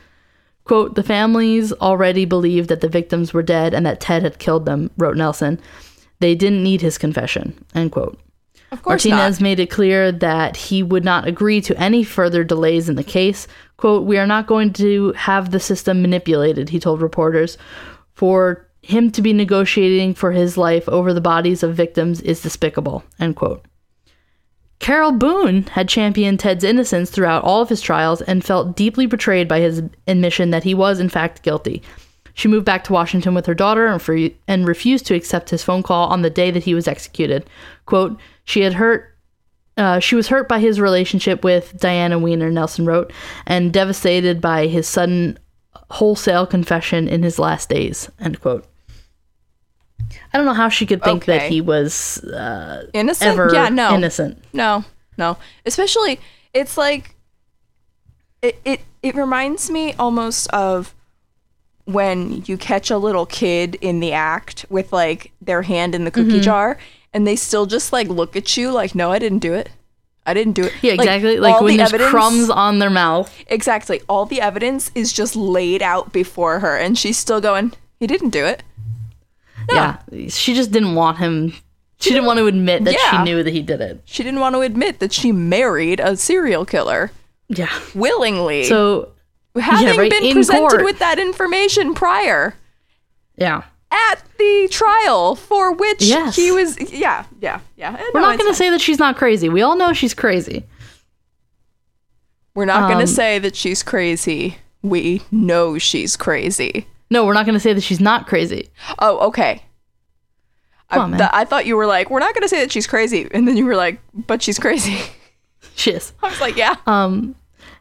Quote, 0.65 0.93
the 0.95 1.03
families 1.03 1.73
already 1.73 2.25
believed 2.25 2.69
that 2.69 2.81
the 2.81 2.89
victims 2.89 3.33
were 3.33 3.41
dead 3.41 3.73
and 3.73 3.85
that 3.85 3.99
Ted 3.99 4.21
had 4.21 4.37
killed 4.37 4.65
them, 4.65 4.91
wrote 4.97 5.17
Nelson. 5.17 5.59
They 6.19 6.35
didn't 6.35 6.61
need 6.61 6.81
his 6.81 6.97
confession, 6.97 7.65
end 7.73 7.91
quote. 7.91 8.19
Of 8.71 8.83
course 8.83 9.05
Martinez 9.05 9.39
not. 9.39 9.43
made 9.43 9.59
it 9.59 9.71
clear 9.71 10.11
that 10.11 10.55
he 10.55 10.83
would 10.83 11.03
not 11.03 11.27
agree 11.27 11.61
to 11.61 11.79
any 11.79 12.03
further 12.03 12.43
delays 12.43 12.87
in 12.87 12.95
the 12.95 13.03
case. 13.03 13.47
Quote, 13.77 14.05
We 14.05 14.17
are 14.17 14.27
not 14.27 14.47
going 14.47 14.73
to 14.73 15.13
have 15.13 15.51
the 15.51 15.59
system 15.59 16.01
manipulated, 16.01 16.69
he 16.69 16.79
told 16.79 17.01
reporters. 17.01 17.57
For 18.13 18.67
him 18.81 19.11
to 19.11 19.21
be 19.21 19.33
negotiating 19.33 20.13
for 20.13 20.31
his 20.31 20.57
life 20.57 20.87
over 20.89 21.13
the 21.13 21.21
bodies 21.21 21.63
of 21.63 21.75
victims 21.75 22.21
is 22.21 22.41
despicable, 22.41 23.03
end 23.19 23.35
quote. 23.35 23.65
Carol 24.79 25.11
Boone 25.11 25.63
had 25.63 25.89
championed 25.89 26.39
Ted's 26.39 26.63
innocence 26.63 27.09
throughout 27.09 27.43
all 27.43 27.61
of 27.61 27.69
his 27.69 27.81
trials 27.81 28.21
and 28.21 28.43
felt 28.43 28.77
deeply 28.77 29.05
betrayed 29.05 29.47
by 29.47 29.59
his 29.59 29.83
admission 30.07 30.51
that 30.51 30.63
he 30.63 30.73
was, 30.73 30.99
in 30.99 31.09
fact, 31.09 31.43
guilty. 31.43 31.81
She 32.33 32.47
moved 32.47 32.65
back 32.65 32.85
to 32.85 32.93
Washington 32.93 33.33
with 33.33 33.45
her 33.47 33.53
daughter 33.53 33.87
and, 33.87 34.01
free, 34.01 34.37
and 34.47 34.65
refused 34.65 35.05
to 35.07 35.15
accept 35.15 35.49
his 35.49 35.63
phone 35.63 35.83
call 35.83 36.07
on 36.07 36.21
the 36.21 36.29
day 36.29 36.51
that 36.51 36.63
he 36.63 36.73
was 36.73 36.87
executed. 36.87 37.49
Quote, 37.85 38.17
she 38.49 38.61
had 38.61 38.73
hurt 38.73 39.15
uh, 39.77 39.99
she 39.99 40.15
was 40.15 40.27
hurt 40.27 40.49
by 40.49 40.59
his 40.59 40.81
relationship 40.81 41.41
with 41.43 41.77
Diana 41.79 42.19
Weiner, 42.19 42.49
Nelson 42.51 42.85
wrote, 42.85 43.13
and 43.45 43.71
devastated 43.71 44.41
by 44.41 44.67
his 44.67 44.87
sudden 44.87 45.39
wholesale 45.91 46.45
confession 46.45 47.07
in 47.07 47.23
his 47.23 47.39
last 47.39 47.69
days. 47.69 48.09
End 48.19 48.41
quote. 48.41 48.65
I 50.33 50.37
don't 50.37 50.45
know 50.45 50.53
how 50.53 50.67
she 50.67 50.85
could 50.85 51.01
think 51.01 51.25
that 51.25 51.43
he 51.49 51.61
was 51.61 52.17
uh, 52.25 52.87
Innocent? 52.93 53.31
ever 53.31 53.51
yeah, 53.53 53.69
no. 53.69 53.95
innocent. 53.95 54.43
No, 54.51 54.83
no. 55.17 55.37
Especially, 55.65 56.19
it's 56.53 56.77
like 56.77 57.15
it, 58.41 58.59
it. 58.65 58.81
It 59.01 59.15
reminds 59.15 59.69
me 59.69 59.93
almost 59.93 60.49
of 60.49 60.93
when 61.85 62.43
you 62.47 62.57
catch 62.57 62.91
a 62.91 62.97
little 62.97 63.25
kid 63.25 63.75
in 63.79 64.01
the 64.01 64.11
act 64.11 64.65
with 64.69 64.91
like 64.91 65.31
their 65.41 65.61
hand 65.61 65.95
in 65.95 66.03
the 66.03 66.11
cookie 66.11 66.31
Mm-hmm. 66.31 66.41
jar, 66.41 66.77
and 67.13 67.25
they 67.27 67.35
still 67.35 67.65
just 67.65 67.91
like 67.93 68.07
look 68.07 68.35
at 68.35 68.55
you 68.57 68.71
like, 68.71 68.95
"No, 68.95 69.11
I 69.11 69.19
didn't 69.19 69.39
do 69.39 69.53
it. 69.53 69.69
I 70.25 70.33
didn't 70.33 70.53
do 70.53 70.63
it." 70.63 70.73
Yeah, 70.81 70.93
exactly. 70.93 71.37
Like, 71.37 71.55
all 71.55 71.63
when 71.63 71.73
the 71.73 71.77
there's 71.77 71.89
evidence- 71.93 72.11
crumbs 72.11 72.49
on 72.49 72.79
their 72.79 72.89
mouth. 72.89 73.33
Exactly. 73.47 74.01
All 74.07 74.25
the 74.25 74.41
evidence 74.41 74.91
is 74.95 75.11
just 75.13 75.35
laid 75.35 75.81
out 75.81 76.11
before 76.13 76.59
her, 76.59 76.77
and 76.77 76.97
she's 76.97 77.17
still 77.17 77.41
going, 77.41 77.73
"He 77.99 78.07
didn't 78.07 78.29
do 78.29 78.45
it." 78.45 78.63
Yeah, 79.71 79.97
she 80.29 80.53
just 80.53 80.71
didn't 80.71 80.95
want 80.95 81.17
him. 81.19 81.53
She 81.99 82.11
didn't 82.11 82.25
want 82.25 82.39
to 82.39 82.47
admit 82.47 82.85
that 82.85 82.93
Yeah. 82.93 83.11
she 83.11 83.23
knew 83.23 83.43
that 83.43 83.51
he 83.53 83.61
did 83.61 83.81
it. 83.81 84.01
She 84.05 84.23
didn't 84.23 84.39
want 84.39 84.55
to 84.55 84.61
admit 84.61 84.99
that 84.99 85.11
she 85.13 85.31
married 85.31 85.99
a 85.99 86.15
serial 86.15 86.63
killer 86.65 87.11
Yeah. 87.49 87.69
willingly. 87.93 88.63
So 88.63 89.09
having 89.59 89.97
right, 89.97 90.09
been 90.09 90.33
presented 90.33 90.69
court. 90.69 90.85
with 90.85 90.99
that 90.99 91.19
information 91.19 91.93
prior 91.93 92.55
yeah, 93.37 93.63
at 93.91 94.21
the 94.37 94.67
trial 94.71 95.35
for 95.35 95.73
which 95.73 96.01
Yes. 96.03 96.35
he 96.35 96.51
was 96.51 96.77
yeah 96.91 97.25
yeah 97.41 97.59
yeah 97.75 97.91
we're 98.13 98.21
not 98.21 98.37
going 98.37 98.49
to 98.51 98.55
say 98.55 98.69
that 98.69 98.81
she's 98.81 98.99
not 98.99 99.17
crazy. 99.17 99.49
We 99.49 99.61
all 99.61 99.75
know 99.75 99.93
she's 99.93 100.13
crazy. 100.13 100.63
we're 102.55 102.65
not 102.65 102.81
going 102.87 102.95
um, 102.95 103.01
to 103.01 103.07
say 103.07 103.39
that 103.39 103.55
she's 103.55 103.83
crazy 103.83 104.57
we 104.81 105.21
know 105.31 105.77
she's 105.77 106.15
crazy 106.15 106.87
No, 107.09 107.25
we're 107.25 107.33
not 107.33 107.45
going 107.45 107.53
to 107.55 107.59
say 107.59 107.73
that 107.73 107.81
she's 107.81 107.99
not 107.99 108.27
crazy. 108.27 108.69
oh 108.99 109.27
okay 109.27 109.63
Come 110.91 111.13
I, 111.15 111.17
th- 111.17 111.29
I 111.33 111.45
thought 111.45 111.65
you 111.65 111.75
were 111.75 111.85
like 111.85 112.09
we're 112.09 112.19
not 112.19 112.33
going 112.33 112.43
to 112.43 112.49
say 112.49 112.59
that 112.61 112.71
she's 112.71 112.87
crazy 112.87 113.27
and 113.31 113.47
then 113.47 113.57
you 113.57 113.65
were 113.65 113.75
like 113.75 113.99
but 114.13 114.41
she's 114.41 114.57
crazy 114.59 114.97
She 115.75 115.91
is. 115.91 116.13
i 116.23 116.29
was 116.29 116.39
like 116.41 116.55
yeah 116.55 116.75
Um, 116.87 117.35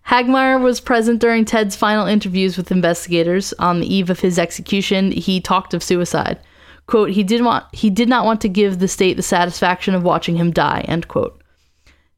Hagmaier 0.08 0.58
was 0.58 0.80
present 0.80 1.20
during 1.20 1.44
Ted's 1.44 1.76
final 1.76 2.06
interviews 2.06 2.56
with 2.56 2.72
investigators. 2.72 3.52
On 3.58 3.80
the 3.80 3.94
eve 3.94 4.08
of 4.08 4.20
his 4.20 4.38
execution, 4.38 5.12
he 5.12 5.38
talked 5.38 5.74
of 5.74 5.82
suicide. 5.82 6.38
"Quote: 6.86 7.10
He 7.10 7.22
did 7.22 7.42
want 7.42 7.64
he 7.72 7.90
did 7.90 8.08
not 8.08 8.24
want 8.24 8.40
to 8.40 8.48
give 8.48 8.78
the 8.78 8.88
state 8.88 9.16
the 9.18 9.22
satisfaction 9.22 9.94
of 9.94 10.02
watching 10.02 10.36
him 10.36 10.50
die." 10.50 10.82
End 10.88 11.08
quote. 11.08 11.42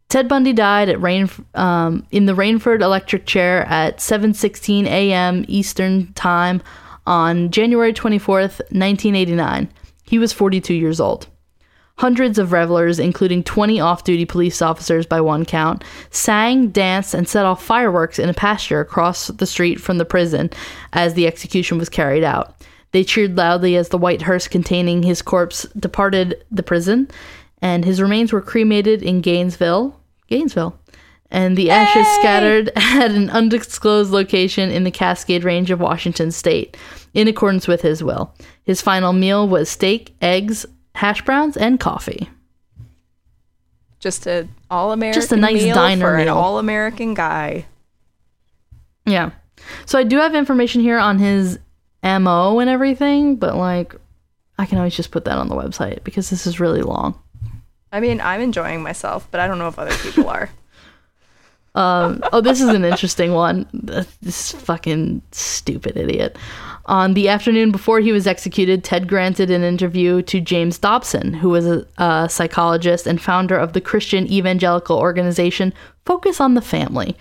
Ted 0.08 0.28
Bundy 0.28 0.52
died 0.52 0.88
at 0.88 0.98
um, 1.54 2.06
in 2.10 2.26
the 2.26 2.34
Raiford 2.34 2.80
Electric 2.80 3.26
Chair 3.26 3.64
at 3.66 3.98
7:16 3.98 4.86
a.m. 4.86 5.44
Eastern 5.48 6.12
Time 6.14 6.62
on 7.06 7.50
January 7.50 7.92
24th, 7.92 8.60
1989. 8.70 9.68
He 10.04 10.18
was 10.18 10.32
42 10.32 10.74
years 10.74 11.00
old. 11.00 11.26
Hundreds 12.00 12.38
of 12.38 12.50
revelers, 12.50 12.98
including 12.98 13.42
20 13.44 13.78
off 13.78 14.04
duty 14.04 14.24
police 14.24 14.62
officers 14.62 15.04
by 15.04 15.20
one 15.20 15.44
count, 15.44 15.84
sang, 16.08 16.68
danced, 16.68 17.12
and 17.12 17.28
set 17.28 17.44
off 17.44 17.62
fireworks 17.62 18.18
in 18.18 18.30
a 18.30 18.32
pasture 18.32 18.80
across 18.80 19.26
the 19.26 19.44
street 19.44 19.78
from 19.78 19.98
the 19.98 20.04
prison 20.06 20.48
as 20.94 21.12
the 21.12 21.26
execution 21.26 21.76
was 21.76 21.90
carried 21.90 22.24
out. 22.24 22.54
They 22.92 23.04
cheered 23.04 23.36
loudly 23.36 23.76
as 23.76 23.90
the 23.90 23.98
white 23.98 24.22
hearse 24.22 24.48
containing 24.48 25.02
his 25.02 25.20
corpse 25.20 25.64
departed 25.78 26.42
the 26.50 26.62
prison, 26.62 27.06
and 27.60 27.84
his 27.84 28.00
remains 28.00 28.32
were 28.32 28.40
cremated 28.40 29.02
in 29.02 29.20
Gainesville. 29.20 29.94
Gainesville. 30.26 30.74
And 31.30 31.54
the 31.54 31.70
ashes 31.70 32.06
scattered 32.14 32.72
at 32.76 33.10
an 33.10 33.28
undisclosed 33.28 34.10
location 34.10 34.70
in 34.70 34.84
the 34.84 34.90
Cascade 34.90 35.44
Range 35.44 35.70
of 35.70 35.80
Washington 35.80 36.30
state, 36.30 36.78
in 37.12 37.28
accordance 37.28 37.68
with 37.68 37.82
his 37.82 38.02
will. 38.02 38.34
His 38.64 38.80
final 38.80 39.12
meal 39.12 39.46
was 39.46 39.68
steak, 39.68 40.14
eggs, 40.22 40.64
hash 40.94 41.22
browns, 41.24 41.56
and 41.56 41.78
coffee. 41.80 42.28
just 43.98 44.26
a 44.26 44.48
all-american 44.70 45.20
Just 45.20 45.32
a 45.32 45.36
nice 45.36 45.62
meal 45.62 45.74
diner 45.74 46.04
for 46.04 46.16
an 46.16 46.28
all-american 46.28 47.14
guy 47.14 47.66
Yeah. 49.04 49.30
So 49.86 49.98
I 49.98 50.04
do 50.04 50.16
have 50.16 50.34
information 50.34 50.80
here 50.80 50.98
on 50.98 51.18
his 51.18 51.58
MO 52.02 52.58
and 52.60 52.70
everything, 52.70 53.36
but 53.36 53.56
like 53.56 53.94
I 54.58 54.66
can 54.66 54.78
always 54.78 54.94
just 54.94 55.10
put 55.10 55.24
that 55.24 55.38
on 55.38 55.48
the 55.48 55.54
website 55.54 56.04
because 56.04 56.30
this 56.30 56.46
is 56.46 56.60
really 56.60 56.82
long. 56.82 57.18
I 57.92 58.00
mean, 58.00 58.20
I'm 58.20 58.40
enjoying 58.40 58.82
myself, 58.82 59.26
but 59.30 59.40
I 59.40 59.46
don't 59.46 59.58
know 59.58 59.68
if 59.68 59.78
other 59.78 59.96
people 59.96 60.28
are. 60.28 60.50
Um, 61.72 62.24
oh, 62.32 62.40
this 62.40 62.60
is 62.60 62.68
an 62.68 62.84
interesting 62.84 63.32
one. 63.32 63.64
This 63.72 64.50
fucking 64.50 65.22
stupid 65.30 65.96
idiot. 65.96 66.36
On 66.90 67.14
the 67.14 67.28
afternoon 67.28 67.70
before 67.70 68.00
he 68.00 68.10
was 68.10 68.26
executed, 68.26 68.82
Ted 68.82 69.06
granted 69.06 69.48
an 69.48 69.62
interview 69.62 70.22
to 70.22 70.40
James 70.40 70.76
Dobson, 70.76 71.34
who 71.34 71.48
was 71.48 71.64
a, 71.64 71.86
a 71.98 72.28
psychologist 72.28 73.06
and 73.06 73.22
founder 73.22 73.56
of 73.56 73.74
the 73.74 73.80
Christian 73.80 74.26
evangelical 74.26 74.98
organization 74.98 75.72
Focus 76.04 76.40
on 76.40 76.54
the 76.54 76.60
Family. 76.60 77.16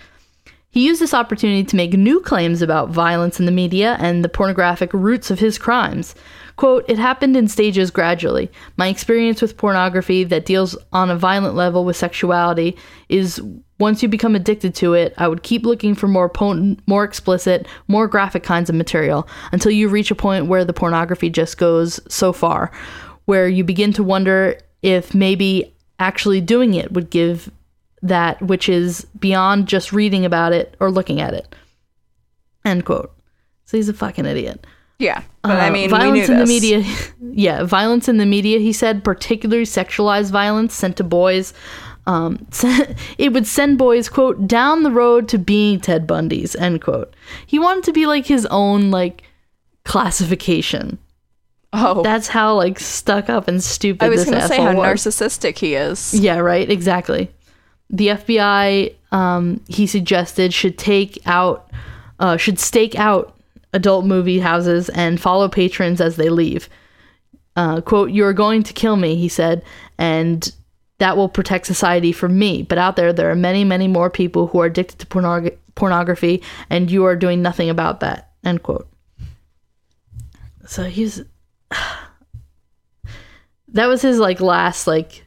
He 0.72 0.86
used 0.86 1.00
this 1.00 1.14
opportunity 1.14 1.64
to 1.64 1.76
make 1.76 1.94
new 1.94 2.20
claims 2.20 2.62
about 2.62 2.90
violence 2.90 3.40
in 3.40 3.46
the 3.46 3.52
media 3.52 3.96
and 3.98 4.24
the 4.24 4.28
pornographic 4.28 4.92
roots 4.92 5.28
of 5.30 5.40
his 5.40 5.58
crimes. 5.58 6.14
Quote, 6.54 6.84
it 6.88 6.98
happened 6.98 7.36
in 7.36 7.48
stages 7.48 7.90
gradually. 7.90 8.50
My 8.76 8.86
experience 8.86 9.42
with 9.42 9.56
pornography 9.56 10.22
that 10.24 10.44
deals 10.44 10.76
on 10.92 11.10
a 11.10 11.16
violent 11.16 11.56
level 11.56 11.84
with 11.84 11.96
sexuality 11.96 12.76
is 13.08 13.42
once 13.80 14.02
you 14.02 14.08
become 14.08 14.36
addicted 14.36 14.74
to 14.76 14.92
it, 14.92 15.12
I 15.16 15.26
would 15.26 15.42
keep 15.42 15.64
looking 15.64 15.94
for 15.96 16.06
more 16.06 16.28
potent, 16.28 16.86
more 16.86 17.02
explicit, 17.02 17.66
more 17.88 18.06
graphic 18.06 18.44
kinds 18.44 18.70
of 18.70 18.76
material 18.76 19.26
until 19.50 19.72
you 19.72 19.88
reach 19.88 20.10
a 20.10 20.14
point 20.14 20.46
where 20.46 20.64
the 20.64 20.74
pornography 20.74 21.30
just 21.30 21.58
goes 21.58 21.98
so 22.12 22.32
far, 22.32 22.70
where 23.24 23.48
you 23.48 23.64
begin 23.64 23.92
to 23.94 24.04
wonder 24.04 24.56
if 24.82 25.14
maybe 25.14 25.74
actually 25.98 26.40
doing 26.40 26.74
it 26.74 26.92
would 26.92 27.10
give 27.10 27.50
that 28.02 28.40
which 28.42 28.68
is 28.68 29.04
beyond 29.18 29.68
just 29.68 29.92
reading 29.92 30.24
about 30.24 30.52
it 30.52 30.76
or 30.80 30.90
looking 30.90 31.20
at 31.20 31.34
it. 31.34 31.54
End 32.64 32.84
quote. 32.84 33.12
So 33.64 33.76
he's 33.76 33.88
a 33.88 33.94
fucking 33.94 34.26
idiot. 34.26 34.66
Yeah, 34.98 35.22
but 35.42 35.52
I 35.52 35.68
Uh, 35.68 35.72
mean, 35.72 35.88
violence 35.90 36.28
in 36.28 36.38
the 36.38 36.46
media. 36.46 36.84
Yeah, 37.32 37.62
violence 37.64 38.08
in 38.08 38.16
the 38.18 38.26
media. 38.26 38.58
He 38.58 38.72
said, 38.72 39.04
particularly 39.04 39.64
sexualized 39.64 40.30
violence 40.30 40.74
sent 40.74 40.96
to 40.96 41.04
boys. 41.04 41.54
Um, 42.06 42.46
it 43.18 43.32
would 43.32 43.46
send 43.46 43.78
boys 43.78 44.08
quote 44.08 44.46
down 44.48 44.82
the 44.82 44.90
road 44.90 45.28
to 45.28 45.38
being 45.38 45.80
Ted 45.80 46.06
Bundy's 46.06 46.56
end 46.56 46.82
quote. 46.82 47.14
He 47.46 47.58
wanted 47.58 47.84
to 47.84 47.92
be 47.92 48.06
like 48.06 48.26
his 48.26 48.46
own 48.46 48.90
like 48.90 49.22
classification. 49.84 50.98
Oh, 51.72 52.02
That's 52.02 52.26
how 52.26 52.54
like 52.56 52.80
stuck 52.80 53.28
up 53.30 53.46
and 53.46 53.62
stupid. 53.62 54.04
I 54.04 54.08
was 54.08 54.24
going 54.24 54.40
to 54.40 54.48
say 54.48 54.56
how 54.60 54.74
was. 54.74 55.04
narcissistic 55.04 55.56
he 55.58 55.74
is. 55.74 56.12
Yeah, 56.12 56.38
right. 56.38 56.68
Exactly. 56.68 57.30
The 57.90 58.08
FBI, 58.08 58.94
um, 59.10 59.60
he 59.68 59.86
suggested, 59.86 60.54
should 60.54 60.78
take 60.78 61.18
out, 61.26 61.70
uh, 62.20 62.36
should 62.36 62.58
stake 62.58 62.94
out 62.94 63.36
adult 63.72 64.04
movie 64.04 64.38
houses 64.38 64.88
and 64.90 65.20
follow 65.20 65.48
patrons 65.48 66.00
as 66.00 66.16
they 66.16 66.28
leave. 66.28 66.68
Uh, 67.56 67.80
"Quote: 67.80 68.10
You 68.10 68.24
are 68.24 68.32
going 68.32 68.62
to 68.62 68.72
kill 68.72 68.96
me," 68.96 69.16
he 69.16 69.28
said, 69.28 69.62
and 69.98 70.52
that 70.98 71.16
will 71.16 71.28
protect 71.28 71.66
society 71.66 72.12
from 72.12 72.38
me. 72.38 72.62
But 72.62 72.78
out 72.78 72.94
there, 72.94 73.12
there 73.12 73.30
are 73.30 73.34
many, 73.34 73.64
many 73.64 73.88
more 73.88 74.08
people 74.10 74.46
who 74.46 74.60
are 74.60 74.66
addicted 74.66 74.98
to 75.00 75.06
pornog- 75.06 75.56
pornography, 75.74 76.42
and 76.68 76.90
you 76.90 77.04
are 77.06 77.16
doing 77.16 77.42
nothing 77.42 77.70
about 77.70 78.00
that. 78.00 78.30
End 78.44 78.62
quote. 78.62 78.88
So 80.66 80.84
he's. 80.84 81.22
That 83.72 83.86
was 83.86 84.02
his 84.02 84.18
like 84.18 84.40
last 84.40 84.88
like 84.88 85.24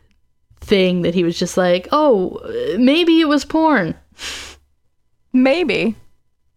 thing 0.64 1.02
that 1.04 1.14
he 1.14 1.24
was 1.24 1.38
just 1.38 1.58
like, 1.58 1.88
oh, 1.92 2.40
maybe 2.78 3.20
it 3.22 3.28
was 3.28 3.46
porn. 3.46 3.96
Maybe. 5.34 5.96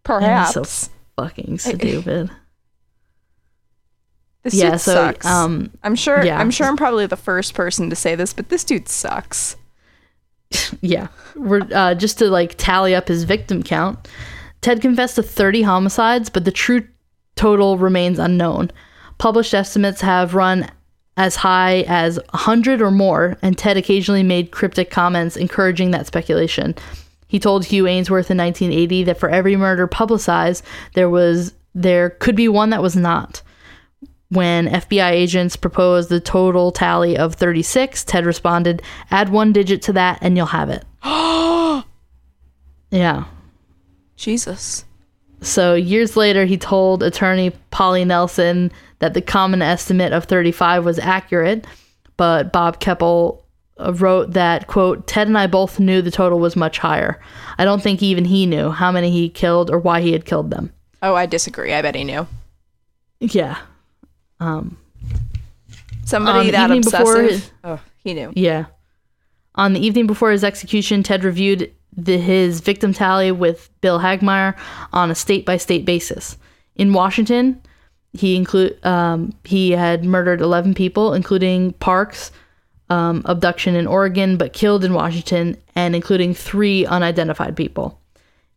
Perhaps. 0.03 0.53
so 0.53 0.91
fucking 1.17 1.57
stupid. 1.59 2.29
this 4.43 4.53
yeah, 4.53 4.71
dude 4.71 4.79
so 4.81 4.93
sucks. 4.93 5.25
um 5.25 5.71
I'm 5.83 5.95
sure 5.95 6.23
yeah. 6.23 6.39
I'm 6.39 6.51
sure 6.51 6.67
I'm 6.67 6.77
probably 6.77 7.05
the 7.07 7.17
first 7.17 7.53
person 7.53 7.89
to 7.89 7.95
say 7.95 8.15
this, 8.15 8.33
but 8.33 8.49
this 8.49 8.63
dude 8.63 8.87
sucks. 8.87 9.57
yeah. 10.81 11.07
We're 11.35 11.67
uh 11.73 11.95
just 11.95 12.19
to 12.19 12.29
like 12.29 12.55
tally 12.57 12.95
up 12.95 13.07
his 13.07 13.23
victim 13.23 13.63
count. 13.63 14.07
Ted 14.61 14.81
confessed 14.81 15.15
to 15.15 15.23
30 15.23 15.63
homicides, 15.63 16.29
but 16.29 16.45
the 16.45 16.51
true 16.51 16.87
total 17.35 17.77
remains 17.77 18.17
unknown. 18.19 18.71
Published 19.17 19.53
estimates 19.53 20.01
have 20.01 20.35
run 20.35 20.69
as 21.17 21.35
high 21.35 21.83
as 21.87 22.17
100 22.31 22.81
or 22.81 22.91
more, 22.91 23.37
and 23.41 23.57
Ted 23.57 23.75
occasionally 23.75 24.23
made 24.23 24.51
cryptic 24.51 24.91
comments 24.91 25.35
encouraging 25.35 25.91
that 25.91 26.07
speculation. 26.07 26.75
He 27.27 27.39
told 27.39 27.65
Hugh 27.65 27.83
Aynesworth 27.83 28.31
in 28.31 28.37
1980 28.37 29.03
that 29.03 29.19
for 29.19 29.27
every 29.27 29.57
murder 29.57 29.87
publicized, 29.87 30.63
there 30.93 31.09
was 31.09 31.53
there 31.75 32.11
could 32.11 32.35
be 32.35 32.47
one 32.47 32.69
that 32.69 32.81
was 32.81 32.95
not. 32.95 33.41
When 34.29 34.67
FBI 34.67 35.11
agents 35.11 35.55
proposed 35.55 36.09
the 36.09 36.19
total 36.19 36.71
tally 36.71 37.17
of 37.17 37.35
36, 37.35 38.03
Ted 38.03 38.25
responded, 38.25 38.81
"Add 39.11 39.29
one 39.29 39.53
digit 39.53 39.81
to 39.83 39.93
that 39.93 40.19
and 40.21 40.37
you'll 40.37 40.47
have 40.47 40.69
it." 40.69 40.85
yeah. 42.91 43.25
Jesus. 44.15 44.85
So 45.41 45.75
years 45.75 46.17
later, 46.17 46.45
he 46.45 46.57
told 46.57 47.03
attorney 47.03 47.51
Polly 47.71 48.03
Nelson 48.05 48.71
that 48.99 49.13
the 49.13 49.21
common 49.21 49.61
estimate 49.61 50.11
of 50.13 50.25
35 50.25 50.83
was 50.83 50.97
accurate, 50.99 51.65
but 52.17 52.51
Bob 52.51 52.79
Keppel 52.79 53.45
uh, 53.79 53.93
wrote 53.93 54.33
that 54.33 54.65
quote 54.67 55.05
Ted 55.05 55.27
and 55.27 55.37
I 55.37 55.45
both 55.47 55.79
knew 55.79 56.01
the 56.01 56.09
total 56.11 56.39
was 56.39 56.55
much 56.55 56.79
higher. 56.79 57.21
I 57.59 57.65
don't 57.65 57.81
think 57.83 58.01
even 58.01 58.25
he 58.25 58.45
knew 58.47 58.71
how 58.71 58.91
many 58.91 59.11
he 59.11 59.29
killed 59.29 59.69
or 59.69 59.77
why 59.77 60.01
he 60.01 60.11
had 60.11 60.25
killed 60.25 60.49
them. 60.49 60.73
Oh, 61.03 61.13
I 61.13 61.27
disagree. 61.27 61.73
I 61.73 61.81
bet 61.83 61.93
he 61.95 62.03
knew. 62.03 62.25
Yeah. 63.19 63.57
Um 64.39 64.77
Somebody 66.05 66.51
that 66.51 66.71
obsessive. 66.71 67.29
his- 67.29 67.51
oh, 67.63 67.79
he 68.03 68.13
knew. 68.13 68.31
Yeah. 68.35 68.65
On 69.55 69.73
the 69.73 69.85
evening 69.85 70.07
before 70.07 70.31
his 70.31 70.43
execution, 70.43 71.03
Ted 71.03 71.23
reviewed 71.23 71.71
the, 71.97 72.17
his 72.17 72.61
victim 72.61 72.93
tally 72.93 73.31
with 73.31 73.69
Bill 73.81 73.99
Hagmaier 73.99 74.55
on 74.93 75.11
a 75.11 75.15
state 75.15 75.45
by 75.45 75.57
state 75.57 75.83
basis. 75.83 76.37
In 76.75 76.93
Washington, 76.93 77.59
he 78.13 78.35
include 78.35 78.83
um, 78.85 79.33
he 79.43 79.71
had 79.71 80.05
murdered 80.05 80.39
11 80.39 80.75
people, 80.75 81.13
including 81.13 81.73
Parks, 81.73 82.31
um, 82.89 83.23
abduction 83.25 83.75
in 83.75 83.87
Oregon, 83.87 84.37
but 84.37 84.53
killed 84.53 84.83
in 84.83 84.93
Washington, 84.93 85.57
and 85.75 85.95
including 85.95 86.33
three 86.33 86.85
unidentified 86.85 87.55
people. 87.55 87.99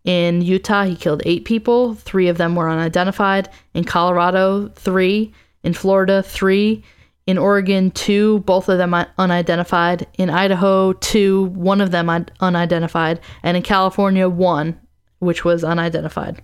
In 0.05 0.43
Utah, 0.43 0.85
he 0.85 0.97
killed 0.97 1.23
eight 1.27 1.45
people. 1.45 1.95
Three 1.95 2.29
of 2.29 2.39
them 2.39 2.55
were 2.55 2.71
unidentified. 2.71 3.49
In 3.75 3.85
Colorado, 3.85 4.69
three. 4.69 5.33
In 5.63 5.75
Florida, 5.75 6.23
three. 6.23 6.85
In 7.31 7.39
Oregon, 7.39 7.93
two, 7.93 8.41
both 8.41 8.69
of 8.69 8.79
them 8.79 8.93
unidentified. 8.93 10.05
In 10.19 10.31
Idaho, 10.31 10.95
two, 10.95 11.45
one 11.45 11.81
of 11.81 11.93
them 11.93 12.11
unidentified. 12.41 13.21
And 13.45 13.57
in 13.57 13.63
California, 13.63 14.29
one, 14.29 14.81
which 15.21 15.45
was 15.45 15.63
unidentified. 15.63 16.43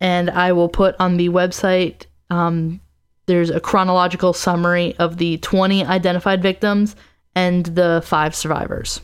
And 0.00 0.30
I 0.30 0.50
will 0.50 0.68
put 0.68 0.96
on 0.98 1.16
the 1.16 1.28
website, 1.28 2.06
um, 2.28 2.80
there's 3.26 3.50
a 3.50 3.60
chronological 3.60 4.32
summary 4.32 4.96
of 4.98 5.18
the 5.18 5.38
20 5.38 5.84
identified 5.84 6.42
victims 6.42 6.96
and 7.32 7.66
the 7.66 8.02
five 8.04 8.34
survivors. 8.34 9.00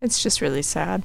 It's 0.00 0.20
just 0.20 0.40
really 0.40 0.62
sad. 0.62 1.04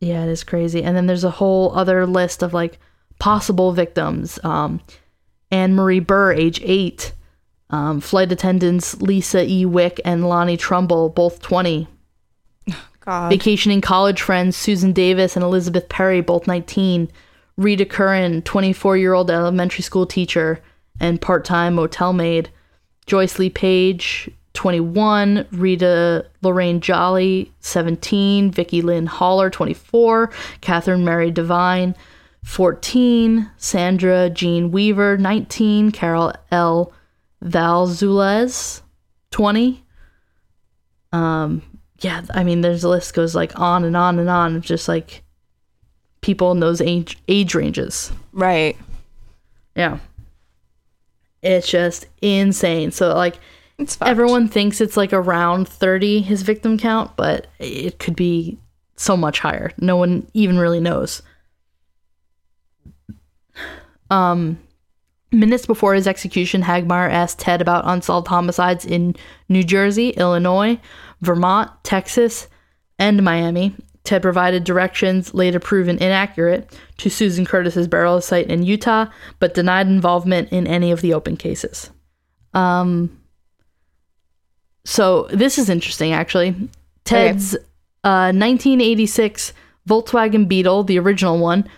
Yeah, 0.00 0.24
it 0.24 0.28
is 0.28 0.44
crazy. 0.44 0.82
And 0.82 0.94
then 0.94 1.06
there's 1.06 1.24
a 1.24 1.30
whole 1.30 1.74
other 1.74 2.04
list 2.04 2.42
of 2.42 2.52
like 2.52 2.78
possible 3.20 3.70
victims. 3.70 4.40
Um, 4.42 4.80
Anne 5.52 5.74
Marie 5.74 6.00
Burr, 6.00 6.32
age 6.32 6.60
eight. 6.64 7.12
Um, 7.70 8.00
flight 8.00 8.32
attendants 8.32 9.00
Lisa 9.00 9.48
E. 9.48 9.64
Wick 9.64 10.00
and 10.04 10.28
Lonnie 10.28 10.56
Trumbull, 10.56 11.08
both 11.08 11.40
20. 11.40 11.86
God. 13.00 13.30
Vacationing 13.30 13.80
college 13.80 14.20
friends 14.20 14.56
Susan 14.56 14.92
Davis 14.92 15.36
and 15.36 15.44
Elizabeth 15.44 15.88
Perry, 15.88 16.20
both 16.20 16.48
19. 16.48 17.08
Rita 17.56 17.84
Curran, 17.84 18.42
24 18.42 18.96
year 18.96 19.12
old 19.12 19.30
elementary 19.30 19.82
school 19.82 20.06
teacher 20.06 20.60
and 20.98 21.20
part 21.20 21.44
time 21.44 21.74
motel 21.74 22.12
maid. 22.12 22.50
Joyce 23.06 23.38
LePage, 23.38 24.30
21. 24.54 25.46
Rita 25.52 26.26
Lorraine 26.42 26.80
Jolly, 26.80 27.52
17. 27.60 28.50
Vicki 28.50 28.82
Lynn 28.82 29.06
Haller, 29.06 29.50
24. 29.50 30.30
Catherine 30.60 31.04
Mary 31.04 31.30
Devine, 31.30 31.94
14. 32.44 33.50
Sandra 33.56 34.30
Jean 34.30 34.70
Weaver, 34.70 35.16
19. 35.18 35.90
Carol 35.92 36.32
L. 36.50 36.92
Valzulez, 37.44 38.82
20. 39.30 39.82
Um, 41.12 41.62
yeah, 42.00 42.22
I 42.34 42.44
mean, 42.44 42.60
there's 42.60 42.84
a 42.84 42.88
list 42.88 43.14
goes 43.14 43.34
like 43.34 43.58
on 43.58 43.84
and 43.84 43.96
on 43.96 44.18
and 44.18 44.28
on 44.30 44.56
of 44.56 44.62
just 44.62 44.88
like 44.88 45.22
people 46.20 46.52
in 46.52 46.60
those 46.60 46.80
age 46.80 47.18
age 47.28 47.54
ranges. 47.54 48.12
Right. 48.32 48.76
Yeah, 49.74 49.98
it's 51.42 51.68
just 51.68 52.06
insane. 52.20 52.90
So 52.90 53.14
like 53.14 53.38
It's 53.78 53.96
fucked. 53.96 54.10
everyone 54.10 54.48
thinks 54.48 54.80
it's 54.80 54.96
like 54.96 55.12
around 55.12 55.68
30 55.68 56.20
his 56.22 56.42
victim 56.42 56.76
count, 56.78 57.16
but 57.16 57.46
it 57.58 57.98
could 57.98 58.16
be 58.16 58.58
so 58.96 59.16
much 59.16 59.38
higher. 59.40 59.72
No 59.78 59.96
one 59.96 60.26
even 60.34 60.58
really 60.58 60.80
knows. 60.80 61.22
Um, 64.10 64.58
minutes 65.32 65.66
before 65.66 65.94
his 65.94 66.06
execution, 66.06 66.62
Hagmaier 66.62 67.10
asked 67.10 67.38
Ted 67.38 67.60
about 67.60 67.84
unsolved 67.86 68.28
homicides 68.28 68.84
in 68.84 69.16
New 69.48 69.62
Jersey, 69.62 70.10
Illinois, 70.10 70.78
Vermont, 71.20 71.70
Texas, 71.84 72.48
and 72.98 73.22
Miami. 73.22 73.74
Ted 74.02 74.22
provided 74.22 74.64
directions, 74.64 75.34
later 75.34 75.60
proven 75.60 75.98
inaccurate, 75.98 76.76
to 76.96 77.10
Susan 77.10 77.44
Curtis's 77.44 77.86
burial 77.86 78.20
site 78.20 78.48
in 78.48 78.62
Utah, 78.62 79.06
but 79.38 79.54
denied 79.54 79.86
involvement 79.86 80.50
in 80.50 80.66
any 80.66 80.90
of 80.90 81.00
the 81.00 81.14
open 81.14 81.36
cases. 81.36 81.90
Um, 82.54 83.20
so 84.84 85.28
this 85.30 85.58
is 85.58 85.68
interesting, 85.68 86.12
actually. 86.12 86.56
Ted's 87.04 87.54
uh, 88.02 88.32
1986 88.32 89.52
Volkswagen 89.88 90.48
Beetle, 90.48 90.84
the 90.84 90.98
original 90.98 91.38
one, 91.38 91.68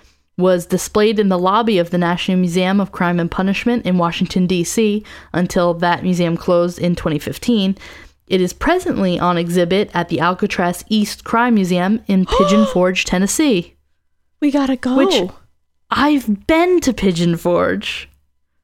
was 0.43 0.67
displayed 0.67 1.19
in 1.19 1.29
the 1.31 1.39
lobby 1.39 1.79
of 1.79 1.89
the 1.91 1.97
National 1.99 2.37
Museum 2.37 2.81
of 2.81 2.93
Crime 2.93 3.19
and 3.19 3.31
Punishment 3.31 3.87
in 3.87 3.97
Washington, 3.97 4.47
D.C., 4.47 5.03
until 5.33 5.73
that 5.75 6.03
museum 6.03 6.37
closed 6.37 6.79
in 6.79 6.95
2015. 6.95 7.79
It 8.27 8.41
is 8.41 8.53
presently 8.53 9.19
on 9.19 9.39
exhibit 9.39 9.91
at 9.95 10.09
the 10.09 10.21
Alcatraz 10.21 10.85
East 10.89 11.25
Crime 11.25 11.55
Museum 11.55 12.01
in 12.07 12.27
Pigeon 12.39 12.67
Forge, 12.67 13.05
Tennessee. 13.07 13.77
We 14.41 14.51
gotta 14.51 14.77
go. 14.77 14.97
Which- 14.97 15.31
I've 15.91 16.47
been 16.47 16.81
to 16.81 16.93
Pigeon 16.93 17.37
Forge. 17.37 18.09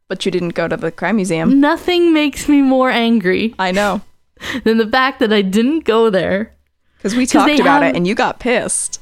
but 0.09 0.25
you 0.25 0.33
didn't 0.33 0.55
go 0.55 0.67
to 0.69 0.77
the 0.79 0.91
crime 0.91 1.17
museum. 1.17 1.61
Nothing 1.61 2.15
makes 2.15 2.49
me 2.49 2.63
more 2.63 2.89
angry 2.91 3.55
I 3.59 3.73
know. 3.73 4.01
than 4.65 4.79
the 4.79 4.87
fact 4.87 5.19
that 5.21 5.33
I 5.33 5.43
didn't 5.43 5.81
go 5.85 6.09
there. 6.11 6.55
Because 6.97 7.15
we 7.15 7.25
'Cause 7.27 7.33
talked 7.33 7.61
about 7.61 7.83
have- 7.83 7.95
it 7.95 7.97
and 7.97 8.07
you 8.07 8.15
got 8.15 8.41
pissed. 8.41 9.01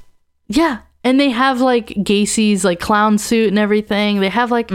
Yeah. 0.49 0.79
And 1.07 1.21
they 1.21 1.31
have 1.31 1.61
like 1.61 1.95
Gacy's 2.03 2.65
like 2.65 2.81
clown 2.81 3.19
suit 3.19 3.49
and 3.49 3.59
everything. 3.59 4.19
They 4.21 4.29
have 4.29 4.51
like 4.51 4.71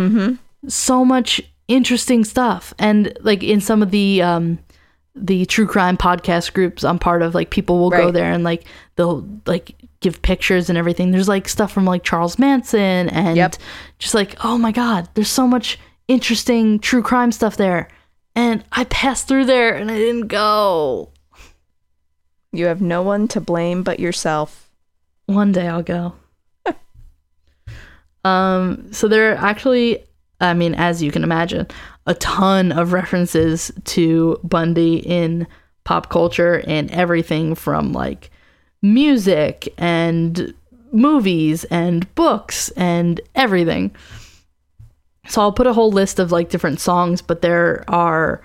so 0.67 1.03
much 1.03 1.41
interesting 1.67 2.23
stuff. 2.23 2.73
And 2.79 3.17
like 3.21 3.43
in 3.43 3.59
some 3.61 3.81
of 3.83 3.91
the 3.91 4.21
um 4.21 4.59
the 5.13 5.45
true 5.45 5.67
crime 5.67 5.97
podcast 5.97 6.53
groups 6.53 6.85
I'm 6.85 6.97
part 6.99 7.21
of, 7.21 7.35
like 7.35 7.49
people 7.49 7.79
will 7.79 7.89
go 7.89 8.11
there 8.11 8.31
and 8.31 8.45
like 8.45 8.63
they'll 8.95 9.27
like 9.45 9.75
give 9.99 10.21
pictures 10.21 10.69
and 10.69 10.77
everything. 10.77 11.11
There's 11.11 11.27
like 11.27 11.49
stuff 11.49 11.71
from 11.73 11.83
like 11.85 12.03
Charles 12.03 12.39
Manson 12.39 13.09
and 13.09 13.35
Yep. 13.35 13.55
just 13.99 14.13
like, 14.13 14.37
oh 14.45 14.57
my 14.57 14.71
God, 14.71 15.09
there's 15.13 15.27
so 15.29 15.45
much 15.45 15.77
interesting 16.07 16.79
true 16.79 17.03
crime 17.03 17.31
stuff 17.33 17.57
there. 17.57 17.89
And 18.35 18.63
I 18.71 18.85
passed 18.85 19.27
through 19.27 19.45
there 19.45 19.75
and 19.75 19.91
I 19.91 19.97
didn't 19.97 20.27
go. 20.29 21.09
You 22.53 22.67
have 22.67 22.81
no 22.81 23.01
one 23.01 23.27
to 23.29 23.41
blame 23.41 23.83
but 23.83 23.99
yourself. 23.99 24.69
One 25.25 25.51
day 25.51 25.67
I'll 25.67 25.83
go. 25.83 26.13
Um, 28.23 28.91
so 28.91 29.07
there 29.07 29.31
are 29.31 29.35
actually, 29.35 30.03
I 30.39 30.53
mean, 30.53 30.75
as 30.75 31.01
you 31.01 31.11
can 31.11 31.23
imagine, 31.23 31.67
a 32.05 32.13
ton 32.15 32.71
of 32.71 32.93
references 32.93 33.71
to 33.85 34.39
Bundy 34.43 34.97
in 34.97 35.47
pop 35.83 36.09
culture 36.09 36.63
and 36.67 36.91
everything 36.91 37.55
from 37.55 37.93
like 37.93 38.29
music 38.81 39.73
and 39.77 40.53
movies 40.91 41.63
and 41.65 42.13
books 42.15 42.69
and 42.71 43.21
everything. 43.35 43.95
So 45.27 45.41
I'll 45.41 45.53
put 45.53 45.67
a 45.67 45.73
whole 45.73 45.91
list 45.91 46.19
of 46.19 46.31
like 46.31 46.49
different 46.49 46.79
songs, 46.79 47.21
but 47.21 47.41
there 47.41 47.83
are 47.87 48.43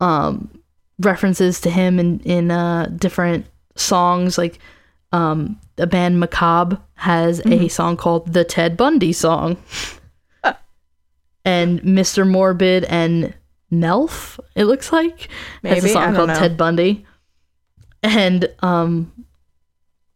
um 0.00 0.50
references 0.98 1.60
to 1.60 1.70
him 1.70 1.98
in 1.98 2.20
in 2.20 2.50
uh 2.50 2.86
different 2.96 3.46
songs 3.76 4.38
like 4.38 4.58
um 5.12 5.58
the 5.76 5.86
band 5.86 6.20
Macabre 6.20 6.80
has 6.94 7.44
a 7.46 7.68
song 7.68 7.96
called 7.96 8.32
the 8.32 8.44
Ted 8.44 8.76
Bundy 8.76 9.12
song. 9.12 9.56
and 11.44 11.80
Mr. 11.82 12.28
Morbid 12.28 12.84
and 12.84 13.34
Melf, 13.72 14.38
it 14.54 14.64
looks 14.64 14.92
like, 14.92 15.28
has 15.62 15.84
a 15.84 15.88
song 15.88 16.14
called 16.14 16.28
know. 16.28 16.38
Ted 16.38 16.56
Bundy. 16.56 17.04
And 18.02 18.48
um 18.60 19.12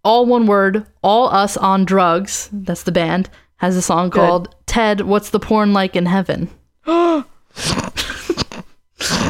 all 0.04 0.26
one 0.26 0.46
word, 0.46 0.86
all 1.02 1.28
us 1.28 1.56
on 1.56 1.84
drugs, 1.84 2.48
that's 2.52 2.84
the 2.84 2.92
band, 2.92 3.28
has 3.56 3.76
a 3.76 3.82
song 3.82 4.11
Good. 4.11 4.18
called 4.18 4.54
Ted, 4.66 5.02
What's 5.02 5.30
the 5.30 5.40
Porn 5.40 5.72
Like 5.72 5.96
in 5.96 6.06
Heaven? 6.06 6.48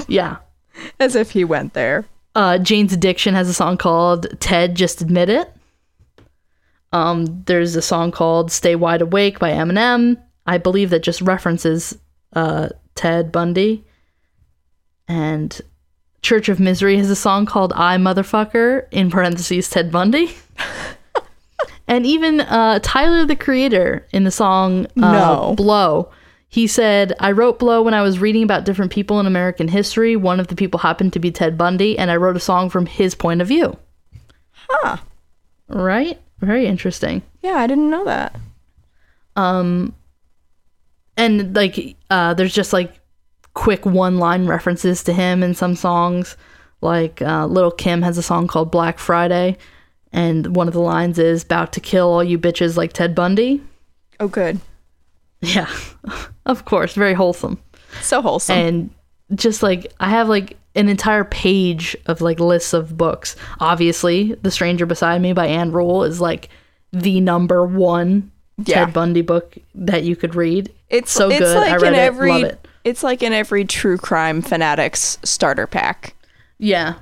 yeah. 0.06 0.36
As 1.00 1.16
if 1.16 1.30
he 1.32 1.44
went 1.44 1.74
there. 1.74 2.06
Uh, 2.34 2.58
Jane's 2.58 2.92
Addiction 2.92 3.34
has 3.34 3.48
a 3.48 3.54
song 3.54 3.76
called 3.78 4.38
Ted 4.40 4.74
Just 4.74 5.00
Admit 5.00 5.28
It. 5.28 5.52
Um, 6.92 7.42
there's 7.44 7.76
a 7.76 7.82
song 7.82 8.10
called 8.10 8.50
Stay 8.50 8.74
Wide 8.74 9.02
Awake 9.02 9.38
by 9.38 9.50
Eminem. 9.50 10.20
I 10.46 10.58
believe 10.58 10.90
that 10.90 11.02
just 11.02 11.20
references 11.20 11.98
uh, 12.32 12.70
Ted 12.94 13.30
Bundy. 13.30 13.84
And 15.06 15.60
Church 16.22 16.48
of 16.48 16.60
Misery 16.60 16.96
has 16.98 17.10
a 17.10 17.16
song 17.16 17.46
called 17.46 17.72
I 17.76 17.96
Motherfucker, 17.96 18.86
in 18.90 19.10
parentheses, 19.10 19.68
Ted 19.70 19.92
Bundy. 19.92 20.34
and 21.88 22.06
even 22.06 22.40
uh, 22.40 22.80
Tyler 22.82 23.24
the 23.26 23.36
Creator 23.36 24.06
in 24.12 24.24
the 24.24 24.30
song 24.30 24.86
uh, 24.86 25.12
No. 25.12 25.54
Blow. 25.56 26.10
He 26.50 26.66
said, 26.66 27.12
I 27.20 27.32
wrote 27.32 27.58
Blow 27.58 27.82
when 27.82 27.92
I 27.92 28.00
was 28.00 28.18
reading 28.18 28.42
about 28.42 28.64
different 28.64 28.90
people 28.90 29.20
in 29.20 29.26
American 29.26 29.68
history. 29.68 30.16
One 30.16 30.40
of 30.40 30.48
the 30.48 30.56
people 30.56 30.80
happened 30.80 31.12
to 31.12 31.18
be 31.18 31.30
Ted 31.30 31.58
Bundy, 31.58 31.98
and 31.98 32.10
I 32.10 32.16
wrote 32.16 32.36
a 32.36 32.40
song 32.40 32.70
from 32.70 32.86
his 32.86 33.14
point 33.14 33.42
of 33.42 33.48
view. 33.48 33.76
Huh. 34.52 34.96
Right? 35.68 36.18
Very 36.40 36.66
interesting. 36.66 37.22
Yeah, 37.42 37.54
I 37.54 37.66
didn't 37.66 37.90
know 37.90 38.04
that. 38.04 38.36
Um, 39.36 39.94
and 41.16 41.54
like, 41.54 41.96
uh, 42.10 42.34
there's 42.34 42.54
just 42.54 42.72
like 42.72 42.92
quick 43.54 43.84
one 43.84 44.18
line 44.18 44.46
references 44.46 45.02
to 45.04 45.12
him 45.12 45.42
in 45.42 45.54
some 45.54 45.74
songs. 45.74 46.36
Like, 46.80 47.20
uh, 47.22 47.46
Lil' 47.46 47.72
Kim 47.72 48.02
has 48.02 48.18
a 48.18 48.22
song 48.22 48.46
called 48.46 48.70
Black 48.70 48.98
Friday, 49.00 49.56
and 50.12 50.54
one 50.54 50.68
of 50.68 50.74
the 50.74 50.80
lines 50.80 51.18
is, 51.18 51.42
About 51.42 51.72
to 51.72 51.80
kill 51.80 52.08
all 52.08 52.22
you 52.22 52.38
bitches 52.38 52.76
like 52.76 52.92
Ted 52.92 53.14
Bundy. 53.14 53.62
Oh, 54.20 54.28
good. 54.28 54.60
Yeah, 55.40 55.70
of 56.46 56.64
course, 56.64 56.94
very 56.94 57.14
wholesome. 57.14 57.60
So 58.00 58.20
wholesome. 58.20 58.56
and 58.58 58.90
just 59.34 59.62
like 59.62 59.92
I 60.00 60.10
have 60.10 60.28
like 60.28 60.56
an 60.74 60.88
entire 60.88 61.24
page 61.24 61.96
of 62.06 62.20
like 62.20 62.40
lists 62.40 62.72
of 62.72 62.96
books. 62.96 63.36
Obviously, 63.60 64.34
The 64.42 64.50
Stranger 64.50 64.86
Beside 64.86 65.20
Me 65.20 65.32
by 65.32 65.46
Ann 65.46 65.72
Rule 65.72 66.04
is 66.04 66.20
like 66.20 66.48
the 66.92 67.20
number 67.20 67.64
one 67.66 68.30
Yeah. 68.64 68.84
Ted 68.84 68.94
Bundy 68.94 69.22
book 69.22 69.56
that 69.74 70.04
you 70.04 70.16
could 70.16 70.34
read. 70.34 70.72
it's 70.88 71.10
so 71.12 71.28
it's 71.28 71.38
good. 71.40 71.56
Like 71.56 71.70
I 71.72 71.76
read 71.76 71.92
in 71.92 71.98
it, 71.98 72.02
every, 72.02 72.30
love 72.32 72.42
it. 72.44 72.68
It's 72.84 73.02
like 73.02 73.22
in 73.22 73.32
every 73.32 73.64
true 73.64 73.98
crime 73.98 74.40
fanatics 74.40 75.18
starter 75.24 75.66
pack. 75.66 76.14
Yeah. 76.58 76.94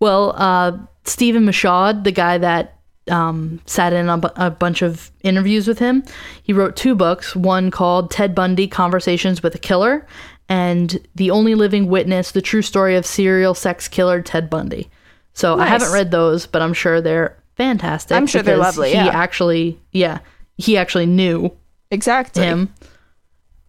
Well, 0.00 0.34
uh, 0.36 0.78
Stephen 1.04 1.44
Michaud, 1.44 2.04
the 2.04 2.12
guy 2.12 2.38
that 2.38 2.76
um, 3.10 3.60
sat 3.66 3.92
in 3.92 4.06
bu- 4.20 4.28
a 4.36 4.50
bunch 4.50 4.82
of 4.82 5.10
interviews 5.22 5.66
with 5.68 5.78
him, 5.78 6.02
he 6.42 6.52
wrote 6.52 6.76
two 6.76 6.94
books. 6.94 7.34
One 7.36 7.70
called 7.70 8.10
Ted 8.10 8.34
Bundy 8.34 8.66
Conversations 8.68 9.42
with 9.42 9.54
a 9.54 9.58
Killer, 9.58 10.06
and 10.48 10.98
The 11.14 11.30
Only 11.30 11.54
Living 11.54 11.88
Witness 11.88 12.32
The 12.32 12.42
True 12.42 12.62
Story 12.62 12.96
of 12.96 13.04
Serial 13.06 13.54
Sex 13.54 13.88
Killer 13.88 14.22
Ted 14.22 14.48
Bundy. 14.48 14.88
So 15.34 15.58
I 15.58 15.66
haven't 15.66 15.92
read 15.92 16.10
those, 16.10 16.46
but 16.46 16.62
I'm 16.62 16.72
sure 16.74 17.00
they're 17.00 17.36
fantastic. 17.56 18.16
I'm 18.16 18.26
sure 18.26 18.42
they're 18.42 18.56
lovely, 18.56 18.88
He 18.90 18.94
yeah. 18.96 19.06
actually, 19.08 19.78
yeah, 19.92 20.18
he 20.56 20.76
actually 20.76 21.06
knew 21.06 21.52
Exactly. 21.90 22.42
him. 22.44 22.72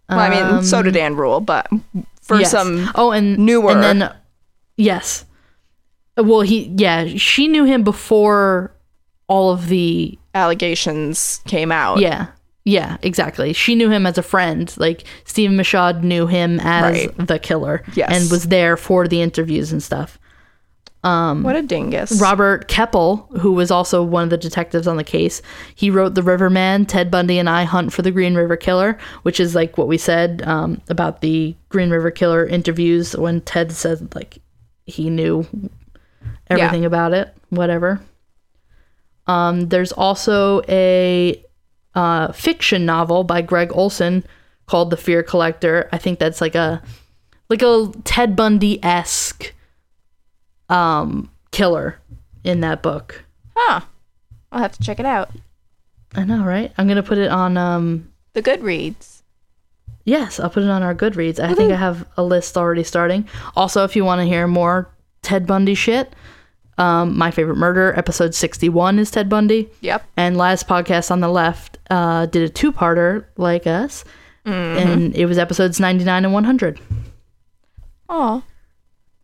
Well, 0.09 0.19
I 0.19 0.29
mean, 0.53 0.63
so 0.63 0.81
did 0.81 0.97
Ann 0.97 1.15
Rule, 1.15 1.39
but 1.39 1.67
for 2.21 2.35
Um, 2.35 2.39
Yes. 2.41 2.51
some 2.51 2.89
oh 2.95 3.11
and 3.11 3.37
newer- 3.37 3.71
and 3.71 3.83
then 4.01 4.13
yes 4.77 5.25
well 6.17 6.41
he 6.41 6.71
yeah 6.77 7.05
she 7.17 7.47
knew 7.47 7.65
him 7.65 7.83
before 7.83 8.71
all 9.27 9.51
of 9.51 9.67
the 9.67 10.17
allegations 10.33 11.41
came 11.47 11.71
out. 11.71 11.99
yeah 11.99 12.27
yeah 12.65 12.97
exactly 13.01 13.53
she 13.53 13.73
knew 13.75 13.89
him 13.89 14.05
as 14.05 14.17
a 14.17 14.23
friend 14.23 14.73
like 14.77 15.03
stephen 15.25 15.55
michaud 15.55 16.03
knew 16.03 16.27
him 16.27 16.59
as 16.61 17.05
Right. 17.07 17.27
the 17.27 17.39
killer 17.39 17.83
Yes. 17.95 18.09
and 18.11 18.29
was 18.31 18.45
there 18.49 18.75
for 18.77 19.07
the 19.07 19.21
interviews 19.21 19.71
and 19.71 19.81
stuff 19.81 20.19
Um, 21.01 21.43
What 21.43 21.55
a 21.55 21.61
dingus. 21.63 22.19
robert 22.21 22.67
keppel 22.67 23.29
who 23.39 23.53
was 23.53 23.71
also 23.71 24.03
one 24.03 24.23
of 24.25 24.29
the 24.29 24.37
detectives 24.37 24.87
on 24.87 24.97
the 24.97 25.03
case 25.05 25.41
he 25.73 25.89
wrote 25.89 26.15
the 26.15 26.21
riverman 26.23 26.85
ted 26.85 27.09
bundy 27.09 27.39
and 27.39 27.49
i 27.49 27.63
hunt 27.63 27.93
for 27.93 28.01
the 28.01 28.11
green 28.11 28.35
river 28.35 28.57
killer 28.57 28.97
which 29.23 29.39
is 29.39 29.55
like 29.55 29.77
what 29.77 29.87
we 29.87 29.97
said 29.97 30.41
um, 30.45 30.81
about 30.89 31.21
the 31.21 31.55
green 31.69 31.89
river 31.89 32.11
killer 32.11 32.45
interviews 32.45 33.15
when 33.15 33.39
ted 33.41 33.71
said 33.71 34.13
like 34.13 34.39
he 34.85 35.09
knew 35.09 35.47
everything 36.49 36.83
about 36.83 37.13
it 37.13 37.33
whatever 37.49 38.01
um, 39.27 39.69
there's 39.69 39.91
also 39.93 40.61
a 40.67 41.41
uh, 41.99 42.31
fiction 42.31 42.85
novel 42.85 43.23
by 43.23 43.41
gregg 43.41 43.71
olsen 43.73 44.23
called 44.67 44.89
the 44.89 44.97
fear 45.05 45.21
collector 45.23 45.75
i 45.91 45.97
think 45.97 46.19
that's 46.19 46.41
like 46.41 46.55
a 46.55 46.81
like 47.49 47.61
a 47.63 47.91
ted 48.03 48.35
bundy-esque 48.35 49.53
um, 50.69 51.29
killer 51.51 51.99
in 52.43 52.61
that 52.61 52.81
book 52.81 53.23
Huh. 53.55 53.81
I'll 54.51 54.61
have 54.61 54.71
to 54.77 54.83
check 54.83 54.99
it 54.99 55.05
out. 55.05 55.29
i 56.15 56.23
know 56.23 56.43
right 56.43 56.71
i'm 56.77 56.87
gonna 56.87 57.03
put 57.03 57.17
it 57.17 57.29
on 57.31 57.57
um 57.57 58.11
The 58.33 58.41
Goodreads. 58.41 59.15
Yes, 60.05 60.39
I'll 60.39 60.49
put 60.49 60.63
it 60.63 60.69
on 60.69 60.81
our 60.81 60.95
Goodreads. 60.95 61.39
I 61.39 61.53
think 61.53 61.71
I 61.71 61.75
have 61.75 62.07
a 62.17 62.23
list 62.23 62.57
already 62.57 62.83
starting. 62.83 63.27
Also, 63.55 63.83
if 63.83 63.95
you 63.95 64.03
want 64.05 64.21
to 64.21 64.25
hear 64.25 64.47
more 64.47 64.89
Ted 65.21 65.45
Bundy 65.45 65.75
shit, 65.75 66.13
um, 66.79 67.17
my 67.17 67.29
favorite 67.29 67.57
murder 67.57 67.93
episode 67.97 68.33
sixty-one 68.33 68.97
is 68.97 69.11
Ted 69.11 69.29
Bundy. 69.29 69.69
Yep. 69.81 70.03
And 70.17 70.37
last 70.37 70.67
podcast 70.67 71.11
on 71.11 71.19
the 71.19 71.27
left 71.27 71.77
uh, 71.89 72.25
did 72.25 72.43
a 72.43 72.49
two-parter 72.49 73.25
like 73.37 73.67
us, 73.67 74.03
and 74.45 75.15
it 75.15 75.25
was 75.25 75.37
episodes 75.37 75.79
ninety-nine 75.79 76.25
and 76.25 76.33
one 76.33 76.45
hundred. 76.45 76.79
Oh. 78.07 78.43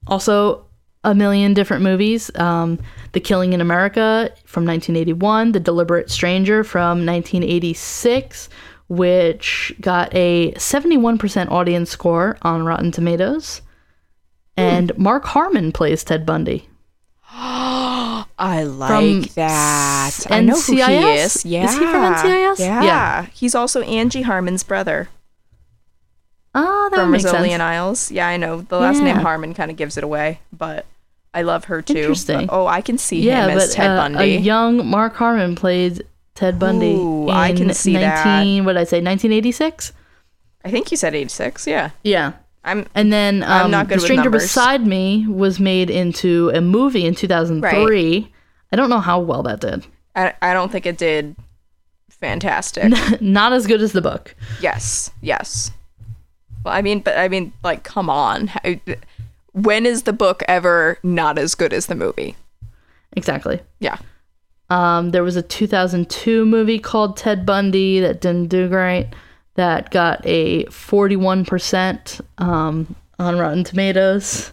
Also, 0.07 0.65
a 1.03 1.15
million 1.15 1.53
different 1.53 1.83
movies. 1.83 2.29
Um, 2.35 2.79
the 3.13 3.19
Killing 3.19 3.53
in 3.53 3.61
America 3.61 4.29
from 4.45 4.65
1981, 4.65 5.53
The 5.53 5.59
Deliberate 5.59 6.11
Stranger 6.11 6.63
from 6.63 7.05
1986, 7.05 8.49
which 8.87 9.73
got 9.79 10.13
a 10.13 10.51
71% 10.53 11.49
audience 11.49 11.89
score 11.89 12.37
on 12.41 12.65
Rotten 12.65 12.91
Tomatoes. 12.91 13.61
And 14.57 14.95
Mark 14.97 15.25
Harmon 15.25 15.71
plays 15.71 16.03
Ted 16.03 16.25
Bundy. 16.25 16.69
I 18.37 18.63
like 18.63 18.89
From 18.89 19.21
that. 19.35 20.07
S- 20.07 20.27
I 20.31 20.39
know 20.41 20.53
who 20.59 20.73
he 20.73 20.79
NCIS? 20.79 21.25
is. 21.25 21.45
Yeah. 21.45 21.65
Is 21.65 21.73
he 21.73 21.79
from 21.79 22.13
NCIS? 22.13 22.59
Yeah. 22.59 22.83
Yeah. 22.83 23.25
He's 23.33 23.53
also 23.55 23.81
Angie 23.81 24.21
Harmon's 24.21 24.63
brother 24.63 25.09
Oh, 26.57 26.87
that 26.91 26.97
from 27.01 27.11
makes 27.11 27.25
Rizzoli 27.25 27.49
sense. 27.49 27.61
Isles. 27.61 28.11
Yeah, 28.11 28.27
I 28.29 28.37
know. 28.37 28.61
The 28.61 28.79
last 28.79 29.01
name 29.01 29.17
Harmon 29.17 29.53
kind 29.53 29.69
of 29.69 29.75
gives 29.75 29.97
it 29.97 30.05
away, 30.05 30.39
but 30.53 30.85
I 31.33 31.41
love 31.41 31.65
her 31.65 31.81
too. 31.81 31.97
Interesting. 31.97 32.47
But- 32.47 32.55
oh, 32.55 32.65
I 32.67 32.79
can 32.79 32.97
see 32.97 33.21
yeah, 33.21 33.47
him 33.49 33.57
as 33.57 33.67
but 33.67 33.75
Ted 33.75 33.89
uh, 33.89 33.97
Bundy. 33.97 34.35
a 34.35 34.39
young 34.39 34.87
Mark 34.87 35.15
Harmon 35.15 35.55
played 35.55 36.03
Ted 36.33 36.57
Bundy 36.57 36.93
Ooh, 36.93 37.23
in 37.25 37.29
I 37.35 37.51
can 37.53 37.73
see 37.73 37.93
that. 37.97 38.25
what 38.63 38.73
did 38.73 38.79
I 38.79 38.85
say, 38.85 38.97
1986? 39.01 39.91
I 40.63 40.71
think 40.71 40.89
you 40.91 40.95
said 40.97 41.13
86. 41.13 41.67
Yeah. 41.67 41.89
Yeah. 42.03 42.33
I'm 42.65 42.85
And 42.95 43.13
then 43.13 43.43
um, 43.43 43.49
I'm 43.51 43.71
not 43.71 43.87
good 43.87 43.99
The 43.99 44.01
Stranger. 44.01 44.29
Beside 44.29 44.85
Me 44.85 45.25
was 45.27 45.59
made 45.59 45.89
into 45.89 46.51
a 46.53 46.59
movie 46.61 47.05
in 47.05 47.15
2003. 47.15 48.31
I 48.71 48.75
don't 48.75 48.89
know 48.89 48.99
how 48.99 49.19
well 49.19 49.43
that 49.43 49.61
did. 49.61 49.85
I, 50.15 50.33
I 50.41 50.53
don't 50.53 50.71
think 50.71 50.85
it 50.85 50.97
did 50.97 51.35
fantastic. 52.09 52.91
Not 53.21 53.53
as 53.53 53.67
good 53.67 53.81
as 53.81 53.91
the 53.91 54.01
book. 54.01 54.35
yes. 54.61 55.11
Yes. 55.21 55.71
Well, 56.63 56.73
I 56.73 56.81
mean, 56.81 56.99
but 57.01 57.17
I 57.17 57.27
mean 57.27 57.53
like 57.63 57.83
come 57.83 58.09
on. 58.09 58.47
How- 58.47 58.75
When 59.51 59.85
is 59.85 60.03
the 60.03 60.13
book 60.13 60.43
ever 60.47 60.97
not 61.03 61.37
as 61.37 61.53
good 61.55 61.71
as 61.71 61.85
the 61.85 61.95
movie? 61.95 62.35
Exactly. 63.13 63.61
Yeah. 63.79 63.97
Um, 64.69 65.11
there 65.11 65.23
was 65.23 65.35
a 65.35 65.43
2002 65.43 66.43
movie 66.45 66.79
called 66.79 67.15
Ted 67.17 67.45
Bundy 67.45 67.99
that 67.99 68.19
didn't 68.19 68.47
do 68.47 68.67
great. 68.67 69.09
That 69.55 69.89
got 69.89 70.21
a 70.25 70.65
41% 70.65 72.21
um, 72.37 72.95
on 73.17 73.37
Rotten 73.37 73.63
Tomatoes. 73.63 74.51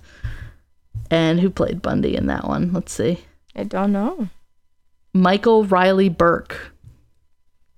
And 1.10 1.40
who 1.40 1.50
played 1.50 1.82
Bundy 1.82 2.16
in 2.16 2.26
that 2.28 2.46
one? 2.46 2.72
Let's 2.72 2.92
see. 2.92 3.18
I 3.54 3.64
don't 3.64 3.92
know. 3.92 4.28
Michael 5.12 5.64
Riley 5.64 6.08
Burke. 6.08 6.72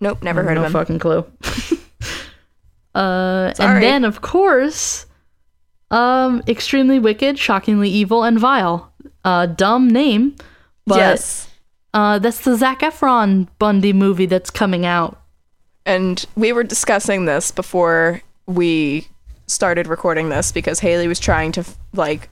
Nope, 0.01 0.23
never 0.23 0.43
heard 0.43 0.55
no 0.55 0.61
of 0.61 0.67
him. 0.67 0.73
fucking 0.73 0.99
clue. 0.99 1.19
uh, 2.95 3.55
Sorry. 3.55 3.55
and 3.59 3.83
then, 3.83 4.05
of 4.05 4.21
course, 4.21 5.07
um, 5.91 6.43
extremely 6.47 6.99
wicked, 6.99 7.39
shockingly 7.39 7.89
evil, 7.89 8.23
and 8.23 8.39
vile. 8.39 8.93
Uh, 9.25 9.47
dumb 9.47 9.89
name, 9.89 10.37
but 10.87 10.99
yes. 10.99 11.49
uh, 11.95 12.19
that's 12.19 12.41
the 12.41 12.57
Zac 12.57 12.81
Efron 12.81 13.49
Bundy 13.59 13.93
movie 13.93 14.27
that's 14.27 14.51
coming 14.51 14.85
out. 14.85 15.21
And 15.87 16.25
we 16.37 16.53
were 16.53 16.65
discussing 16.65 17.25
this 17.27 17.51
before 17.51 18.23
we 18.47 19.09
started 19.47 19.87
recording 19.87 20.29
this 20.31 20.51
because 20.53 20.81
Haley 20.81 21.09
was 21.09 21.21
trying 21.21 21.53
to 21.53 21.65
like 21.93 22.31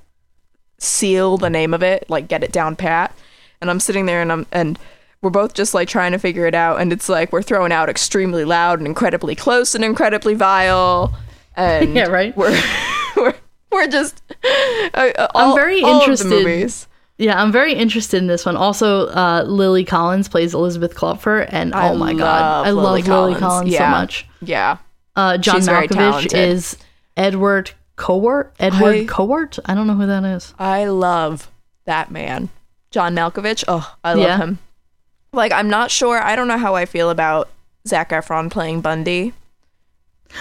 seal 0.79 1.37
the 1.39 1.51
name 1.51 1.75
of 1.75 1.83
it, 1.83 2.09
like 2.09 2.29
get 2.29 2.43
it 2.43 2.53
down 2.53 2.77
pat. 2.77 3.15
And 3.61 3.71
I'm 3.71 3.81
sitting 3.81 4.07
there 4.07 4.23
and 4.23 4.33
I'm 4.33 4.47
and 4.53 4.79
we're 5.21 5.31
both 5.31 5.55
just 5.55 5.75
like 5.75 5.89
trying 5.89 6.13
to 6.13 6.19
figure 6.19 6.47
it 6.47 6.55
out 6.55 6.81
and 6.81 6.93
it's 6.93 7.09
like 7.09 7.31
we're 7.33 7.43
throwing 7.43 7.71
out 7.73 7.89
extremely 7.89 8.45
loud 8.45 8.79
and 8.81 8.89
incredibly 8.89 9.37
close 9.37 9.75
and 9.75 9.85
incredibly 9.85 10.35
vile 10.35 11.15
and 11.55 11.95
Yeah, 11.95 12.07
right. 12.09 12.37
we're 12.37 12.59
we're, 13.17 13.35
we're 13.71 13.87
just 13.87 14.21
uh, 14.95 14.97
uh, 15.17 15.29
I'm 15.35 15.51
all- 15.51 15.55
very 15.55 15.81
all 15.83 15.91
of 15.91 15.99
the 15.99 16.03
interested- 16.05 16.29
movies. 16.29 16.89
Yeah, 17.23 17.41
I'm 17.41 17.53
very 17.53 17.73
interested 17.73 18.17
in 18.19 18.27
this 18.27 18.45
one. 18.45 18.57
Also, 18.57 19.07
uh, 19.09 19.45
Lily 19.47 19.85
Collins 19.85 20.29
plays 20.29 20.55
Elizabeth 20.55 20.95
Kloepfer, 20.97 21.47
and 21.49 21.73
I 21.73 21.91
oh 21.91 21.97
my 21.97 22.15
god, 22.15 22.67
I 22.67 22.71
love 22.71 22.85
Lily 22.85 23.03
Lily 23.03 23.35
Collins. 23.35 23.39
Collins 23.39 23.77
so 23.77 23.87
much. 23.87 24.27
Yeah. 24.41 24.79
Uh, 25.15 25.39
John 25.39 25.57
She's 25.57 25.69
Malkovich 25.69 26.35
is 26.35 26.77
Edward 27.17 27.71
Cowart. 27.97 28.51
Edward 28.59 28.95
I- 28.97 29.05
Cowart. 29.05 29.59
I 29.67 29.75
don't 29.75 29.87
know 29.87 29.95
who 29.95 30.07
that 30.07 30.25
is. 30.25 30.53
I 30.59 30.87
love 30.87 31.49
that 31.85 32.11
man. 32.11 32.49
John 32.91 33.15
Malkovich. 33.15 33.63
Oh, 33.69 33.95
I 34.03 34.15
love 34.15 34.23
Yeah. 34.27 34.39
him. 34.39 34.59
Like, 35.33 35.53
I'm 35.53 35.71
not 35.71 35.91
sure. 35.93 36.21
I 36.21 36.35
don't 36.35 36.49
know 36.49 36.59
how 36.59 36.75
I 36.75 36.87
feel 36.87 37.09
about 37.09 37.51
Zac 37.87 38.11
Efron 38.11 38.51
playing 38.51 38.81
Bundy. 38.81 39.33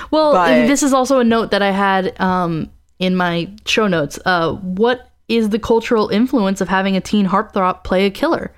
Well, 0.09 0.33
But- 0.33 0.65
this 0.67 0.81
is 0.81 0.93
also 0.93 1.19
a 1.19 1.23
note 1.23 1.51
that 1.51 1.61
I 1.61 1.69
had 1.71 2.19
um, 2.19 2.71
in 2.97 3.15
my 3.15 3.49
show 3.67 3.87
notes. 3.87 4.17
Uh, 4.25 4.53
what 4.53 5.10
is 5.35 5.49
the 5.49 5.59
cultural 5.59 6.09
influence 6.09 6.61
of 6.61 6.67
having 6.69 6.95
a 6.95 7.01
teen 7.01 7.27
heartthrob 7.27 7.83
play 7.83 8.05
a 8.05 8.09
killer? 8.11 8.51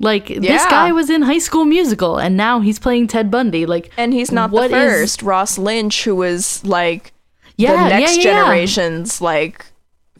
Like 0.00 0.26
this 0.28 0.64
guy 0.66 0.92
was 0.92 1.10
in 1.10 1.22
High 1.22 1.38
School 1.40 1.64
Musical, 1.64 2.18
and 2.18 2.36
now 2.36 2.60
he's 2.60 2.78
playing 2.78 3.08
Ted 3.08 3.30
Bundy. 3.30 3.66
Like, 3.66 3.90
And 3.96 4.12
he's 4.12 4.30
not 4.30 4.50
the 4.52 4.62
is- 4.62 4.70
first. 4.70 5.22
Ross 5.22 5.58
Lynch, 5.58 6.04
who 6.04 6.14
was 6.14 6.64
like 6.64 7.12
yeah, 7.56 7.72
the 7.84 7.88
next 7.88 8.16
yeah, 8.18 8.22
yeah, 8.22 8.30
yeah. 8.36 8.42
generation's 8.44 9.20
like 9.20 9.66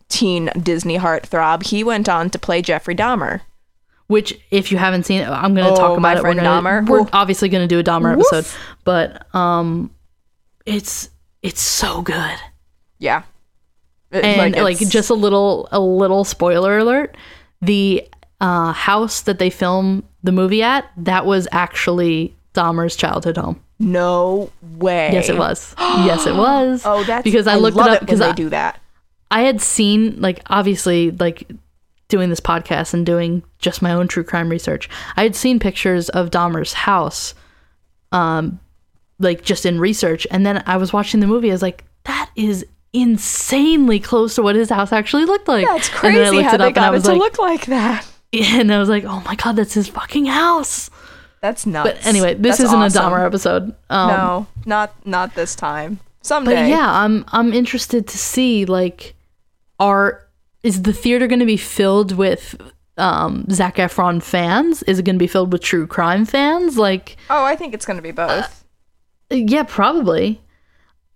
teen 0.08 0.50
Disney 0.60 0.98
heartthrob, 0.98 1.62
he 1.66 1.84
went 1.84 2.08
on 2.08 2.28
to 2.30 2.38
play 2.38 2.60
Jeffrey 2.62 2.96
Dahmer. 2.96 3.42
Which, 4.08 4.40
if 4.50 4.72
you 4.72 4.78
haven't 4.78 5.02
seen 5.04 5.20
it, 5.20 5.28
I'm 5.28 5.54
going 5.54 5.66
to 5.66 5.72
Oh, 5.74 5.76
talk 5.76 5.98
about 5.98 6.16
it. 6.16 6.22
We're, 6.22 6.32
gonna, 6.34 6.48
Dahmer. 6.48 6.88
we're 6.88 7.06
obviously 7.12 7.50
going 7.50 7.68
to 7.68 7.72
do 7.72 7.78
a 7.78 7.84
Dahmer 7.84 8.16
Woof. 8.16 8.26
episode, 8.32 8.58
but 8.82 9.32
um, 9.34 9.90
it's 10.64 11.10
it's 11.42 11.60
so 11.60 12.00
good. 12.00 12.36
Yeah. 12.98 13.22
It- 14.10 14.24
and 14.24 14.54
like, 14.56 14.76
it's- 14.76 14.90
just 14.90 15.10
a 15.10 15.14
little 15.14 15.68
a 15.72 15.80
little 15.80 16.24
spoiler 16.24 16.78
alert 16.78 17.16
the 17.60 18.06
uh, 18.40 18.72
house 18.72 19.22
that 19.22 19.38
they 19.38 19.50
film 19.50 20.04
the 20.22 20.32
movie 20.32 20.62
at 20.62 20.90
that 20.96 21.26
was 21.26 21.48
actually 21.52 22.34
dahmer's 22.54 22.96
childhood 22.96 23.36
home. 23.36 23.60
No 23.80 24.50
way. 24.62 25.10
yes 25.12 25.28
it 25.28 25.36
was. 25.38 25.74
Yes 25.78 26.26
it 26.26 26.34
was. 26.34 26.82
Oh, 26.86 27.04
that's 27.04 27.22
because 27.24 27.46
i 27.46 27.56
looked 27.56 27.76
love 27.76 27.86
it 27.88 27.92
up 27.94 28.00
because 28.00 28.18
they 28.20 28.26
I, 28.26 28.32
do 28.32 28.48
that. 28.50 28.80
I 29.30 29.42
had 29.42 29.60
seen 29.60 30.20
like 30.20 30.40
obviously 30.46 31.10
like 31.12 31.50
doing 32.08 32.30
this 32.30 32.40
podcast 32.40 32.94
and 32.94 33.04
doing 33.04 33.42
just 33.58 33.82
my 33.82 33.92
own 33.92 34.08
true 34.08 34.24
crime 34.24 34.48
research. 34.48 34.88
I 35.16 35.22
had 35.24 35.36
seen 35.36 35.58
pictures 35.58 36.08
of 36.08 36.30
dahmer's 36.30 36.72
house 36.72 37.34
um 38.12 38.58
like 39.18 39.42
just 39.42 39.66
in 39.66 39.78
research. 39.80 40.26
And 40.30 40.46
then 40.46 40.62
i 40.66 40.76
was 40.76 40.92
watching 40.92 41.20
the 41.20 41.26
movie. 41.26 41.50
I 41.50 41.54
was 41.54 41.62
like 41.62 41.84
that 42.04 42.30
is 42.36 42.64
insanely 43.00 44.00
close 44.00 44.34
to 44.36 44.42
what 44.42 44.54
his 44.56 44.70
house 44.70 44.92
actually 44.92 45.24
looked 45.24 45.48
like 45.48 45.66
That's 45.66 45.88
And 45.88 46.14
then 46.14 46.22
I 46.22 46.28
crazy 46.30 46.36
looked 46.36 46.46
how 46.48 46.54
it 46.54 46.58
they 46.58 46.66
and 46.66 46.74
got 46.74 46.94
it 46.94 47.00
to 47.02 47.08
like, 47.12 47.18
look 47.18 47.38
like 47.38 47.66
that. 47.66 48.06
and 48.32 48.72
I 48.72 48.78
was 48.78 48.88
like, 48.88 49.04
oh 49.04 49.20
my 49.24 49.34
god, 49.34 49.56
that's 49.56 49.74
his 49.74 49.88
fucking 49.88 50.26
house. 50.26 50.90
That's 51.40 51.66
nuts. 51.66 51.90
But 51.90 52.06
anyway, 52.06 52.34
this 52.34 52.58
That's 52.58 52.68
isn't 52.68 52.78
awesome. 52.80 53.04
a 53.04 53.08
Dahmer 53.10 53.24
episode. 53.24 53.74
Um, 53.90 54.08
No, 54.08 54.46
not 54.66 55.06
not 55.06 55.34
this 55.34 55.54
time. 55.54 56.00
Someday. 56.22 56.54
but 56.54 56.68
yeah, 56.68 56.90
I'm 57.02 57.24
I'm 57.28 57.52
interested 57.52 58.06
to 58.08 58.18
see 58.18 58.64
like, 58.64 59.14
are 59.78 60.26
is 60.64 60.82
the 60.82 60.92
theater 60.92 61.26
going 61.28 61.38
to 61.38 61.46
be 61.46 61.56
filled 61.56 62.12
with 62.12 62.56
um 62.96 63.46
Zac 63.50 63.76
Efron 63.76 64.20
fans? 64.20 64.82
Is 64.82 64.98
it 64.98 65.04
going 65.04 65.14
to 65.14 65.20
be 65.22 65.28
filled 65.28 65.52
with 65.52 65.62
true 65.62 65.86
crime 65.86 66.24
fans? 66.24 66.76
Like, 66.76 67.16
Oh, 67.30 67.44
I 67.44 67.54
think 67.54 67.72
it's 67.72 67.86
gonna 67.86 68.02
be 68.02 68.10
both. 68.10 68.64
yeah, 69.30 69.62
probably. 69.62 70.40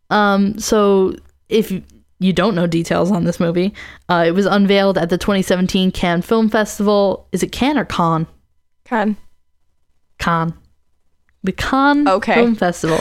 Um, 0.08 0.58
so 0.58 1.16
if 1.52 1.70
you 2.18 2.32
don't 2.32 2.54
know 2.54 2.66
details 2.66 3.10
on 3.10 3.24
this 3.24 3.38
movie, 3.40 3.74
uh, 4.08 4.24
it 4.26 4.32
was 4.32 4.46
unveiled 4.46 4.96
at 4.96 5.10
the 5.10 5.18
2017 5.18 5.90
Cannes 5.90 6.22
Film 6.22 6.48
Festival. 6.48 7.26
Is 7.32 7.42
it 7.42 7.52
Cannes 7.52 7.78
or 7.78 7.84
Cannes? 7.84 8.26
Can 8.84 9.16
Cannes. 10.18 10.54
The 11.44 11.52
Cannes 11.52 12.06
Okay. 12.08 12.34
Film 12.34 12.54
Festival. 12.54 13.00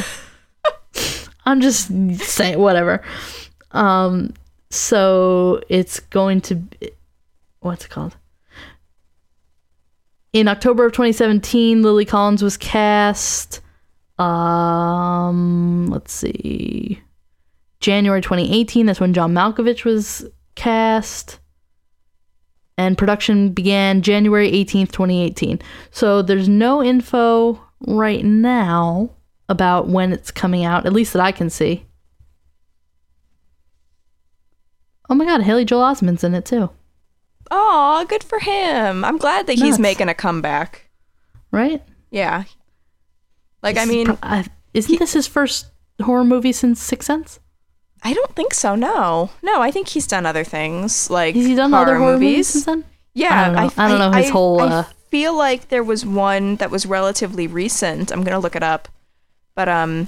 I'm 1.45 1.61
just 1.61 1.87
saying 2.19 2.59
whatever. 2.59 3.01
Um 3.71 4.33
so 4.69 5.61
it's 5.69 5.99
going 5.99 6.39
to 6.41 6.55
be, 6.55 6.91
what's 7.59 7.85
it 7.85 7.89
called? 7.89 8.15
In 10.33 10.47
October 10.47 10.85
of 10.85 10.93
2017, 10.93 11.81
Lily 11.83 12.05
Collins 12.05 12.41
was 12.41 12.57
cast. 12.57 13.59
Um 14.17 15.87
let's 15.87 16.13
see. 16.13 17.01
January 17.81 18.21
2018, 18.21 18.85
that's 18.85 18.99
when 18.99 19.13
John 19.13 19.33
Malkovich 19.33 19.83
was 19.85 20.25
cast. 20.55 21.39
And 22.77 22.97
production 22.97 23.49
began 23.49 24.01
January 24.01 24.49
18th, 24.51 24.91
2018. 24.91 25.59
So 25.91 26.21
there's 26.21 26.47
no 26.47 26.81
info 26.81 27.61
right 27.87 28.23
now 28.23 29.09
about 29.49 29.87
when 29.87 30.13
it's 30.13 30.31
coming 30.31 30.63
out, 30.63 30.85
at 30.85 30.93
least 30.93 31.13
that 31.13 31.21
I 31.21 31.31
can 31.31 31.49
see. 31.49 31.85
Oh 35.09 35.15
my 35.15 35.25
god, 35.25 35.41
Haley 35.41 35.65
Joel 35.65 35.81
Osment's 35.83 36.23
in 36.23 36.33
it 36.33 36.45
too, 36.45 36.69
Oh, 37.53 38.05
good 38.07 38.23
for 38.23 38.39
him. 38.39 39.03
I'm 39.03 39.17
glad 39.17 39.45
that 39.47 39.59
he's 39.59 39.77
making 39.77 40.07
a 40.07 40.13
comeback. 40.13 40.89
right? 41.51 41.83
Yeah. 42.11 42.43
Like 43.61 43.75
I 43.75 43.81
This 43.85 43.89
is 43.89 43.89
mean, 43.95 44.05
pro- 44.05 44.17
I- 44.23 44.45
isn't 44.73 44.99
this 44.99 45.11
his 45.13 45.27
first 45.27 45.65
horror 46.01 46.23
movie 46.23 46.53
since 46.53 46.81
Sixth 46.81 47.05
Sense? 47.07 47.39
I 48.03 48.13
don't 48.13 48.35
think 48.35 48.53
so. 48.53 48.75
No, 48.75 49.29
no. 49.41 49.61
I 49.61 49.71
think 49.71 49.89
he's 49.89 50.07
done 50.07 50.25
other 50.25 50.43
things 50.43 51.09
like 51.09 51.35
Has 51.35 51.45
he 51.45 51.55
done 51.55 51.73
other 51.73 51.97
horror 51.97 52.13
movies 52.13 52.47
since 52.47 52.65
then? 52.65 52.83
Yeah, 53.13 53.41
I 53.41 53.45
don't 53.45 53.55
know. 53.55 53.83
I 53.83 53.87
don't 53.89 53.99
know 53.99 54.17
his 54.17 54.29
whole, 54.29 54.61
I 54.61 54.67
uh, 54.67 54.83
feel 55.09 55.35
like 55.35 55.67
there 55.67 55.83
was 55.83 56.05
one 56.05 56.55
that 56.57 56.71
was 56.71 56.85
relatively 56.85 57.47
recent. 57.47 58.11
I'm 58.11 58.23
gonna 58.23 58.39
look 58.39 58.55
it 58.55 58.63
up, 58.63 58.87
but 59.53 59.67
um, 59.67 60.07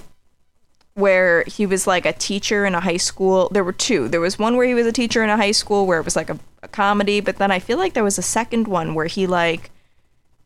where 0.96 1.44
he 1.48 1.66
was 1.66 1.88
like 1.88 2.06
a 2.06 2.14
teacher 2.14 2.66
in 2.66 2.76
a 2.76 2.80
high 2.80 2.98
school. 2.98 3.50
There 3.52 3.64
were 3.64 3.74
two. 3.74 4.08
There 4.08 4.22
was 4.22 4.40
one 4.40 4.56
where 4.58 4.68
he 4.68 4.74
was 4.74 4.88
a 4.88 4.92
teacher 4.92 5.24
in 5.24 5.30
a 5.30 5.38
high 5.38 5.52
school 5.52 5.86
where 5.86 6.00
it 6.00 6.06
was 6.06 6.16
like 6.16 6.30
a, 6.30 6.40
a 6.62 6.68
comedy, 6.68 7.20
but 7.20 7.38
then 7.38 7.52
I 7.52 7.60
feel 7.60 7.78
like 7.78 7.94
there 7.94 8.04
was 8.04 8.18
a 8.18 8.24
second 8.24 8.68
one 8.68 8.94
where 8.94 9.08
he 9.08 9.28
like, 9.28 9.72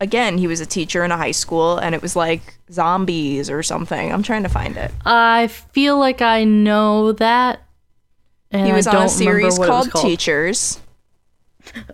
again, 0.00 0.38
he 0.38 0.46
was 0.46 0.60
a 0.60 0.66
teacher 0.66 1.04
in 1.04 1.12
a 1.12 1.16
high 1.16 1.32
school 1.32 1.78
and 1.78 1.94
it 1.94 2.02
was 2.02 2.16
like 2.16 2.58
zombies 2.70 3.50
or 3.50 3.62
something. 3.62 4.12
I'm 4.12 4.22
trying 4.22 4.42
to 4.44 4.48
find 4.48 4.76
it. 4.76 4.90
I 5.04 5.48
feel 5.48 5.98
like 5.98 6.22
I 6.22 6.44
know 6.44 7.12
that. 7.12 7.62
He 8.50 8.72
was 8.72 8.86
on 8.86 9.02
a 9.02 9.08
series 9.10 9.58
remember 9.58 9.60
what 9.60 9.68
it 9.68 9.72
was 9.72 9.88
called 9.88 10.04
Teachers. 10.04 10.80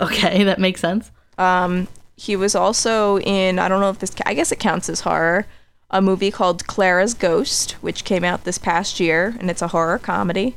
Okay, 0.00 0.44
that 0.44 0.60
makes 0.60 0.80
sense. 0.80 1.10
Um, 1.36 1.88
he 2.16 2.36
was 2.36 2.54
also 2.54 3.18
in 3.18 3.58
I 3.58 3.68
don't 3.68 3.80
know 3.80 3.90
if 3.90 3.98
this 3.98 4.14
I 4.24 4.34
guess 4.34 4.52
it 4.52 4.60
counts 4.60 4.88
as 4.88 5.00
horror. 5.00 5.46
A 5.90 6.00
movie 6.00 6.30
called 6.30 6.66
Clara's 6.68 7.12
Ghost, 7.12 7.72
which 7.80 8.04
came 8.04 8.22
out 8.22 8.44
this 8.44 8.56
past 8.56 9.00
year, 9.00 9.34
and 9.40 9.50
it's 9.50 9.62
a 9.62 9.68
horror 9.68 9.98
comedy, 9.98 10.56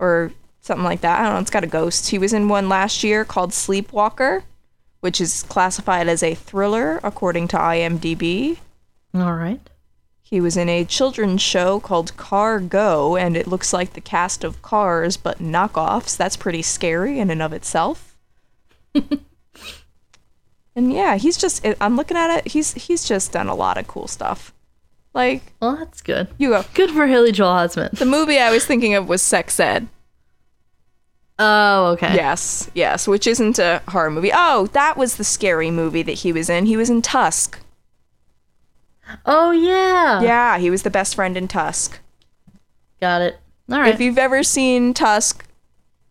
or 0.00 0.32
something 0.60 0.84
like 0.84 1.02
that. 1.02 1.20
I 1.20 1.24
don't 1.24 1.34
know. 1.34 1.40
It's 1.40 1.50
got 1.50 1.62
a 1.62 1.68
ghost. 1.68 2.10
He 2.10 2.18
was 2.18 2.32
in 2.32 2.48
one 2.48 2.68
last 2.68 3.04
year 3.04 3.24
called 3.24 3.52
Sleepwalker, 3.52 4.42
which 5.00 5.20
is 5.20 5.42
classified 5.44 6.08
as 6.08 6.22
a 6.22 6.34
thriller 6.34 7.00
according 7.02 7.48
to 7.48 7.56
IMDb. 7.56 8.58
All 9.14 9.34
right. 9.34 9.60
He 10.22 10.40
was 10.40 10.56
in 10.56 10.68
a 10.68 10.84
children's 10.84 11.42
show 11.42 11.80
called 11.80 12.16
Car 12.16 12.60
Go, 12.60 13.16
and 13.16 13.36
it 13.36 13.48
looks 13.48 13.72
like 13.72 13.94
the 13.94 14.00
cast 14.00 14.44
of 14.44 14.62
Cars, 14.62 15.16
but 15.16 15.38
knockoffs. 15.38 16.16
That's 16.16 16.36
pretty 16.36 16.62
scary 16.62 17.18
in 17.18 17.30
and 17.30 17.42
of 17.42 17.52
itself. 17.52 18.16
and 18.94 20.92
yeah, 20.92 21.16
he's 21.16 21.36
just. 21.36 21.66
I'm 21.80 21.96
looking 21.96 22.16
at 22.16 22.30
it. 22.38 22.52
He's 22.52 22.74
he's 22.74 23.04
just 23.04 23.32
done 23.32 23.48
a 23.48 23.54
lot 23.54 23.76
of 23.78 23.88
cool 23.88 24.06
stuff. 24.06 24.52
Like 25.12 25.42
Well, 25.60 25.76
that's 25.76 26.00
good. 26.02 26.28
you 26.38 26.50
go. 26.50 26.64
Good 26.74 26.90
for 26.90 27.08
Haley 27.08 27.32
Joel 27.32 27.54
Osment. 27.54 27.98
The 27.98 28.06
movie 28.06 28.38
I 28.38 28.52
was 28.52 28.64
thinking 28.64 28.94
of 28.94 29.08
was 29.08 29.22
Sex 29.22 29.58
Ed. 29.58 29.88
Oh, 31.42 31.86
okay. 31.92 32.14
Yes, 32.14 32.70
yes, 32.74 33.08
which 33.08 33.26
isn't 33.26 33.58
a 33.58 33.80
horror 33.88 34.10
movie. 34.10 34.30
Oh, 34.32 34.66
that 34.74 34.98
was 34.98 35.16
the 35.16 35.24
scary 35.24 35.70
movie 35.70 36.02
that 36.02 36.12
he 36.18 36.32
was 36.32 36.50
in. 36.50 36.66
He 36.66 36.76
was 36.76 36.90
in 36.90 37.00
Tusk. 37.00 37.58
Oh, 39.24 39.50
yeah. 39.50 40.20
Yeah, 40.20 40.58
he 40.58 40.68
was 40.68 40.82
the 40.82 40.90
best 40.90 41.14
friend 41.14 41.38
in 41.38 41.48
Tusk. 41.48 41.98
Got 43.00 43.22
it. 43.22 43.38
All 43.72 43.80
right. 43.80 43.94
If 43.94 44.00
you've 44.00 44.18
ever 44.18 44.42
seen 44.42 44.92
Tusk, 44.92 45.46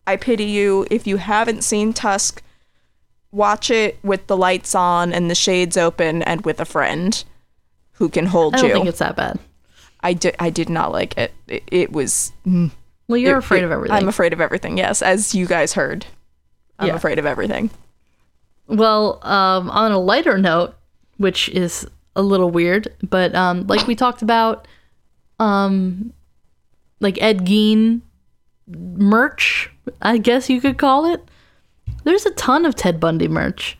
I 0.04 0.16
pity 0.16 0.44
you. 0.44 0.84
If 0.90 1.06
you 1.06 1.18
haven't 1.18 1.62
seen 1.62 1.92
Tusk, 1.92 2.42
watch 3.30 3.70
it 3.70 3.98
with 4.02 4.26
the 4.26 4.36
lights 4.36 4.74
on 4.74 5.12
and 5.12 5.30
the 5.30 5.36
shades 5.36 5.76
open 5.76 6.22
and 6.24 6.44
with 6.44 6.58
a 6.58 6.64
friend 6.64 7.22
who 7.92 8.08
can 8.08 8.26
hold 8.26 8.54
you. 8.54 8.58
I 8.58 8.62
don't 8.62 8.68
you. 8.70 8.74
think 8.74 8.88
it's 8.88 8.98
that 8.98 9.14
bad. 9.14 9.38
I 10.00 10.14
did. 10.14 10.34
I 10.40 10.50
did 10.50 10.68
not 10.68 10.90
like 10.90 11.16
it. 11.16 11.32
It, 11.46 11.62
it 11.70 11.92
was. 11.92 12.32
mm, 12.44 12.72
Well, 13.10 13.18
you're 13.18 13.36
it- 13.36 13.38
afraid 13.44 13.62
it- 13.62 13.64
of 13.66 13.72
everything. 13.72 13.96
I'm 13.96 14.08
afraid 14.08 14.32
of 14.32 14.40
everything. 14.40 14.78
Yes, 14.78 15.02
as 15.02 15.34
you 15.34 15.46
guys 15.46 15.72
heard, 15.74 16.06
I'm 16.78 16.88
Yeah. 16.88 16.94
afraid 16.94 17.18
of 17.18 17.26
everything. 17.26 17.70
Well, 18.68 19.18
um, 19.26 19.68
on 19.70 19.92
a 19.92 19.98
lighter 19.98 20.38
note, 20.38 20.74
which 21.16 21.48
is 21.50 21.86
a 22.16 22.22
little 22.22 22.50
weird, 22.50 22.88
but 23.08 23.34
um, 23.34 23.66
like 23.66 23.86
we 23.86 23.94
talked 23.94 24.22
about, 24.22 24.66
um, 25.38 26.12
like 27.00 27.20
Ed 27.20 27.40
Gein 27.46 28.00
merch, 28.68 29.70
I 30.02 30.18
guess 30.18 30.48
you 30.48 30.60
could 30.60 30.78
call 30.78 31.12
it. 31.12 31.22
There's 32.04 32.26
a 32.26 32.30
ton 32.32 32.64
of 32.64 32.74
Ted 32.76 33.00
Bundy 33.00 33.28
merch. 33.28 33.76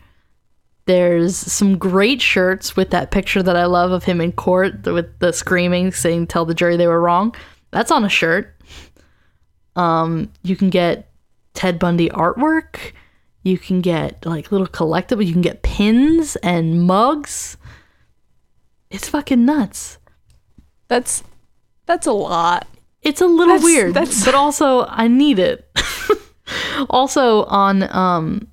There's 0.85 1.37
some 1.37 1.77
great 1.77 2.21
shirts 2.21 2.75
with 2.75 2.89
that 2.89 3.11
picture 3.11 3.41
that 3.43 3.55
I 3.55 3.65
love 3.65 3.91
of 3.91 4.03
him 4.03 4.19
in 4.19 4.31
court 4.33 4.85
with 4.85 5.17
the 5.19 5.31
screaming, 5.31 5.91
saying 5.91 6.27
"Tell 6.27 6.43
the 6.45 6.53
jury 6.55 6.75
they 6.75 6.87
were 6.87 6.99
wrong." 7.01 7.33
That's 7.71 7.91
on 7.91 8.03
a 8.03 8.09
shirt. 8.09 8.53
Um, 9.75 10.31
you 10.43 10.55
can 10.55 10.69
get 10.69 11.09
Ted 11.53 11.79
Bundy 11.79 12.09
artwork. 12.09 12.93
You 13.43 13.57
can 13.57 13.81
get 13.81 14.25
like 14.25 14.51
little 14.51 14.67
collectible. 14.67 15.25
You 15.25 15.33
can 15.33 15.41
get 15.41 15.63
pins 15.63 16.35
and 16.37 16.83
mugs. 16.83 17.57
It's 18.89 19.07
fucking 19.09 19.45
nuts. 19.45 19.97
That's 20.87 21.23
that's 21.85 22.07
a 22.07 22.11
lot. 22.11 22.67
It's 23.01 23.21
a 23.21 23.25
little 23.25 23.55
That's- 23.55 23.63
weird, 23.63 23.93
that's- 23.93 24.23
but 24.25 24.35
also 24.35 24.85
I 24.87 25.07
need 25.07 25.39
it. 25.39 25.67
also 26.89 27.45
on 27.45 27.83
um 27.95 28.47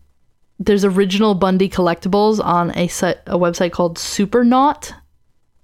there's 0.60 0.84
original 0.84 1.34
Bundy 1.34 1.68
collectibles 1.68 2.42
on 2.44 2.76
a 2.76 2.88
site 2.88 3.18
a 3.26 3.38
website 3.38 3.72
called 3.72 3.98
Supernaught 3.98 4.92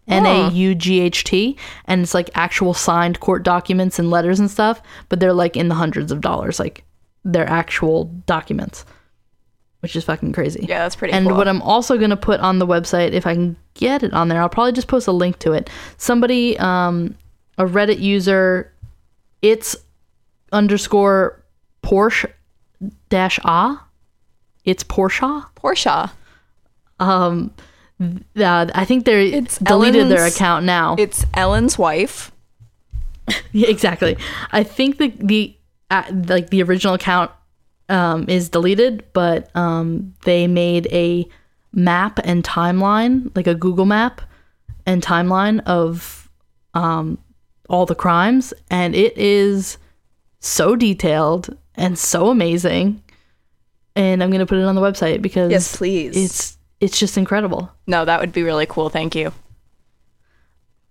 N 0.09 0.27
A 0.27 0.51
U 0.51 0.75
G 0.75 1.01
H 1.01 1.25
T 1.25 1.57
and 1.87 2.03
it's 2.03 2.15
like 2.15 2.31
actual 2.35 2.75
signed 2.75 3.21
court 3.21 3.43
documents 3.43 3.99
and 3.99 4.11
letters 4.11 4.39
and 4.39 4.51
stuff, 4.51 4.83
but 5.09 5.21
they're 5.21 5.33
like 5.33 5.57
in 5.57 5.69
the 5.69 5.75
hundreds 5.75 6.13
of 6.13 6.21
dollars 6.21 6.59
like 6.59 6.85
they're 7.25 7.49
actual 7.49 8.05
documents. 8.27 8.85
Which 9.81 9.97
is 9.97 10.05
fucking 10.05 10.33
crazy. 10.33 10.65
Yeah, 10.67 10.79
that's 10.79 10.97
pretty 10.97 11.13
And 11.13 11.27
cool. 11.27 11.37
what 11.37 11.47
I'm 11.47 11.61
also 11.61 11.99
going 11.99 12.09
to 12.09 12.17
put 12.17 12.41
on 12.41 12.59
the 12.59 12.67
website, 12.67 13.13
if 13.13 13.27
I 13.27 13.35
can 13.35 13.55
get 13.75 14.03
it 14.03 14.15
on 14.15 14.29
there, 14.29 14.41
I'll 14.41 14.49
probably 14.49 14.73
just 14.73 14.89
post 14.89 15.07
a 15.09 15.13
link 15.13 15.39
to 15.41 15.53
it. 15.53 15.69
Somebody, 15.99 16.59
um, 16.59 17.15
a 17.59 17.67
Reddit 17.67 18.01
user, 18.01 18.73
it's 19.43 19.77
underscore 20.53 21.43
Porsche 21.83 22.33
dash 23.11 23.39
ah. 23.45 23.87
It's 24.65 24.83
Porsche. 24.83 25.45
Portia. 25.55 26.11
Um, 26.99 27.53
uh, 28.01 28.67
I 28.75 28.85
think 28.85 29.05
they 29.05 29.29
It's 29.29 29.59
deleted 29.59 30.09
their 30.09 30.27
account 30.27 30.65
now. 30.65 30.97
It's 30.99 31.25
Ellen's 31.35 31.79
wife. 31.79 32.31
Yeah, 33.53 33.69
exactly. 33.69 34.19
I 34.53 34.65
think 34.65 34.99
the 34.99 35.09
the 35.17 35.57
uh, 35.91 36.03
like 36.27 36.51
the 36.51 36.63
original 36.63 36.93
account 36.93 37.31
um, 37.89 38.27
is 38.29 38.51
deleted, 38.51 39.05
but 39.15 39.49
um, 39.57 40.15
they 40.25 40.47
made 40.47 40.89
a 40.93 41.27
map 41.73 42.19
and 42.25 42.45
timeline, 42.45 43.35
like 43.35 43.47
a 43.47 43.55
Google 43.55 43.87
map 43.87 44.21
and 44.85 45.03
timeline 45.03 45.63
of 45.65 46.29
um, 46.75 47.17
all 47.69 47.87
the 47.87 47.95
crimes, 47.95 48.53
and 48.71 48.95
it 48.95 49.17
is 49.17 49.79
so 50.41 50.77
detailed 50.77 51.57
and 51.77 51.99
so 51.99 52.29
amazing. 52.29 53.03
And 53.97 54.23
I'm 54.23 54.31
gonna 54.31 54.47
put 54.47 54.59
it 54.59 54.65
on 54.65 54.75
the 54.75 54.81
website 54.81 55.23
because 55.23 55.51
Yes, 55.51 55.77
please. 55.77 56.17
It's 56.17 56.59
it's 56.85 56.99
just 56.99 57.17
incredible. 57.17 57.71
No, 57.87 58.05
that 58.05 58.21
would 58.21 58.33
be 58.33 58.43
really 58.43 58.67
cool. 58.67 58.89
Thank 58.91 59.15
you. 59.15 59.33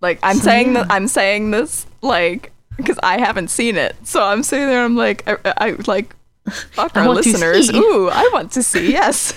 Like 0.01 0.19
I'm 0.23 0.37
So, 0.37 0.43
saying 0.43 0.73
yeah. 0.73 0.83
that 0.83 0.91
I'm 0.91 1.07
saying 1.07 1.51
this 1.51 1.85
like 2.01 2.51
because 2.77 2.99
I 3.03 3.19
haven't 3.19 3.49
seen 3.49 3.77
it, 3.77 3.95
so 4.03 4.23
I'm 4.23 4.43
sitting 4.43 4.67
there. 4.67 4.83
I'm 4.83 4.95
like, 4.95 5.23
I, 5.27 5.37
I 5.57 5.69
like, 5.87 6.15
fuck 6.71 6.97
I 6.97 7.05
our 7.05 7.13
listeners. 7.13 7.71
Ooh, 7.71 8.09
I 8.11 8.29
want 8.33 8.51
to 8.53 8.63
see. 8.63 8.91
Yes. 8.91 9.33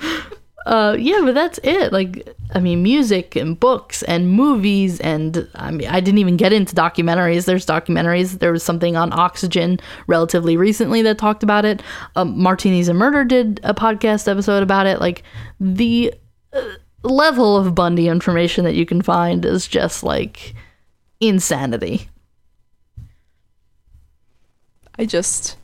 Uh, 0.66 0.94
yeah, 0.98 1.20
but 1.24 1.34
that's 1.34 1.58
it. 1.62 1.92
Like, 1.92 2.36
I 2.52 2.60
mean, 2.60 2.82
music 2.82 3.36
and 3.36 3.58
books 3.58 4.02
and 4.02 4.30
movies, 4.30 5.00
and 5.00 5.48
I 5.54 5.70
mean, 5.70 5.88
I 5.88 6.00
didn't 6.00 6.18
even 6.18 6.36
get 6.36 6.52
into 6.52 6.74
documentaries. 6.74 7.46
There's 7.46 7.64
documentaries. 7.64 8.38
There 8.38 8.52
was 8.52 8.62
something 8.62 8.94
on 8.94 9.12
Oxygen 9.12 9.80
relatively 10.08 10.58
recently 10.58 11.00
that 11.02 11.16
talked 11.16 11.42
about 11.42 11.64
it. 11.64 11.82
Um, 12.16 12.38
Martinis 12.38 12.88
and 12.88 12.98
Murder 12.98 13.24
did 13.24 13.60
a 13.64 13.72
podcast 13.72 14.28
episode 14.28 14.62
about 14.62 14.86
it. 14.86 15.00
Like, 15.00 15.22
the 15.58 16.12
uh, 16.52 16.62
level 17.02 17.56
of 17.56 17.74
Bundy 17.74 18.08
information 18.08 18.64
that 18.64 18.74
you 18.74 18.84
can 18.84 19.00
find 19.00 19.44
is 19.46 19.66
just 19.66 20.02
like 20.02 20.54
insanity. 21.20 22.08
I 24.98 25.06
just, 25.06 25.56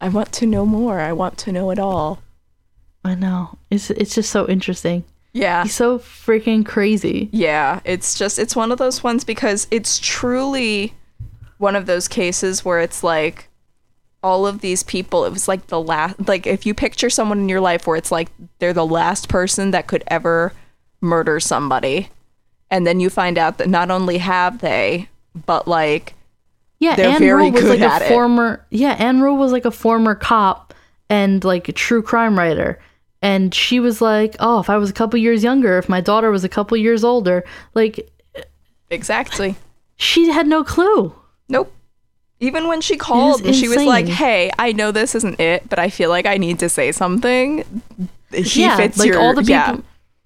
I 0.00 0.08
want 0.08 0.32
to 0.32 0.46
know 0.46 0.66
more. 0.66 1.00
I 1.00 1.12
want 1.12 1.38
to 1.38 1.52
know 1.52 1.70
it 1.70 1.78
all. 1.78 2.20
I 3.04 3.14
know. 3.14 3.58
It's 3.70 3.90
it's 3.90 4.14
just 4.14 4.30
so 4.30 4.46
interesting. 4.48 5.04
Yeah. 5.32 5.62
He's 5.64 5.74
so 5.74 5.98
freaking 5.98 6.64
crazy. 6.64 7.28
Yeah, 7.32 7.80
it's 7.84 8.18
just 8.18 8.38
it's 8.38 8.54
one 8.54 8.70
of 8.70 8.78
those 8.78 9.02
ones 9.02 9.24
because 9.24 9.66
it's 9.70 9.98
truly 9.98 10.94
one 11.58 11.74
of 11.76 11.86
those 11.86 12.06
cases 12.08 12.64
where 12.64 12.80
it's 12.80 13.02
like 13.02 13.48
all 14.22 14.46
of 14.46 14.60
these 14.60 14.84
people 14.84 15.24
it 15.24 15.32
was 15.32 15.48
like 15.48 15.66
the 15.66 15.80
last 15.80 16.28
like 16.28 16.46
if 16.46 16.64
you 16.64 16.74
picture 16.74 17.10
someone 17.10 17.38
in 17.40 17.48
your 17.48 17.60
life 17.60 17.88
where 17.88 17.96
it's 17.96 18.12
like 18.12 18.28
they're 18.60 18.72
the 18.72 18.86
last 18.86 19.28
person 19.28 19.72
that 19.72 19.88
could 19.88 20.04
ever 20.06 20.52
murder 21.00 21.40
somebody 21.40 22.08
and 22.70 22.86
then 22.86 23.00
you 23.00 23.10
find 23.10 23.36
out 23.36 23.58
that 23.58 23.68
not 23.68 23.90
only 23.90 24.18
have 24.18 24.60
they, 24.60 25.08
but 25.46 25.66
like 25.66 26.14
Yeah, 26.78 26.94
They're 26.96 27.08
Ann 27.10 27.18
very 27.18 27.42
Rule 27.44 27.52
was 27.52 27.62
good 27.62 27.80
like 27.80 27.90
at 27.90 28.02
a 28.02 28.04
it. 28.06 28.08
former 28.08 28.64
yeah, 28.70 28.92
Ann 28.92 29.20
Rule 29.20 29.36
was 29.36 29.50
like 29.52 29.64
a 29.64 29.70
former 29.72 30.14
cop 30.14 30.72
and 31.10 31.42
like 31.44 31.68
a 31.68 31.72
true 31.72 32.02
crime 32.02 32.38
writer. 32.38 32.78
And 33.22 33.54
she 33.54 33.80
was 33.80 34.00
like, 34.00 34.36
Oh, 34.40 34.58
if 34.60 34.68
I 34.68 34.76
was 34.76 34.90
a 34.90 34.92
couple 34.92 35.18
years 35.18 35.42
younger, 35.44 35.78
if 35.78 35.88
my 35.88 36.00
daughter 36.00 36.30
was 36.30 36.44
a 36.44 36.48
couple 36.48 36.76
years 36.76 37.04
older, 37.04 37.44
like 37.74 38.10
exactly. 38.90 39.56
she 39.96 40.30
had 40.30 40.46
no 40.46 40.64
clue. 40.64 41.14
Nope. 41.48 41.72
Even 42.40 42.66
when 42.66 42.80
she 42.80 42.96
called 42.96 43.46
and 43.46 43.54
she 43.54 43.68
was 43.68 43.84
like, 43.84 44.08
"Hey, 44.08 44.50
I 44.58 44.72
know 44.72 44.90
this 44.90 45.14
isn't 45.14 45.38
it, 45.38 45.68
but 45.68 45.78
I 45.78 45.90
feel 45.90 46.10
like 46.10 46.26
I 46.26 46.38
need 46.38 46.58
to 46.58 46.68
say 46.68 46.90
something." 46.90 47.64
He 48.32 48.62
yeah, 48.62 48.76
fits 48.76 48.98
like 48.98 49.06
your 49.06 49.20
all 49.20 49.32
the 49.32 49.42
people 49.42 49.52
yeah. 49.52 49.76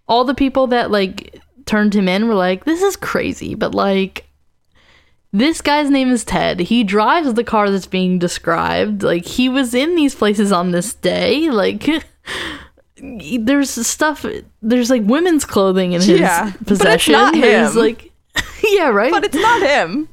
all 0.08 0.24
the 0.24 0.34
people 0.34 0.68
that 0.68 0.90
like 0.90 1.42
turned 1.66 1.94
him 1.94 2.08
in 2.08 2.26
were 2.26 2.34
like, 2.34 2.64
This 2.64 2.80
is 2.80 2.96
crazy, 2.96 3.54
but 3.54 3.74
like 3.74 4.26
this 5.32 5.60
guy's 5.60 5.90
name 5.90 6.10
is 6.10 6.24
Ted. 6.24 6.60
He 6.60 6.82
drives 6.82 7.34
the 7.34 7.44
car 7.44 7.70
that's 7.70 7.86
being 7.86 8.18
described. 8.18 9.02
Like 9.02 9.26
he 9.26 9.48
was 9.50 9.74
in 9.74 9.94
these 9.96 10.14
places 10.14 10.52
on 10.52 10.70
this 10.70 10.94
day. 10.94 11.50
Like 11.50 11.86
there's 12.98 13.70
stuff 13.86 14.24
there's 14.62 14.90
like 14.90 15.02
women's 15.04 15.44
clothing 15.44 15.92
in 15.92 16.00
his 16.00 16.08
Yeah, 16.20 16.44
but 16.44 16.54
it's 16.60 16.68
possession. 16.68 17.12
not 17.12 17.34
him. 17.34 17.74
like 17.74 18.10
Yeah, 18.62 18.88
right? 18.88 19.10
But 19.12 19.24
it's 19.24 19.34
not 19.36 19.62
him. 19.62 20.08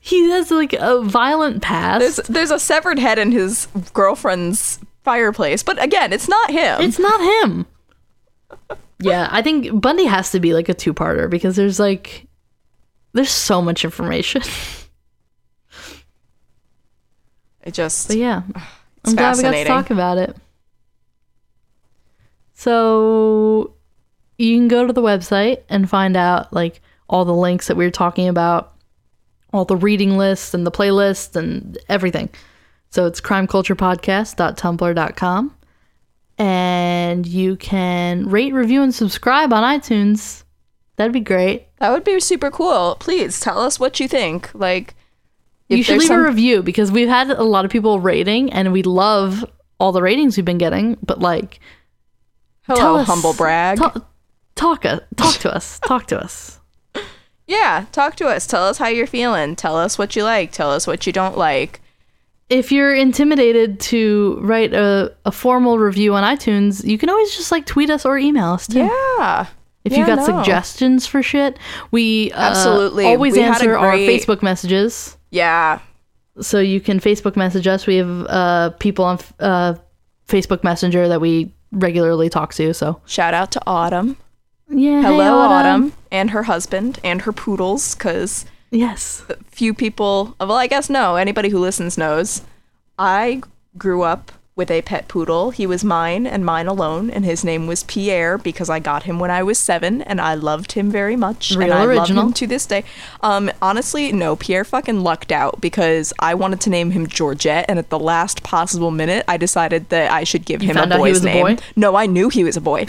he 0.00 0.30
has 0.30 0.50
like 0.50 0.72
a 0.72 1.00
violent 1.02 1.62
past. 1.62 2.00
There's 2.00 2.16
there's 2.28 2.50
a 2.50 2.58
severed 2.58 2.98
head 2.98 3.18
in 3.18 3.30
his 3.32 3.68
girlfriend's 3.92 4.78
fireplace, 5.04 5.62
but 5.62 5.82
again, 5.82 6.12
it's 6.12 6.28
not 6.28 6.50
him. 6.50 6.80
It's 6.80 6.98
not 6.98 7.20
him. 7.42 7.66
yeah, 9.00 9.28
I 9.30 9.40
think 9.42 9.80
Bundy 9.80 10.04
has 10.06 10.30
to 10.32 10.40
be 10.40 10.54
like 10.54 10.68
a 10.68 10.74
two-parter 10.74 11.28
because 11.30 11.56
there's 11.56 11.78
like 11.78 12.26
there's 13.12 13.30
so 13.30 13.62
much 13.62 13.84
information. 13.84 14.42
It 17.62 17.74
just 17.74 18.08
But 18.08 18.16
yeah, 18.18 18.42
I'm 19.04 19.14
glad 19.14 19.36
we 19.36 19.42
got 19.42 19.52
to 19.52 19.64
talk 19.64 19.90
about 19.90 20.18
it. 20.18 20.36
So 22.54 23.74
you 24.38 24.56
can 24.56 24.68
go 24.68 24.86
to 24.86 24.92
the 24.92 25.02
website 25.02 25.62
and 25.68 25.88
find 25.90 26.16
out 26.16 26.52
like 26.52 26.80
all 27.08 27.24
the 27.24 27.34
links 27.34 27.66
that 27.68 27.76
we 27.76 27.84
were 27.84 27.90
talking 27.90 28.28
about, 28.28 28.72
all 29.52 29.64
the 29.64 29.76
reading 29.76 30.16
lists 30.16 30.54
and 30.54 30.64
the 30.66 30.70
playlists 30.72 31.36
and 31.36 31.76
everything. 31.88 32.28
So 32.90 33.06
it's 33.06 33.20
crimeculturepodcast.tumblr.com. 33.20 35.54
And 36.36 37.24
you 37.26 37.54
can 37.56 38.28
rate, 38.28 38.52
review, 38.52 38.82
and 38.82 38.92
subscribe 38.94 39.52
on 39.52 39.62
iTunes. 39.62 40.42
That'd 40.96 41.12
be 41.12 41.20
great. 41.20 41.68
that 41.78 41.90
would 41.92 42.02
be 42.04 42.18
super 42.20 42.50
cool. 42.50 42.96
Please 42.98 43.38
tell 43.40 43.60
us 43.60 43.78
what 43.78 44.00
you 44.00 44.08
think. 44.08 44.50
Like 44.54 44.94
if 45.68 45.78
you 45.78 45.84
should 45.84 45.98
leave 45.98 46.08
some- 46.08 46.20
a 46.20 46.24
review 46.24 46.62
because 46.62 46.90
we've 46.90 47.08
had 47.08 47.30
a 47.30 47.42
lot 47.42 47.64
of 47.64 47.70
people 47.70 48.00
rating 48.00 48.52
and 48.52 48.72
we 48.72 48.82
love 48.82 49.44
all 49.78 49.92
the 49.92 50.02
ratings 50.02 50.36
we've 50.36 50.44
been 50.46 50.58
getting. 50.58 50.96
But 51.04 51.20
like, 51.20 51.60
Hello, 52.66 52.78
tell 52.80 52.96
us, 52.96 53.06
humble 53.06 53.34
brag. 53.34 53.78
Talk, 53.78 54.06
talk, 54.54 54.84
uh, 54.84 55.00
talk 55.16 55.34
to 55.36 55.54
us. 55.54 55.78
Talk 55.80 56.06
to 56.06 56.18
us. 56.18 56.60
yeah, 57.46 57.86
talk 57.92 58.16
to 58.16 58.26
us. 58.26 58.46
Tell 58.46 58.64
us 58.64 58.78
how 58.78 58.88
you're 58.88 59.06
feeling. 59.06 59.54
Tell 59.56 59.76
us 59.76 59.98
what 59.98 60.16
you 60.16 60.24
like. 60.24 60.52
Tell 60.52 60.70
us 60.70 60.86
what 60.86 61.06
you 61.06 61.12
don't 61.12 61.36
like. 61.36 61.80
If 62.50 62.70
you're 62.70 62.94
intimidated 62.94 63.80
to 63.80 64.38
write 64.42 64.74
a, 64.74 65.14
a 65.24 65.32
formal 65.32 65.78
review 65.78 66.14
on 66.14 66.22
iTunes, 66.24 66.84
you 66.84 66.98
can 66.98 67.08
always 67.08 67.34
just 67.36 67.50
like 67.50 67.64
tweet 67.66 67.90
us 67.90 68.04
or 68.04 68.18
email 68.18 68.52
us 68.52 68.66
too. 68.66 68.80
Yeah. 68.80 69.46
If 69.84 69.92
Yeah, 69.92 69.98
you've 69.98 70.06
got 70.06 70.16
no. 70.18 70.24
suggestions 70.38 71.06
for 71.06 71.22
shit, 71.22 71.58
we 71.90 72.32
uh, 72.32 72.50
Absolutely. 72.50 73.06
always 73.06 73.34
We 73.34 73.42
a 73.42 73.46
answer 73.46 73.76
our 73.76 73.94
Facebook 73.94 74.42
messages. 74.42 75.16
Yeah. 75.30 75.80
So 76.40 76.60
you 76.60 76.80
can 76.80 77.00
Facebook 77.00 77.36
message 77.36 77.66
us. 77.66 77.86
We 77.86 77.96
have 77.96 78.26
uh, 78.28 78.70
people 78.78 79.04
on 79.04 79.18
uh, 79.40 79.74
Facebook 80.28 80.64
Messenger 80.64 81.08
that 81.08 81.20
we 81.20 81.53
regularly 81.74 82.28
talk 82.30 82.54
to. 82.54 82.72
So 82.74 83.00
Shout 83.06 83.34
out 83.34 83.50
to 83.52 83.62
Autumn. 83.66 84.16
yeah, 84.68 85.02
hey, 85.02 85.08
Hello, 85.08 85.38
Autumn. 85.40 85.92
and 86.10 86.30
her 86.30 86.44
husband 86.44 86.98
and 87.04 87.22
her 87.22 87.32
poodles, 87.32 87.94
because 87.94 88.44
Yes. 88.70 89.22
few 89.50 89.74
people, 89.74 90.34
well, 90.40 90.52
I 90.52 90.66
guess 90.66 90.88
no, 90.90 91.16
anybody 91.16 91.48
who 91.50 91.58
listens 91.58 91.96
knows. 91.98 92.42
I 92.98 93.42
grew 93.76 94.02
up 94.02 94.32
with 94.56 94.70
a 94.70 94.82
pet 94.82 95.08
poodle. 95.08 95.50
He 95.50 95.66
was 95.66 95.82
mine 95.84 96.26
and 96.26 96.44
mine 96.44 96.66
alone, 96.66 97.10
and 97.10 97.24
his 97.24 97.44
name 97.44 97.66
was 97.66 97.82
Pierre 97.82 98.38
because 98.38 98.70
I 98.70 98.78
got 98.78 99.04
him 99.04 99.18
when 99.18 99.30
I 99.30 99.42
was 99.42 99.58
seven, 99.58 100.02
and 100.02 100.20
I 100.20 100.34
loved 100.34 100.72
him 100.72 100.90
very 100.90 101.16
much. 101.16 101.52
Real 101.52 101.72
and 101.72 101.90
I 101.90 101.94
love 101.94 102.08
him 102.08 102.32
to 102.34 102.46
this 102.46 102.66
day. 102.66 102.84
Um, 103.20 103.50
honestly, 103.60 104.12
no, 104.12 104.36
Pierre 104.36 104.64
fucking 104.64 105.00
lucked 105.00 105.32
out 105.32 105.60
because 105.60 106.12
I 106.18 106.34
wanted 106.34 106.60
to 106.62 106.70
name 106.70 106.92
him 106.92 107.06
Georgette, 107.06 107.64
and 107.68 107.78
at 107.78 107.90
the 107.90 107.98
last 107.98 108.42
possible 108.42 108.90
minute, 108.90 109.24
I 109.26 109.36
decided 109.36 109.88
that 109.88 110.12
I 110.12 110.24
should 110.24 110.44
give 110.44 110.60
him 110.60 110.76
a 110.76 110.80
found 110.80 110.92
out 110.92 110.96
he 110.96 111.02
boy's 111.02 111.14
was 111.14 111.24
a 111.24 111.26
name. 111.26 111.56
boy? 111.56 111.62
No, 111.74 111.96
I 111.96 112.06
knew 112.06 112.28
he 112.28 112.44
was 112.44 112.56
a 112.56 112.60
boy. 112.60 112.86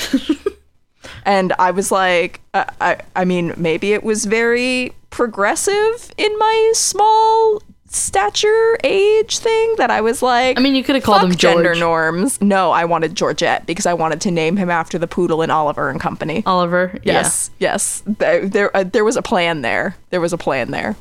and 1.25 1.53
I 1.57 1.71
was 1.71 1.91
like, 1.91 2.41
I, 2.53 2.69
I, 2.79 2.97
I 3.15 3.25
mean, 3.25 3.53
maybe 3.57 3.93
it 3.93 4.03
was 4.03 4.25
very 4.25 4.93
progressive 5.09 6.11
in 6.17 6.37
my 6.37 6.71
small 6.75 7.61
stature 7.95 8.77
age 8.83 9.39
thing 9.39 9.75
that 9.77 9.89
I 9.89 10.01
was 10.01 10.21
like, 10.21 10.57
I 10.57 10.61
mean, 10.61 10.75
you 10.75 10.83
could 10.83 10.95
have 10.95 11.03
called 11.03 11.23
him 11.23 11.29
George. 11.31 11.55
gender 11.55 11.75
norms. 11.75 12.41
No, 12.41 12.71
I 12.71 12.85
wanted 12.85 13.15
Georgette 13.15 13.65
because 13.65 13.85
I 13.85 13.93
wanted 13.93 14.21
to 14.21 14.31
name 14.31 14.57
him 14.57 14.69
after 14.69 14.97
the 14.97 15.07
poodle 15.07 15.41
in 15.41 15.49
Oliver 15.49 15.89
and 15.89 15.99
Company. 15.99 16.43
Oliver. 16.45 16.99
Yes, 17.03 17.49
yes, 17.59 18.03
there, 18.05 18.47
there, 18.47 18.75
uh, 18.77 18.83
there 18.83 19.03
was 19.05 19.15
a 19.15 19.21
plan 19.21 19.61
there. 19.61 19.95
There 20.09 20.21
was 20.21 20.33
a 20.33 20.37
plan 20.37 20.71
there. 20.71 20.95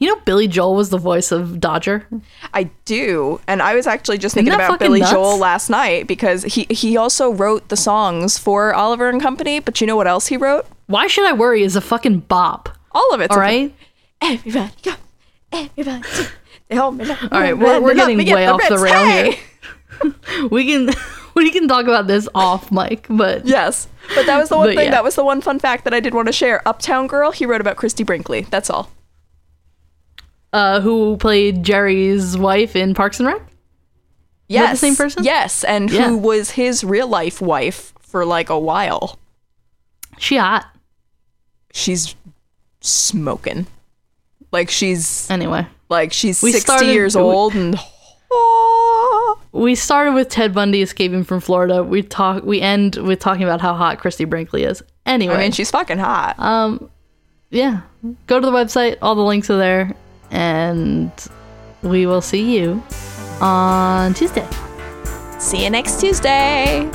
You 0.00 0.08
know, 0.08 0.20
Billy 0.24 0.46
Joel 0.46 0.74
was 0.76 0.90
the 0.90 0.98
voice 0.98 1.32
of 1.32 1.58
Dodger. 1.58 2.06
I 2.54 2.70
do, 2.84 3.40
and 3.48 3.60
I 3.62 3.74
was 3.74 3.86
actually 3.86 4.18
just 4.18 4.36
Isn't 4.36 4.44
thinking 4.46 4.64
about 4.64 4.78
Billy 4.78 5.00
nuts? 5.00 5.12
Joel 5.12 5.38
last 5.38 5.70
night 5.70 6.06
because 6.06 6.42
he 6.44 6.66
he 6.70 6.96
also 6.96 7.32
wrote 7.32 7.68
the 7.68 7.76
songs 7.76 8.38
for 8.38 8.74
Oliver 8.74 9.08
and 9.08 9.20
Company. 9.20 9.60
But 9.60 9.80
you 9.80 9.86
know 9.86 9.96
what 9.96 10.06
else 10.06 10.28
he 10.28 10.36
wrote? 10.36 10.66
Why 10.86 11.06
should 11.06 11.24
I 11.26 11.32
worry? 11.32 11.62
Is 11.62 11.74
a 11.74 11.80
fucking 11.80 12.20
bop. 12.20 12.68
All 12.92 13.12
of 13.12 13.20
it. 13.20 13.30
All 13.30 13.38
right. 13.38 13.74
Everybody 14.20 14.72
go. 14.82 14.92
Everybody. 15.52 16.02
All 16.72 16.78
All 16.80 16.92
right, 17.40 17.56
we're, 17.56 17.80
we're 17.80 17.94
getting 17.94 18.18
way 18.18 18.46
off 18.46 18.60
the 18.68 18.78
rail 18.78 19.06
here. 19.06 20.48
we 20.50 20.66
can 20.66 20.90
we 21.34 21.50
can 21.50 21.66
talk 21.66 21.84
about 21.84 22.06
this 22.06 22.28
off 22.34 22.70
mic, 22.70 23.06
but 23.08 23.46
Yes, 23.46 23.88
but 24.14 24.26
that 24.26 24.38
was 24.38 24.50
the 24.50 24.56
one 24.56 24.68
thing. 24.68 24.78
yeah. 24.86 24.90
That 24.90 25.04
was 25.04 25.14
the 25.14 25.24
one 25.24 25.40
fun 25.40 25.58
fact 25.58 25.84
that 25.84 25.94
I 25.94 26.00
did 26.00 26.12
want 26.14 26.26
to 26.26 26.32
share. 26.32 26.66
Uptown 26.68 27.06
Girl. 27.06 27.30
He 27.32 27.46
wrote 27.46 27.60
about 27.60 27.76
Christie 27.76 28.04
Brinkley. 28.04 28.42
That's 28.42 28.68
all. 28.70 28.90
uh, 30.52 30.80
who 30.80 31.16
played 31.16 31.62
Jerry's 31.62 32.36
wife 32.36 32.76
in 32.76 32.94
Parks 32.94 33.18
and 33.20 33.26
Rec? 33.28 33.42
Yes, 34.48 34.72
the 34.80 34.86
same 34.86 34.96
person? 34.96 35.24
Yes, 35.24 35.62
and 35.64 35.90
Yeah. 35.90 36.08
who 36.08 36.16
was 36.18 36.50
his 36.52 36.82
real 36.84 37.06
life 37.08 37.40
wife 37.40 37.92
for 38.00 38.24
like 38.24 38.48
a 38.50 38.58
while. 38.58 39.18
She 40.18 40.36
hot. 40.36 40.66
She's 41.72 42.14
smoking. 42.80 43.66
Like 44.52 44.70
she's 44.70 45.30
Anyway, 45.30 45.66
like 45.88 46.12
she's 46.12 46.42
We 46.42 46.52
sixty 46.52 46.66
started- 46.66 46.92
years 46.92 47.16
we- 47.16 47.22
old 47.22 47.54
and. 47.54 47.78
we 49.52 49.74
started 49.74 50.12
with 50.14 50.28
Ted 50.28 50.54
Bundy 50.54 50.82
escaping 50.82 51.24
from 51.24 51.40
Florida. 51.40 51.82
We 51.82 52.02
talk. 52.02 52.44
We 52.44 52.60
end 52.60 52.96
with 52.96 53.18
talking 53.20 53.42
about 53.44 53.60
how 53.60 53.74
hot 53.74 53.98
Christie 53.98 54.24
Brinkley 54.24 54.64
is. 54.64 54.82
Anyway, 55.06 55.34
I 55.34 55.38
mean, 55.38 55.52
she's 55.52 55.70
fucking 55.70 55.98
hot. 55.98 56.38
um, 56.38 56.90
yeah. 57.50 57.80
Go 58.26 58.40
to 58.40 58.46
the 58.46 58.52
website. 58.52 58.98
All 59.02 59.14
the 59.14 59.22
links 59.22 59.48
are 59.50 59.56
there, 59.56 59.94
and 60.30 61.10
we 61.82 62.06
will 62.06 62.20
see 62.20 62.58
you 62.58 62.82
on 63.40 64.12
Tuesday. 64.14 64.46
See 65.38 65.64
you 65.64 65.70
next 65.70 66.00
Tuesday. 66.00 66.88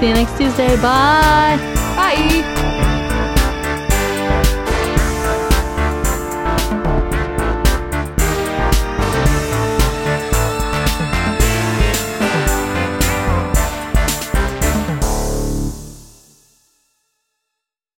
See 0.00 0.08
you 0.08 0.14
next 0.14 0.36
Tuesday. 0.38 0.76
Bye. 0.76 1.56
Bye. 1.96 2.86